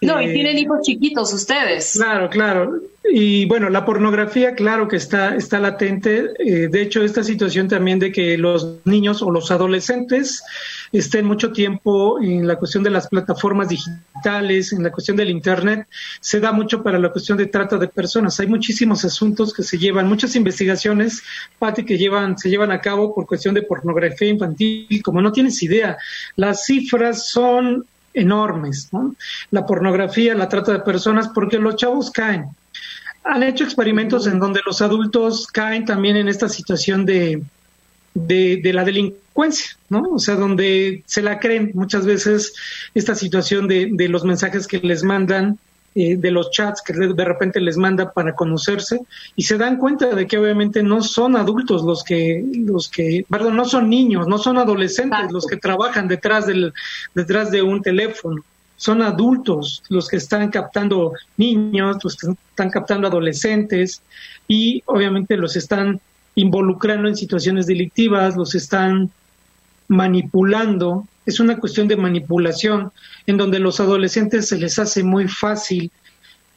No, 0.00 0.20
y 0.20 0.32
tienen 0.32 0.58
hijos 0.58 0.80
chiquitos 0.82 1.32
ustedes. 1.32 1.92
Claro, 1.92 2.28
claro. 2.28 2.80
Y 3.14 3.44
bueno, 3.44 3.68
la 3.68 3.84
pornografía, 3.84 4.54
claro 4.54 4.88
que 4.88 4.96
está, 4.96 5.36
está 5.36 5.60
latente. 5.60 6.30
Eh, 6.38 6.68
de 6.68 6.80
hecho, 6.80 7.02
esta 7.02 7.22
situación 7.22 7.68
también 7.68 7.98
de 7.98 8.10
que 8.10 8.38
los 8.38 8.78
niños 8.86 9.20
o 9.20 9.30
los 9.30 9.50
adolescentes 9.50 10.42
estén 10.92 11.26
mucho 11.26 11.52
tiempo 11.52 12.18
en 12.22 12.46
la 12.46 12.56
cuestión 12.56 12.82
de 12.82 12.88
las 12.88 13.08
plataformas 13.08 13.68
digitales, 13.68 14.72
en 14.72 14.82
la 14.82 14.90
cuestión 14.90 15.18
del 15.18 15.28
Internet, 15.28 15.88
se 16.20 16.40
da 16.40 16.52
mucho 16.52 16.82
para 16.82 16.98
la 16.98 17.10
cuestión 17.12 17.36
de 17.36 17.44
trata 17.44 17.76
de 17.76 17.88
personas. 17.88 18.40
Hay 18.40 18.46
muchísimos 18.46 19.04
asuntos 19.04 19.52
que 19.52 19.62
se 19.62 19.76
llevan, 19.76 20.08
muchas 20.08 20.34
investigaciones, 20.34 21.22
Pati, 21.58 21.84
que 21.84 21.98
llevan, 21.98 22.38
se 22.38 22.48
llevan 22.48 22.72
a 22.72 22.80
cabo 22.80 23.14
por 23.14 23.26
cuestión 23.26 23.54
de 23.54 23.60
pornografía 23.60 24.30
infantil, 24.30 25.02
como 25.04 25.20
no 25.20 25.32
tienes 25.32 25.62
idea. 25.62 25.98
Las 26.36 26.64
cifras 26.64 27.28
son 27.28 27.84
enormes, 28.14 28.88
¿no? 28.90 29.14
La 29.50 29.66
pornografía, 29.66 30.34
la 30.34 30.48
trata 30.48 30.72
de 30.72 30.80
personas, 30.80 31.28
porque 31.28 31.58
los 31.58 31.76
chavos 31.76 32.10
caen 32.10 32.46
han 33.24 33.42
hecho 33.42 33.64
experimentos 33.64 34.26
en 34.26 34.38
donde 34.38 34.60
los 34.66 34.82
adultos 34.82 35.46
caen 35.46 35.84
también 35.84 36.16
en 36.16 36.28
esta 36.28 36.48
situación 36.48 37.06
de, 37.06 37.42
de, 38.14 38.72
la 38.72 38.84
delincuencia, 38.84 39.76
¿no? 39.88 40.02
O 40.12 40.18
sea, 40.18 40.34
donde 40.34 41.02
se 41.06 41.22
la 41.22 41.38
creen 41.38 41.70
muchas 41.74 42.04
veces 42.04 42.52
esta 42.94 43.14
situación 43.14 43.68
de, 43.68 43.88
de 43.92 44.08
los 44.08 44.24
mensajes 44.24 44.66
que 44.66 44.78
les 44.78 45.02
mandan, 45.02 45.58
eh, 45.94 46.16
de 46.16 46.30
los 46.30 46.50
chats 46.50 46.80
que 46.80 46.94
de 46.94 47.24
repente 47.24 47.60
les 47.60 47.76
mandan 47.76 48.12
para 48.14 48.34
conocerse 48.34 49.00
y 49.36 49.42
se 49.42 49.58
dan 49.58 49.76
cuenta 49.76 50.14
de 50.14 50.26
que 50.26 50.38
obviamente 50.38 50.82
no 50.82 51.02
son 51.02 51.36
adultos 51.36 51.82
los 51.82 52.02
que, 52.02 52.42
los 52.64 52.88
que, 52.88 53.26
perdón, 53.28 53.56
no 53.56 53.66
son 53.66 53.90
niños, 53.90 54.26
no 54.26 54.38
son 54.38 54.56
adolescentes 54.56 55.30
los 55.30 55.46
que 55.46 55.58
trabajan 55.58 56.08
detrás 56.08 56.46
del, 56.46 56.72
detrás 57.14 57.50
de 57.50 57.60
un 57.60 57.82
teléfono 57.82 58.42
son 58.76 59.02
adultos 59.02 59.82
los 59.88 60.08
que 60.08 60.16
están 60.16 60.50
captando 60.50 61.12
niños, 61.36 61.98
los 62.02 62.16
que 62.16 62.28
están 62.50 62.70
captando 62.70 63.08
adolescentes 63.08 64.02
y 64.48 64.82
obviamente 64.86 65.36
los 65.36 65.56
están 65.56 66.00
involucrando 66.34 67.08
en 67.08 67.16
situaciones 67.16 67.66
delictivas, 67.66 68.36
los 68.36 68.54
están 68.54 69.10
manipulando. 69.88 71.06
Es 71.26 71.38
una 71.38 71.58
cuestión 71.58 71.88
de 71.88 71.96
manipulación 71.96 72.90
en 73.26 73.36
donde 73.36 73.58
los 73.60 73.78
adolescentes 73.80 74.48
se 74.48 74.58
les 74.58 74.78
hace 74.78 75.02
muy 75.02 75.28
fácil 75.28 75.90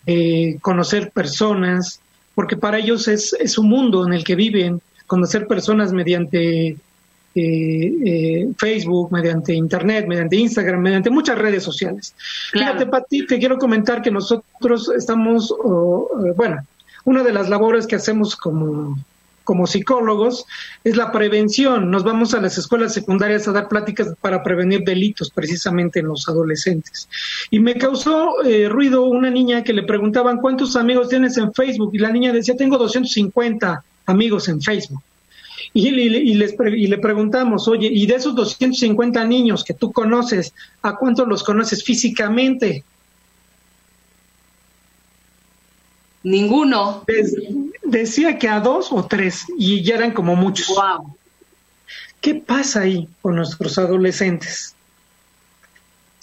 eh, 0.07 0.57
conocer 0.61 1.11
personas, 1.11 1.99
porque 2.33 2.57
para 2.57 2.79
ellos 2.79 3.07
es, 3.07 3.33
es 3.39 3.57
un 3.57 3.69
mundo 3.69 4.05
en 4.05 4.13
el 4.13 4.23
que 4.23 4.35
viven, 4.35 4.81
conocer 5.07 5.47
personas 5.47 5.93
mediante 5.93 6.77
eh, 7.37 7.93
eh, 8.05 8.47
Facebook, 8.57 9.11
mediante 9.11 9.53
Internet, 9.53 10.07
mediante 10.07 10.37
Instagram, 10.37 10.79
mediante 10.79 11.09
muchas 11.09 11.37
redes 11.37 11.63
sociales. 11.63 12.15
Fíjate, 12.53 12.85
Pati, 12.85 13.27
te 13.27 13.39
quiero 13.39 13.57
comentar 13.57 14.01
que 14.01 14.09
nosotros 14.09 14.89
estamos, 14.95 15.51
eh, 15.51 16.31
bueno, 16.33 16.65
una 17.03 17.23
de 17.23 17.33
las 17.33 17.49
labores 17.49 17.87
que 17.87 17.97
hacemos 17.97 18.37
como, 18.37 18.97
como 19.43 19.67
psicólogos 19.67 20.45
es 20.85 20.95
la 20.95 21.11
prevención. 21.11 21.91
Nos 21.91 22.05
vamos 22.05 22.33
a 22.33 22.39
las 22.39 22.57
escuelas 22.57 22.93
secundarias 22.93 23.49
a 23.49 23.51
dar 23.51 23.67
pláticas 23.67 24.13
para 24.21 24.41
prevenir 24.41 24.85
delitos 24.85 25.29
precisamente 25.29 25.99
en 25.99 26.07
los 26.07 26.29
adolescentes. 26.29 27.09
Y 27.51 27.59
me 27.59 27.75
causó 27.75 28.35
ruido 28.69 29.03
una 29.03 29.29
niña 29.29 29.61
que 29.61 29.73
le 29.73 29.83
preguntaban 29.83 30.37
cuántos 30.37 30.77
amigos 30.77 31.09
tienes 31.09 31.35
en 31.35 31.53
Facebook 31.53 31.89
y 31.93 31.97
la 31.97 32.11
niña 32.11 32.31
decía 32.31 32.55
tengo 32.55 32.77
250 32.77 33.83
amigos 34.05 34.47
en 34.47 34.61
Facebook. 34.61 35.03
Y, 35.77 35.91
les 35.91 36.55
y 36.57 36.87
le 36.87 36.97
preguntamos, 36.99 37.67
oye, 37.67 37.89
y 37.91 38.05
de 38.05 38.15
esos 38.15 38.33
250 38.33 39.25
niños 39.25 39.61
que 39.65 39.73
tú 39.73 39.91
conoces, 39.91 40.53
¿a 40.81 40.95
cuántos 40.95 41.27
los 41.27 41.43
conoces 41.43 41.83
físicamente? 41.83 42.85
Ninguno. 46.23 47.03
decía 47.83 48.39
que 48.39 48.47
a 48.47 48.61
dos 48.61 48.87
o 48.91 49.05
tres, 49.05 49.43
y 49.57 49.83
ya 49.83 49.95
eran 49.95 50.11
como 50.11 50.37
muchos. 50.37 50.69
Wow. 50.69 51.17
¿Qué 52.21 52.35
pasa 52.35 52.81
ahí 52.81 53.09
con 53.21 53.35
nuestros 53.35 53.77
adolescentes? 53.77 54.74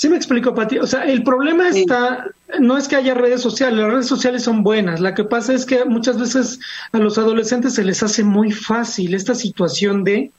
Sí 0.03 0.09
me 0.09 0.17
explico, 0.17 0.53
Pati. 0.53 0.79
O 0.79 0.87
sea, 0.89 1.05
el 1.05 1.23
problema 1.23 1.69
está, 1.69 2.27
no 2.59 2.77
es 2.77 2.89
que 2.89 2.97
haya 2.97 3.15
redes 3.15 3.41
sociales, 3.41 3.79
las 3.79 3.93
redes 3.93 4.09
sociales 4.09 4.43
son 4.43 4.65
buenas. 4.65 4.99
La 4.99 5.15
que 5.15 5.23
pasa 5.23 5.55
es 5.55 5.65
que 5.65 5.85
muchas 5.85 6.19
veces 6.19 6.59
a 6.91 6.99
los 6.99 7.19
adolescentes 7.19 7.75
se 7.75 7.85
les 7.85 8.03
hace 8.03 8.25
muy 8.25 8.51
fácil 8.51 9.15
esta 9.15 9.37
situación 9.37 10.03
de 10.03 10.33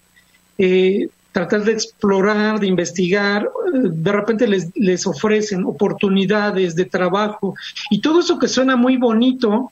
eh, 0.58 1.08
tratar 1.32 1.64
de 1.64 1.72
explorar, 1.72 2.60
de 2.60 2.68
investigar. 2.68 3.50
De 3.72 4.12
repente 4.12 4.50
les, 4.50 4.68
les 4.76 5.08
ofrecen 5.08 5.64
oportunidades 5.64 6.76
de 6.76 6.84
trabajo 6.84 7.56
y 7.90 8.02
todo 8.02 8.20
eso 8.20 8.40
que 8.40 8.50
suena 8.50 8.76
muy 8.76 8.98
bonito, 8.98 9.72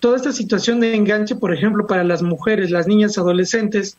toda 0.00 0.18
esta 0.18 0.32
situación 0.32 0.80
de 0.80 0.94
enganche, 0.94 1.34
por 1.34 1.54
ejemplo, 1.54 1.86
para 1.86 2.04
las 2.04 2.20
mujeres, 2.20 2.70
las 2.70 2.86
niñas 2.86 3.16
adolescentes 3.16 3.96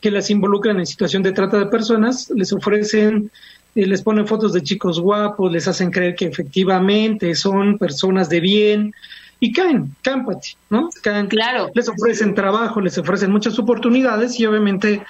que 0.00 0.12
las 0.12 0.30
involucran 0.30 0.78
en 0.78 0.86
situación 0.86 1.24
de 1.24 1.32
trata 1.32 1.58
de 1.58 1.66
personas, 1.66 2.30
les 2.30 2.52
ofrecen 2.52 3.32
y 3.74 3.84
les 3.84 4.02
ponen 4.02 4.26
fotos 4.26 4.52
de 4.52 4.62
chicos 4.62 5.00
guapos, 5.00 5.52
les 5.52 5.68
hacen 5.68 5.90
creer 5.90 6.14
que 6.14 6.26
efectivamente 6.26 7.34
son 7.34 7.78
personas 7.78 8.28
de 8.28 8.40
bien 8.40 8.94
y 9.38 9.52
caen, 9.52 9.94
caen, 10.02 10.24
¿no? 10.68 10.90
Caen, 11.02 11.28
claro. 11.28 11.70
Les 11.74 11.88
ofrecen 11.88 12.34
trabajo, 12.34 12.80
les 12.80 12.98
ofrecen 12.98 13.30
muchas 13.30 13.58
oportunidades 13.58 14.38
y 14.38 14.46
obviamente 14.46 15.02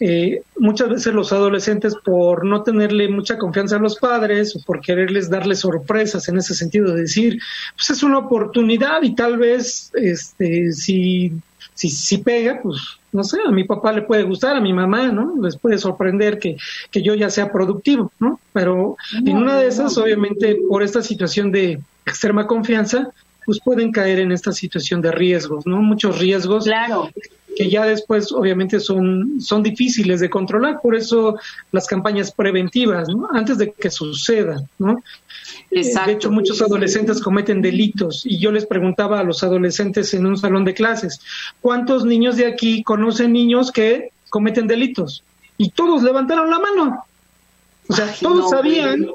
eh, 0.00 0.42
muchas 0.58 0.88
veces 0.88 1.14
los 1.14 1.32
adolescentes 1.32 1.94
por 2.04 2.44
no 2.44 2.62
tenerle 2.62 3.08
mucha 3.08 3.38
confianza 3.38 3.76
a 3.76 3.80
los 3.80 3.96
padres 3.96 4.54
o 4.56 4.60
por 4.64 4.80
quererles 4.80 5.28
darles 5.28 5.60
sorpresas 5.60 6.28
en 6.28 6.38
ese 6.38 6.54
sentido 6.54 6.94
de 6.94 7.02
decir, 7.02 7.38
pues 7.76 7.90
es 7.90 8.02
una 8.02 8.18
oportunidad 8.18 9.02
y 9.02 9.14
tal 9.14 9.36
vez 9.36 9.90
este 9.94 10.72
si 10.72 11.32
si, 11.76 11.90
si 11.90 12.18
pega, 12.18 12.60
pues 12.62 12.78
no 13.16 13.24
sé, 13.24 13.38
a 13.44 13.50
mi 13.50 13.64
papá 13.64 13.92
le 13.92 14.02
puede 14.02 14.22
gustar, 14.22 14.56
a 14.56 14.60
mi 14.60 14.72
mamá, 14.72 15.08
¿no? 15.08 15.34
Les 15.42 15.56
puede 15.56 15.78
sorprender 15.78 16.38
que, 16.38 16.56
que 16.90 17.02
yo 17.02 17.14
ya 17.14 17.30
sea 17.30 17.50
productivo, 17.50 18.12
¿no? 18.20 18.38
Pero 18.52 18.96
en 19.24 19.36
una 19.36 19.58
de 19.58 19.68
esas, 19.68 19.96
obviamente, 19.96 20.58
por 20.68 20.82
esta 20.82 21.02
situación 21.02 21.50
de 21.50 21.80
extrema 22.04 22.46
confianza, 22.46 23.10
pues 23.46 23.60
pueden 23.60 23.92
caer 23.92 24.18
en 24.18 24.32
esta 24.32 24.52
situación 24.52 25.00
de 25.00 25.12
riesgos, 25.12 25.66
¿no? 25.66 25.80
Muchos 25.80 26.18
riesgos. 26.18 26.64
Claro 26.64 27.10
que 27.56 27.70
ya 27.70 27.86
después 27.86 28.30
obviamente 28.32 28.78
son, 28.78 29.40
son 29.40 29.62
difíciles 29.62 30.20
de 30.20 30.28
controlar, 30.28 30.80
por 30.82 30.94
eso 30.94 31.38
las 31.72 31.86
campañas 31.86 32.30
preventivas, 32.30 33.08
¿no? 33.08 33.28
antes 33.32 33.56
de 33.56 33.72
que 33.72 33.90
suceda, 33.90 34.62
¿no? 34.78 35.02
De 35.70 36.12
hecho, 36.12 36.30
muchos 36.30 36.60
adolescentes 36.60 37.20
cometen 37.20 37.62
delitos 37.62 38.26
y 38.26 38.38
yo 38.38 38.52
les 38.52 38.66
preguntaba 38.66 39.20
a 39.20 39.24
los 39.24 39.42
adolescentes 39.42 40.12
en 40.12 40.26
un 40.26 40.36
salón 40.36 40.64
de 40.64 40.74
clases, 40.74 41.20
¿cuántos 41.60 42.04
niños 42.04 42.36
de 42.36 42.46
aquí 42.46 42.82
conocen 42.82 43.32
niños 43.32 43.72
que 43.72 44.10
cometen 44.28 44.66
delitos? 44.66 45.22
Y 45.56 45.70
todos 45.70 46.02
levantaron 46.02 46.50
la 46.50 46.58
mano. 46.58 47.04
O 47.88 47.94
sea, 47.94 48.12
todos 48.20 48.50
sabían 48.50 49.06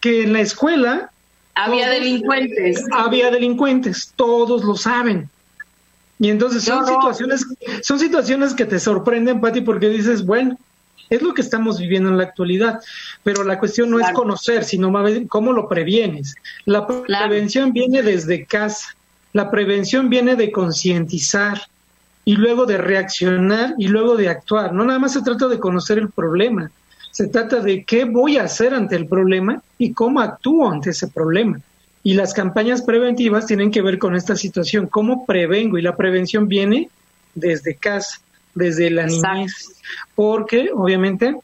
que 0.00 0.24
en 0.24 0.32
la 0.34 0.40
escuela 0.40 1.12
había 1.54 1.88
delincuentes. 1.88 2.84
Había 2.92 3.30
delincuentes, 3.30 4.12
todos 4.16 4.64
lo 4.64 4.76
saben. 4.76 5.28
Y 6.18 6.30
entonces 6.30 6.64
son 6.64 6.86
situaciones, 6.86 7.44
son 7.82 7.98
situaciones 7.98 8.54
que 8.54 8.64
te 8.64 8.78
sorprenden, 8.78 9.40
Pati, 9.40 9.60
porque 9.62 9.88
dices, 9.88 10.24
bueno, 10.24 10.58
es 11.10 11.22
lo 11.22 11.34
que 11.34 11.42
estamos 11.42 11.78
viviendo 11.78 12.08
en 12.08 12.18
la 12.18 12.24
actualidad, 12.24 12.80
pero 13.22 13.44
la 13.44 13.58
cuestión 13.58 13.90
no 13.90 14.00
es 14.00 14.10
conocer, 14.12 14.64
sino 14.64 14.92
cómo 15.28 15.52
lo 15.52 15.68
previenes. 15.68 16.34
La 16.64 16.86
prevención 16.86 17.72
viene 17.72 18.02
desde 18.02 18.46
casa, 18.46 18.94
la 19.32 19.50
prevención 19.50 20.08
viene 20.08 20.36
de 20.36 20.50
concientizar 20.52 21.62
y 22.24 22.36
luego 22.36 22.64
de 22.64 22.78
reaccionar 22.78 23.74
y 23.76 23.88
luego 23.88 24.16
de 24.16 24.28
actuar. 24.28 24.72
No 24.72 24.84
nada 24.84 24.98
más 24.98 25.12
se 25.12 25.22
trata 25.22 25.48
de 25.48 25.58
conocer 25.58 25.98
el 25.98 26.10
problema, 26.10 26.70
se 27.14 27.28
trata 27.28 27.60
de 27.60 27.84
qué 27.84 28.06
voy 28.06 28.38
a 28.38 28.42
hacer 28.42 28.74
ante 28.74 28.96
el 28.96 29.06
problema 29.06 29.62
y 29.78 29.92
cómo 29.92 30.20
actúo 30.20 30.68
ante 30.68 30.90
ese 30.90 31.06
problema. 31.06 31.60
Y 32.02 32.14
las 32.14 32.34
campañas 32.34 32.82
preventivas 32.82 33.46
tienen 33.46 33.70
que 33.70 33.82
ver 33.82 33.98
con 33.98 34.16
esta 34.16 34.34
situación, 34.34 34.88
cómo 34.88 35.24
prevengo 35.24 35.78
y 35.78 35.82
la 35.82 35.96
prevención 35.96 36.48
viene 36.48 36.90
desde 37.36 37.76
casa, 37.76 38.20
desde 38.52 38.90
la 38.90 39.06
niñez, 39.06 39.76
porque 40.16 40.70
obviamente 40.74 41.36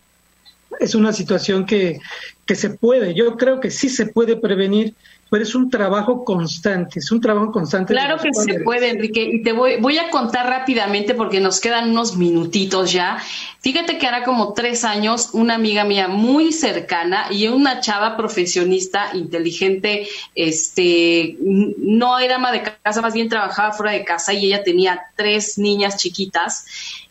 es 0.81 0.97
una 0.97 1.13
situación 1.13 1.65
que, 1.65 2.01
que 2.47 2.57
se 2.57 2.71
puede, 2.71 3.15
yo 3.15 3.37
creo 3.37 3.61
que 3.61 3.71
sí 3.71 3.89
se 3.89 4.07
puede 4.07 4.35
prevenir 4.35 4.95
pero 5.31 5.45
es 5.45 5.55
un 5.55 5.71
trabajo 5.71 6.25
constante, 6.25 6.99
es 6.99 7.11
un 7.13 7.21
trabajo 7.21 7.53
constante. 7.53 7.95
Claro 7.95 8.19
que 8.19 8.35
se 8.35 8.61
puede, 8.61 8.91
Enrique, 8.91 9.23
y 9.23 9.43
te 9.45 9.53
voy, 9.53 9.77
voy 9.81 9.97
a 9.97 10.11
contar 10.11 10.47
rápidamente 10.47 11.15
porque 11.15 11.39
nos 11.39 11.61
quedan 11.61 11.91
unos 11.91 12.17
minutitos 12.17 12.93
ya. 12.93 13.23
Fíjate 13.61 13.97
que 13.97 14.07
ahora 14.07 14.25
como 14.25 14.55
tres 14.55 14.85
años, 14.85 15.31
una 15.33 15.55
amiga 15.55 15.85
mía 15.85 16.09
muy 16.09 16.53
cercana 16.53 17.27
y 17.31 17.47
una 17.47 17.81
chava 17.81 18.17
profesionista, 18.17 19.11
inteligente, 19.15 20.09
este, 20.35 21.37
no 21.41 22.19
era 22.19 22.37
ama 22.37 22.51
de 22.51 22.63
casa, 22.83 23.01
más 23.01 23.15
bien 23.15 23.29
trabajaba 23.29 23.73
fuera 23.73 23.93
de 23.93 24.05
casa 24.05 24.33
y 24.33 24.47
ella 24.47 24.65
tenía 24.65 25.01
tres 25.15 25.59
niñas 25.59 25.97
chiquitas 25.97 26.67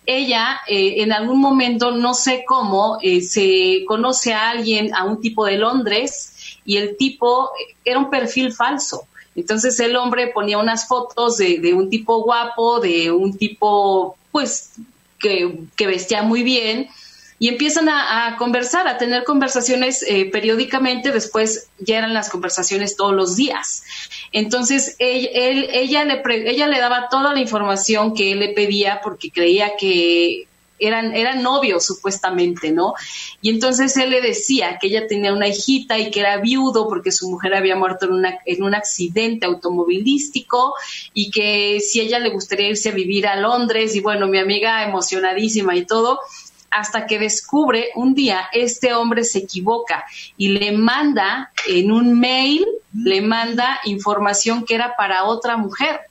ella 0.05 0.61
eh, 0.67 1.03
en 1.03 1.11
algún 1.13 1.39
momento, 1.39 1.91
no 1.91 2.15
sé 2.15 2.43
cómo, 2.47 2.97
eh, 3.03 3.21
se 3.21 3.83
conoce 3.87 4.33
a 4.33 4.49
alguien, 4.49 4.93
a 4.95 5.03
un 5.03 5.21
tipo 5.21 5.45
de 5.45 5.57
Londres, 5.59 6.33
y 6.69 6.77
el 6.77 6.97
tipo 6.97 7.49
era 7.83 7.97
un 7.97 8.11
perfil 8.11 8.53
falso. 8.53 9.07
Entonces 9.35 9.79
el 9.79 9.95
hombre 9.95 10.27
ponía 10.27 10.59
unas 10.59 10.87
fotos 10.87 11.37
de, 11.37 11.73
un 11.73 11.89
tipo 11.89 12.21
guapo, 12.23 12.79
de 12.79 13.09
un 13.09 13.35
tipo 13.35 14.15
pues 14.31 14.73
que, 15.17 15.65
vestía 15.79 16.21
muy 16.21 16.43
bien 16.43 16.87
y 17.39 17.47
empiezan 17.47 17.89
a, 17.89 18.35
conversar, 18.37 18.87
a 18.87 18.99
tener 18.99 19.23
conversaciones 19.23 20.03
eh, 20.03 20.29
periódicamente, 20.31 21.11
después 21.11 21.69
ya 21.79 21.97
eran 21.97 22.13
las 22.13 22.29
conversaciones 22.29 22.95
todos 22.95 23.15
los 23.15 23.35
días. 23.35 23.81
Entonces 24.31 24.95
ella 24.99 26.03
le 26.03 26.79
daba 26.79 27.09
toda 27.09 27.33
la 27.33 27.39
información 27.39 28.13
que 28.13 28.33
él 28.33 28.41
le 28.41 28.49
pedía 28.49 29.01
porque 29.01 29.31
creía 29.31 29.75
que 29.75 30.48
eran, 30.79 31.15
eran 31.15 31.43
novios 31.43 31.85
supuestamente, 31.85 32.71
¿no? 32.71 32.93
Y 33.41 33.49
entonces 33.49 33.95
él 33.97 34.09
le 34.09 34.21
decía 34.21 34.77
que 34.79 34.87
ella 34.87 35.07
tenía 35.07 35.33
una 35.33 35.47
hijita 35.47 35.97
y 35.99 36.11
que 36.11 36.21
era 36.21 36.37
viudo 36.37 36.87
porque 36.87 37.11
su 37.11 37.29
mujer 37.29 37.53
había 37.53 37.75
muerto 37.75 38.05
en, 38.05 38.13
una, 38.13 38.39
en 38.45 38.63
un 38.63 38.75
accidente 38.75 39.45
automovilístico 39.45 40.73
y 41.13 41.31
que 41.31 41.79
si 41.79 42.01
ella 42.01 42.19
le 42.19 42.29
gustaría 42.29 42.69
irse 42.69 42.89
a 42.89 42.93
vivir 42.93 43.27
a 43.27 43.35
Londres 43.35 43.95
y 43.95 44.01
bueno, 44.01 44.27
mi 44.27 44.39
amiga 44.39 44.83
emocionadísima 44.83 45.75
y 45.75 45.85
todo, 45.85 46.19
hasta 46.71 47.05
que 47.05 47.19
descubre 47.19 47.89
un 47.95 48.13
día 48.13 48.47
este 48.53 48.93
hombre 48.93 49.23
se 49.23 49.39
equivoca 49.39 50.05
y 50.37 50.49
le 50.49 50.71
manda 50.71 51.51
en 51.67 51.91
un 51.91 52.19
mail, 52.19 52.65
le 52.93 53.21
manda 53.21 53.79
información 53.85 54.65
que 54.65 54.75
era 54.75 54.95
para 54.95 55.25
otra 55.25 55.57
mujer 55.57 56.01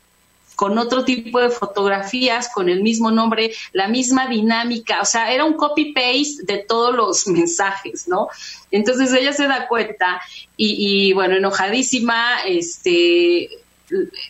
con 0.59 0.77
otro 0.77 1.05
tipo 1.05 1.41
de 1.41 1.51
fotografías, 1.51 2.49
con 2.53 2.69
el 2.69 2.83
mismo 2.83 3.13
nombre, 3.13 3.53
la 3.73 3.87
misma 3.87 4.27
dinámica, 4.27 5.01
o 5.01 5.05
sea, 5.05 5.33
era 5.33 5.45
un 5.45 5.53
copy-paste 5.53 6.43
de 6.53 6.59
todos 6.59 6.93
los 6.97 7.27
mensajes, 7.29 8.09
¿no? 8.09 8.27
Entonces 8.73 9.13
ella 9.13 9.33
se 9.33 9.47
da 9.47 9.69
cuenta 9.69 10.21
y, 10.57 11.13
bueno, 11.13 11.37
enojadísima, 11.37 12.41
este, 12.45 13.51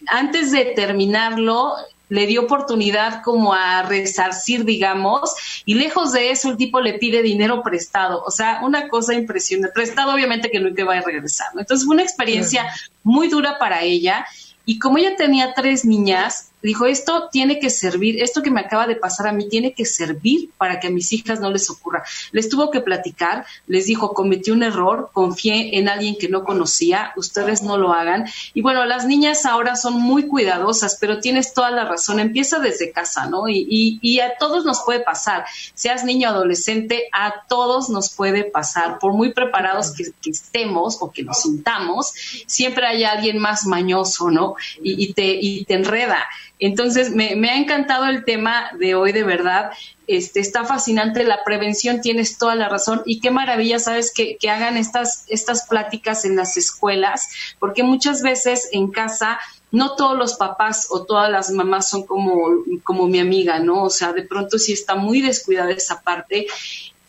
antes 0.07 0.53
de 0.53 0.67
terminarlo, 0.67 1.77
le 2.11 2.27
dio 2.27 2.43
oportunidad 2.43 3.23
como 3.23 3.55
a 3.55 3.85
resarcir, 3.85 4.67
digamos, 4.67 5.35
y 5.65 5.77
lejos 5.77 6.13
de 6.13 6.31
eso 6.31 6.51
el 6.51 6.59
tipo 6.59 6.83
le 6.83 6.99
pide 6.99 7.23
dinero 7.23 7.63
prestado, 7.63 8.23
o 8.23 8.31
sea, 8.31 8.61
una 8.63 8.89
cosa 8.89 9.15
impresionante, 9.15 9.73
prestado 9.73 10.13
obviamente 10.13 10.51
que 10.51 10.61
nunca 10.61 10.85
va 10.85 10.99
a 10.99 11.01
regresar, 11.01 11.55
¿no? 11.55 11.61
Entonces 11.61 11.87
fue 11.87 11.95
una 11.95 12.05
experiencia 12.05 12.71
muy 13.03 13.29
dura 13.29 13.59
para 13.59 13.81
ella 13.81 14.27
y 14.69 14.79
como 14.79 14.99
ella 14.99 15.17
tenía 15.17 15.55
tres 15.55 15.87
niñas, 15.87 16.48
dijo, 16.63 16.87
esto 16.87 17.29
tiene 17.31 17.61
que 17.61 17.71
servir, 17.71 18.23
esto 18.23 18.43
que 18.43 18.51
me 18.51 18.61
acaba 18.61 18.87
de 18.87 18.97
pasar 18.97 19.29
a 19.29 19.33
mí 19.33 19.49
tiene 19.49 19.73
que 19.73 19.85
servir 19.85 20.51
para 20.59 20.81
que 20.81 20.89
a 20.89 20.91
mis 20.91 21.13
hijas 21.13 21.41
no 21.41 21.51
les 21.51 21.71
ocurra. 21.71 22.03
Les 22.33 22.49
tuvo 22.49 22.71
que 22.71 22.81
platicar, 22.81 23.47
les 23.67 23.87
dijo, 23.87 24.13
cometí 24.13 24.51
un 24.51 24.63
error, 24.63 25.11
confié 25.13 25.79
en 25.79 25.89
alguien 25.89 26.17
que 26.19 26.29
no 26.29 26.45
conocía, 26.45 27.13
ustedes 27.17 27.63
no 27.63 27.77
lo 27.77 27.93
hagan. 27.93 28.27
Y 28.55 28.63
bueno, 28.63 28.85
las 28.85 29.07
niñas 29.07 29.47
ahora 29.47 29.77
son 29.77 29.95
muy 29.95 30.27
cuidadosas, 30.27 30.99
pero 31.01 31.21
tienes 31.21 31.55
toda 31.55 31.71
la 31.71 31.85
razón, 31.85 32.19
empieza 32.21 32.59
desde 32.59 32.93
casa, 32.93 33.27
¿no? 33.27 33.49
Y, 33.49 33.99
y, 34.03 34.19
a 34.21 34.37
todos 34.37 34.65
nos 34.65 34.83
puede 34.85 35.01
pasar, 35.01 35.45
seas 35.75 36.05
niño 36.05 36.29
o 36.29 36.33
adolescente, 36.33 37.05
a 37.13 37.47
todos 37.49 37.89
nos 37.89 38.11
puede 38.11 38.45
pasar, 38.45 38.99
por 38.99 39.13
muy 39.13 39.33
preparados 39.33 39.93
que, 39.93 40.09
estemos 40.29 40.99
o 41.01 41.11
que 41.11 41.23
nos 41.23 41.43
sintamos, 41.43 42.13
siempre 42.47 42.87
hay 42.87 43.05
alguien 43.05 43.39
más 43.39 43.65
mañoso, 43.65 44.31
¿no? 44.31 44.57
Y, 44.83 45.05
y 45.05 45.13
te, 45.13 45.39
y 45.41 45.65
te 45.65 45.75
enreda. 45.75 46.27
Entonces, 46.61 47.15
me, 47.15 47.33
ha 47.49 47.57
encantado 47.57 48.07
el 48.07 48.25
tema 48.25 48.71
de 48.79 48.95
hoy, 48.95 49.13
de 49.13 49.23
verdad. 49.23 49.71
Este, 50.07 50.41
está 50.41 50.65
fascinante 50.65 51.23
la 51.23 51.45
prevención, 51.45 52.01
tienes 52.01 52.39
toda 52.39 52.55
la 52.57 52.69
razón. 52.69 53.03
Y 53.05 53.21
qué 53.21 53.31
maravilla, 53.31 53.79
sabes, 53.79 54.13
que, 54.13 54.37
que 54.37 54.51
hagan 54.51 54.77
estas, 54.77 55.25
estas 55.29 55.69
pláticas 55.69 56.25
en 56.25 56.37
las 56.37 56.57
escuelas, 56.57 57.29
porque 57.59 57.83
muchas 57.83 58.23
veces 58.23 58.69
en 58.73 58.91
casa 58.91 59.39
no 59.71 59.97
todos 59.97 60.17
los 60.17 60.35
papás 60.35 60.89
o 60.91 61.05
todas 61.05 61.31
las 61.31 61.51
mamás 61.51 61.91
son 61.91 62.05
como, 62.05 62.65
como 62.83 63.07
mi 63.07 63.21
amiga, 63.21 63.59
¿no? 63.61 63.85
O 63.85 63.91
sea, 63.91 64.13
de 64.13 64.23
pronto 64.23 64.59
sí 64.59 64.73
está 64.73 64.95
muy 64.95 65.21
descuidada 65.21 65.71
esa 65.71 66.01
parte. 66.01 66.47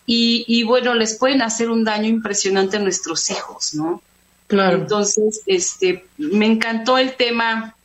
Y, 0.06 0.44
y 0.48 0.64
bueno, 0.64 0.94
les 0.94 1.18
pueden 1.18 1.42
hacer 1.42 1.70
un 1.70 1.84
daño 1.84 2.08
impresionante 2.08 2.78
a 2.78 2.82
nuestros 2.82 3.30
hijos, 3.30 3.74
¿no? 3.74 4.02
Claro. 4.48 4.78
Entonces, 4.78 5.42
este, 5.46 6.06
me 6.18 6.48
encantó 6.48 6.98
el 6.98 7.16
tema 7.16 7.76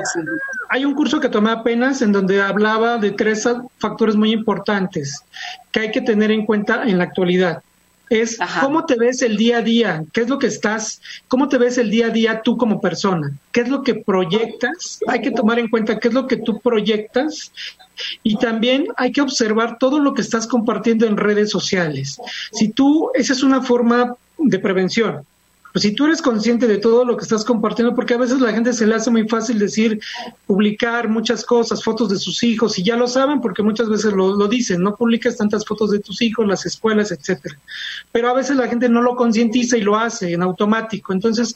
hay 0.70 0.84
un 0.86 0.94
curso 0.94 1.20
que 1.20 1.28
tomé 1.28 1.50
apenas 1.50 2.00
en 2.00 2.12
donde 2.12 2.40
hablaba 2.40 2.96
de 2.96 3.10
tres 3.10 3.46
factores 3.76 4.16
muy 4.16 4.32
importantes 4.32 5.22
que 5.70 5.80
hay 5.80 5.90
que 5.90 6.00
tener 6.00 6.30
en 6.30 6.46
cuenta 6.46 6.84
en 6.84 6.96
la 6.96 7.04
actualidad 7.04 7.62
es 8.10 8.38
cómo 8.60 8.86
te 8.86 8.96
ves 8.96 9.22
el 9.22 9.36
día 9.36 9.58
a 9.58 9.62
día, 9.62 10.04
qué 10.12 10.22
es 10.22 10.28
lo 10.28 10.38
que 10.38 10.46
estás, 10.46 11.00
cómo 11.28 11.48
te 11.48 11.58
ves 11.58 11.78
el 11.78 11.90
día 11.90 12.06
a 12.06 12.10
día 12.10 12.42
tú 12.42 12.56
como 12.56 12.80
persona, 12.80 13.36
qué 13.52 13.62
es 13.62 13.68
lo 13.68 13.82
que 13.82 13.94
proyectas, 13.94 15.00
hay 15.06 15.20
que 15.20 15.30
tomar 15.30 15.58
en 15.58 15.68
cuenta 15.68 15.98
qué 15.98 16.08
es 16.08 16.14
lo 16.14 16.26
que 16.26 16.36
tú 16.36 16.60
proyectas 16.60 17.52
y 18.22 18.36
también 18.36 18.86
hay 18.96 19.12
que 19.12 19.20
observar 19.20 19.78
todo 19.78 19.98
lo 19.98 20.14
que 20.14 20.22
estás 20.22 20.46
compartiendo 20.46 21.06
en 21.06 21.16
redes 21.16 21.50
sociales. 21.50 22.20
Si 22.52 22.68
tú, 22.68 23.10
esa 23.14 23.32
es 23.32 23.42
una 23.42 23.62
forma 23.62 24.16
de 24.38 24.58
prevención. 24.58 25.26
Pues 25.78 25.84
si 25.84 25.92
tú 25.92 26.06
eres 26.06 26.20
consciente 26.20 26.66
de 26.66 26.78
todo 26.78 27.04
lo 27.04 27.16
que 27.16 27.22
estás 27.22 27.44
compartiendo, 27.44 27.94
porque 27.94 28.14
a 28.14 28.18
veces 28.18 28.40
la 28.40 28.52
gente 28.52 28.72
se 28.72 28.84
le 28.84 28.96
hace 28.96 29.12
muy 29.12 29.28
fácil 29.28 29.60
decir, 29.60 30.00
publicar 30.44 31.08
muchas 31.08 31.44
cosas, 31.44 31.84
fotos 31.84 32.08
de 32.08 32.18
sus 32.18 32.42
hijos, 32.42 32.80
y 32.80 32.82
ya 32.82 32.96
lo 32.96 33.06
saben 33.06 33.40
porque 33.40 33.62
muchas 33.62 33.88
veces 33.88 34.12
lo, 34.12 34.34
lo 34.34 34.48
dicen, 34.48 34.82
no 34.82 34.96
publicas 34.96 35.36
tantas 35.36 35.64
fotos 35.64 35.92
de 35.92 36.00
tus 36.00 36.20
hijos, 36.20 36.48
las 36.48 36.66
escuelas, 36.66 37.12
etcétera. 37.12 37.60
Pero 38.10 38.28
a 38.28 38.32
veces 38.32 38.56
la 38.56 38.66
gente 38.66 38.88
no 38.88 39.02
lo 39.02 39.14
concientiza 39.14 39.76
y 39.76 39.82
lo 39.82 39.96
hace 39.96 40.32
en 40.32 40.42
automático. 40.42 41.12
Entonces, 41.12 41.54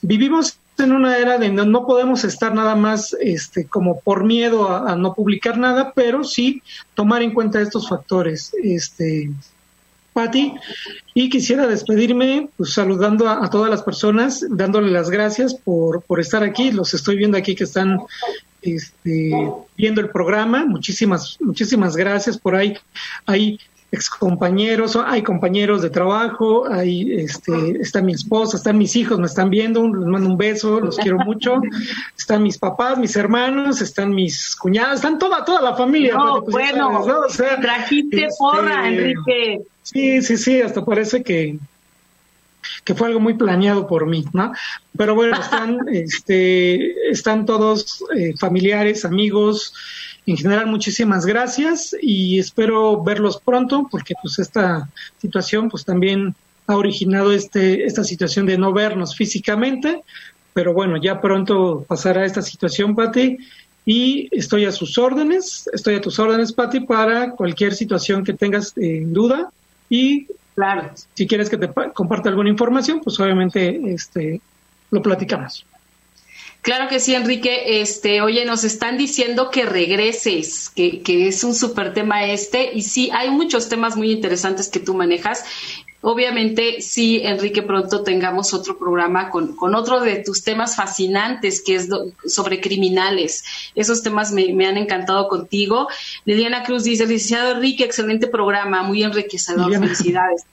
vivimos 0.00 0.60
en 0.78 0.92
una 0.92 1.18
era 1.18 1.36
de 1.36 1.48
no, 1.50 1.86
podemos 1.86 2.22
estar 2.22 2.54
nada 2.54 2.76
más 2.76 3.16
este, 3.20 3.66
como 3.66 3.98
por 3.98 4.22
miedo 4.22 4.70
a, 4.70 4.92
a, 4.92 4.94
no 4.94 5.12
publicar 5.12 5.58
nada, 5.58 5.92
pero 5.92 6.22
sí 6.22 6.62
tomar 6.94 7.20
en 7.20 7.34
cuenta 7.34 7.60
estos 7.60 7.88
factores. 7.88 8.54
Este, 8.62 9.28
Patti. 10.16 10.54
Y 11.12 11.28
quisiera 11.28 11.66
despedirme 11.66 12.48
pues, 12.56 12.72
saludando 12.72 13.28
a, 13.28 13.50
todas 13.50 13.70
las 13.70 13.82
personas, 13.82 14.44
dándole 14.48 14.90
las 14.90 15.10
gracias 15.10 15.54
por, 15.54 16.02
por 16.02 16.20
estar 16.20 16.42
aquí. 16.42 16.72
Los 16.72 16.94
estoy 16.94 17.18
viendo 17.18 17.36
aquí 17.36 17.54
que 17.54 17.64
están 17.64 18.00
este, 18.62 19.30
viendo 19.76 20.00
el 20.00 20.08
programa. 20.08 20.64
Muchísimas, 20.64 21.36
muchísimas 21.40 21.96
gracias 21.96 22.38
por 22.38 22.54
ahí. 22.54 22.78
Hay 23.26 23.58
excompañeros, 23.92 24.96
hay 24.96 25.22
compañeros 25.22 25.82
de 25.82 25.90
trabajo, 25.90 26.66
hay, 26.70 27.12
este, 27.12 27.80
está 27.80 28.02
mi 28.02 28.12
esposa, 28.12 28.56
están 28.56 28.78
mis 28.78 28.96
hijos, 28.96 29.18
me 29.18 29.26
están 29.26 29.48
viendo, 29.48 29.86
les 29.86 30.06
mando 30.06 30.28
un 30.28 30.36
beso, 30.36 30.80
los 30.80 30.96
quiero 30.96 31.18
mucho, 31.18 31.60
están 32.16 32.42
mis 32.42 32.58
papás, 32.58 32.98
mis 32.98 33.14
hermanos, 33.16 33.80
están 33.80 34.14
mis 34.14 34.56
cuñadas, 34.56 34.96
están 34.96 35.18
toda, 35.18 35.44
toda 35.44 35.62
la 35.62 35.74
familia. 35.76 36.14
No, 36.14 36.42
pues, 36.42 36.52
bueno, 36.52 37.04
trajiste 37.60 38.24
este, 38.24 38.28
porra, 38.38 38.88
Enrique. 38.88 39.62
Sí, 39.86 40.20
sí, 40.20 40.36
sí, 40.36 40.60
hasta 40.60 40.84
parece 40.84 41.22
que, 41.22 41.60
que 42.82 42.94
fue 42.96 43.06
algo 43.06 43.20
muy 43.20 43.34
planeado 43.34 43.86
por 43.86 44.04
mí, 44.06 44.24
¿no? 44.32 44.52
Pero 44.98 45.14
bueno, 45.14 45.36
están, 45.40 45.78
este, 45.92 47.08
están 47.08 47.46
todos 47.46 48.02
eh, 48.16 48.34
familiares, 48.36 49.04
amigos, 49.04 49.72
en 50.26 50.36
general, 50.36 50.66
muchísimas 50.66 51.24
gracias 51.24 51.94
y 52.02 52.40
espero 52.40 53.00
verlos 53.04 53.40
pronto 53.40 53.86
porque 53.88 54.14
pues 54.20 54.40
esta 54.40 54.90
situación 55.18 55.68
pues 55.68 55.84
también 55.84 56.34
ha 56.66 56.74
originado 56.74 57.32
este, 57.32 57.84
esta 57.84 58.02
situación 58.02 58.44
de 58.44 58.58
no 58.58 58.72
vernos 58.72 59.14
físicamente, 59.14 60.02
pero 60.52 60.74
bueno, 60.74 60.96
ya 61.00 61.20
pronto 61.20 61.84
pasará 61.86 62.24
esta 62.24 62.42
situación, 62.42 62.96
Pati, 62.96 63.38
y 63.84 64.28
estoy 64.32 64.64
a 64.64 64.72
sus 64.72 64.98
órdenes, 64.98 65.70
estoy 65.72 65.94
a 65.94 66.00
tus 66.00 66.18
órdenes, 66.18 66.52
Pati, 66.52 66.80
para 66.80 67.30
cualquier 67.30 67.72
situación 67.72 68.24
que 68.24 68.32
tengas 68.32 68.76
en 68.76 69.12
duda 69.12 69.52
y 69.88 70.26
claro. 70.54 70.90
si 71.14 71.26
quieres 71.26 71.48
que 71.48 71.58
te 71.58 71.70
comparta 71.92 72.28
alguna 72.28 72.50
información, 72.50 73.00
pues 73.02 73.18
obviamente 73.20 73.80
este, 73.92 74.40
lo 74.90 75.02
platicamos. 75.02 75.64
Claro 76.66 76.88
que 76.88 76.98
sí, 76.98 77.14
Enrique. 77.14 77.80
Este, 77.80 78.20
oye, 78.20 78.44
nos 78.44 78.64
están 78.64 78.98
diciendo 78.98 79.52
que 79.52 79.64
regreses, 79.64 80.68
que, 80.68 81.00
que 81.00 81.28
es 81.28 81.44
un 81.44 81.54
súper 81.54 81.94
tema 81.94 82.24
este. 82.24 82.72
Y 82.74 82.82
sí, 82.82 83.08
hay 83.12 83.30
muchos 83.30 83.68
temas 83.68 83.96
muy 83.96 84.10
interesantes 84.10 84.68
que 84.68 84.80
tú 84.80 84.92
manejas. 84.92 85.44
Obviamente, 86.08 86.82
sí, 86.82 87.20
Enrique, 87.24 87.62
pronto 87.62 88.04
tengamos 88.04 88.54
otro 88.54 88.78
programa 88.78 89.28
con, 89.28 89.56
con 89.56 89.74
otro 89.74 89.98
de 89.98 90.22
tus 90.22 90.44
temas 90.44 90.76
fascinantes, 90.76 91.60
que 91.60 91.74
es 91.74 91.88
sobre 92.28 92.60
criminales. 92.60 93.42
Esos 93.74 94.04
temas 94.04 94.30
me, 94.30 94.52
me, 94.52 94.66
han 94.66 94.76
encantado 94.76 95.26
contigo. 95.26 95.88
Liliana 96.24 96.62
Cruz 96.62 96.84
dice, 96.84 97.08
licenciado 97.08 97.56
Enrique, 97.56 97.82
excelente 97.82 98.28
programa, 98.28 98.84
muy 98.84 99.02
enriquecedor. 99.02 99.68
Felicidades. 99.72 100.44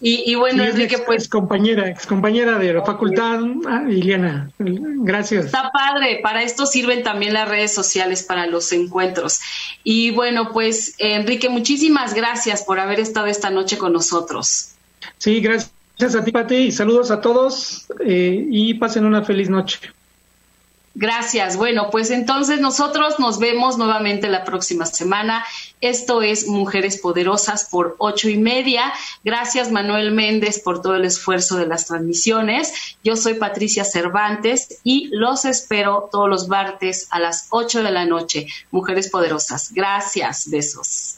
Y, 0.00 0.34
bueno, 0.34 0.64
Enrique, 0.64 0.98
pues. 0.98 1.22
Ex 1.22 1.28
compañera, 1.28 1.88
ex 1.88 2.04
compañera 2.04 2.58
de 2.58 2.72
la 2.72 2.84
facultad, 2.84 3.38
ah, 3.68 3.84
Liliana. 3.86 4.50
Gracias. 4.58 5.46
Está 5.46 5.70
padre. 5.70 6.18
Para 6.24 6.42
esto 6.42 6.66
sirven 6.66 7.04
también 7.04 7.34
las 7.34 7.48
redes 7.48 7.72
sociales 7.72 8.24
para 8.24 8.46
los 8.46 8.72
encuentros. 8.72 9.38
Y 9.84 10.10
bueno, 10.10 10.50
pues, 10.52 10.96
Enrique, 10.98 11.48
muchísimas 11.48 12.14
gracias 12.14 12.64
por 12.64 12.80
haber 12.80 12.98
estado 12.98 13.28
esta 13.28 13.50
noche 13.50 13.78
con 13.78 13.92
nosotros. 13.92 14.67
Sí, 15.18 15.40
gracias 15.40 16.14
a 16.14 16.24
ti, 16.24 16.32
Pati, 16.32 16.56
y 16.56 16.72
saludos 16.72 17.10
a 17.10 17.20
todos 17.20 17.86
eh, 18.04 18.46
y 18.50 18.74
pasen 18.74 19.04
una 19.04 19.22
feliz 19.22 19.50
noche. 19.50 19.78
Gracias. 21.00 21.56
Bueno, 21.56 21.90
pues 21.92 22.10
entonces 22.10 22.60
nosotros 22.60 23.20
nos 23.20 23.38
vemos 23.38 23.78
nuevamente 23.78 24.28
la 24.28 24.44
próxima 24.44 24.84
semana. 24.84 25.44
Esto 25.80 26.22
es 26.22 26.48
Mujeres 26.48 26.98
Poderosas 26.98 27.68
por 27.70 27.94
ocho 27.98 28.28
y 28.28 28.36
media. 28.36 28.92
Gracias 29.22 29.70
Manuel 29.70 30.10
Méndez 30.10 30.58
por 30.58 30.82
todo 30.82 30.96
el 30.96 31.04
esfuerzo 31.04 31.56
de 31.56 31.68
las 31.68 31.86
transmisiones. 31.86 32.72
Yo 33.04 33.14
soy 33.14 33.34
Patricia 33.34 33.84
Cervantes 33.84 34.80
y 34.82 35.08
los 35.12 35.44
espero 35.44 36.08
todos 36.10 36.28
los 36.28 36.48
martes 36.48 37.06
a 37.10 37.20
las 37.20 37.46
ocho 37.50 37.84
de 37.84 37.92
la 37.92 38.04
noche. 38.04 38.48
Mujeres 38.72 39.08
Poderosas. 39.08 39.72
Gracias. 39.72 40.50
Besos. 40.50 41.14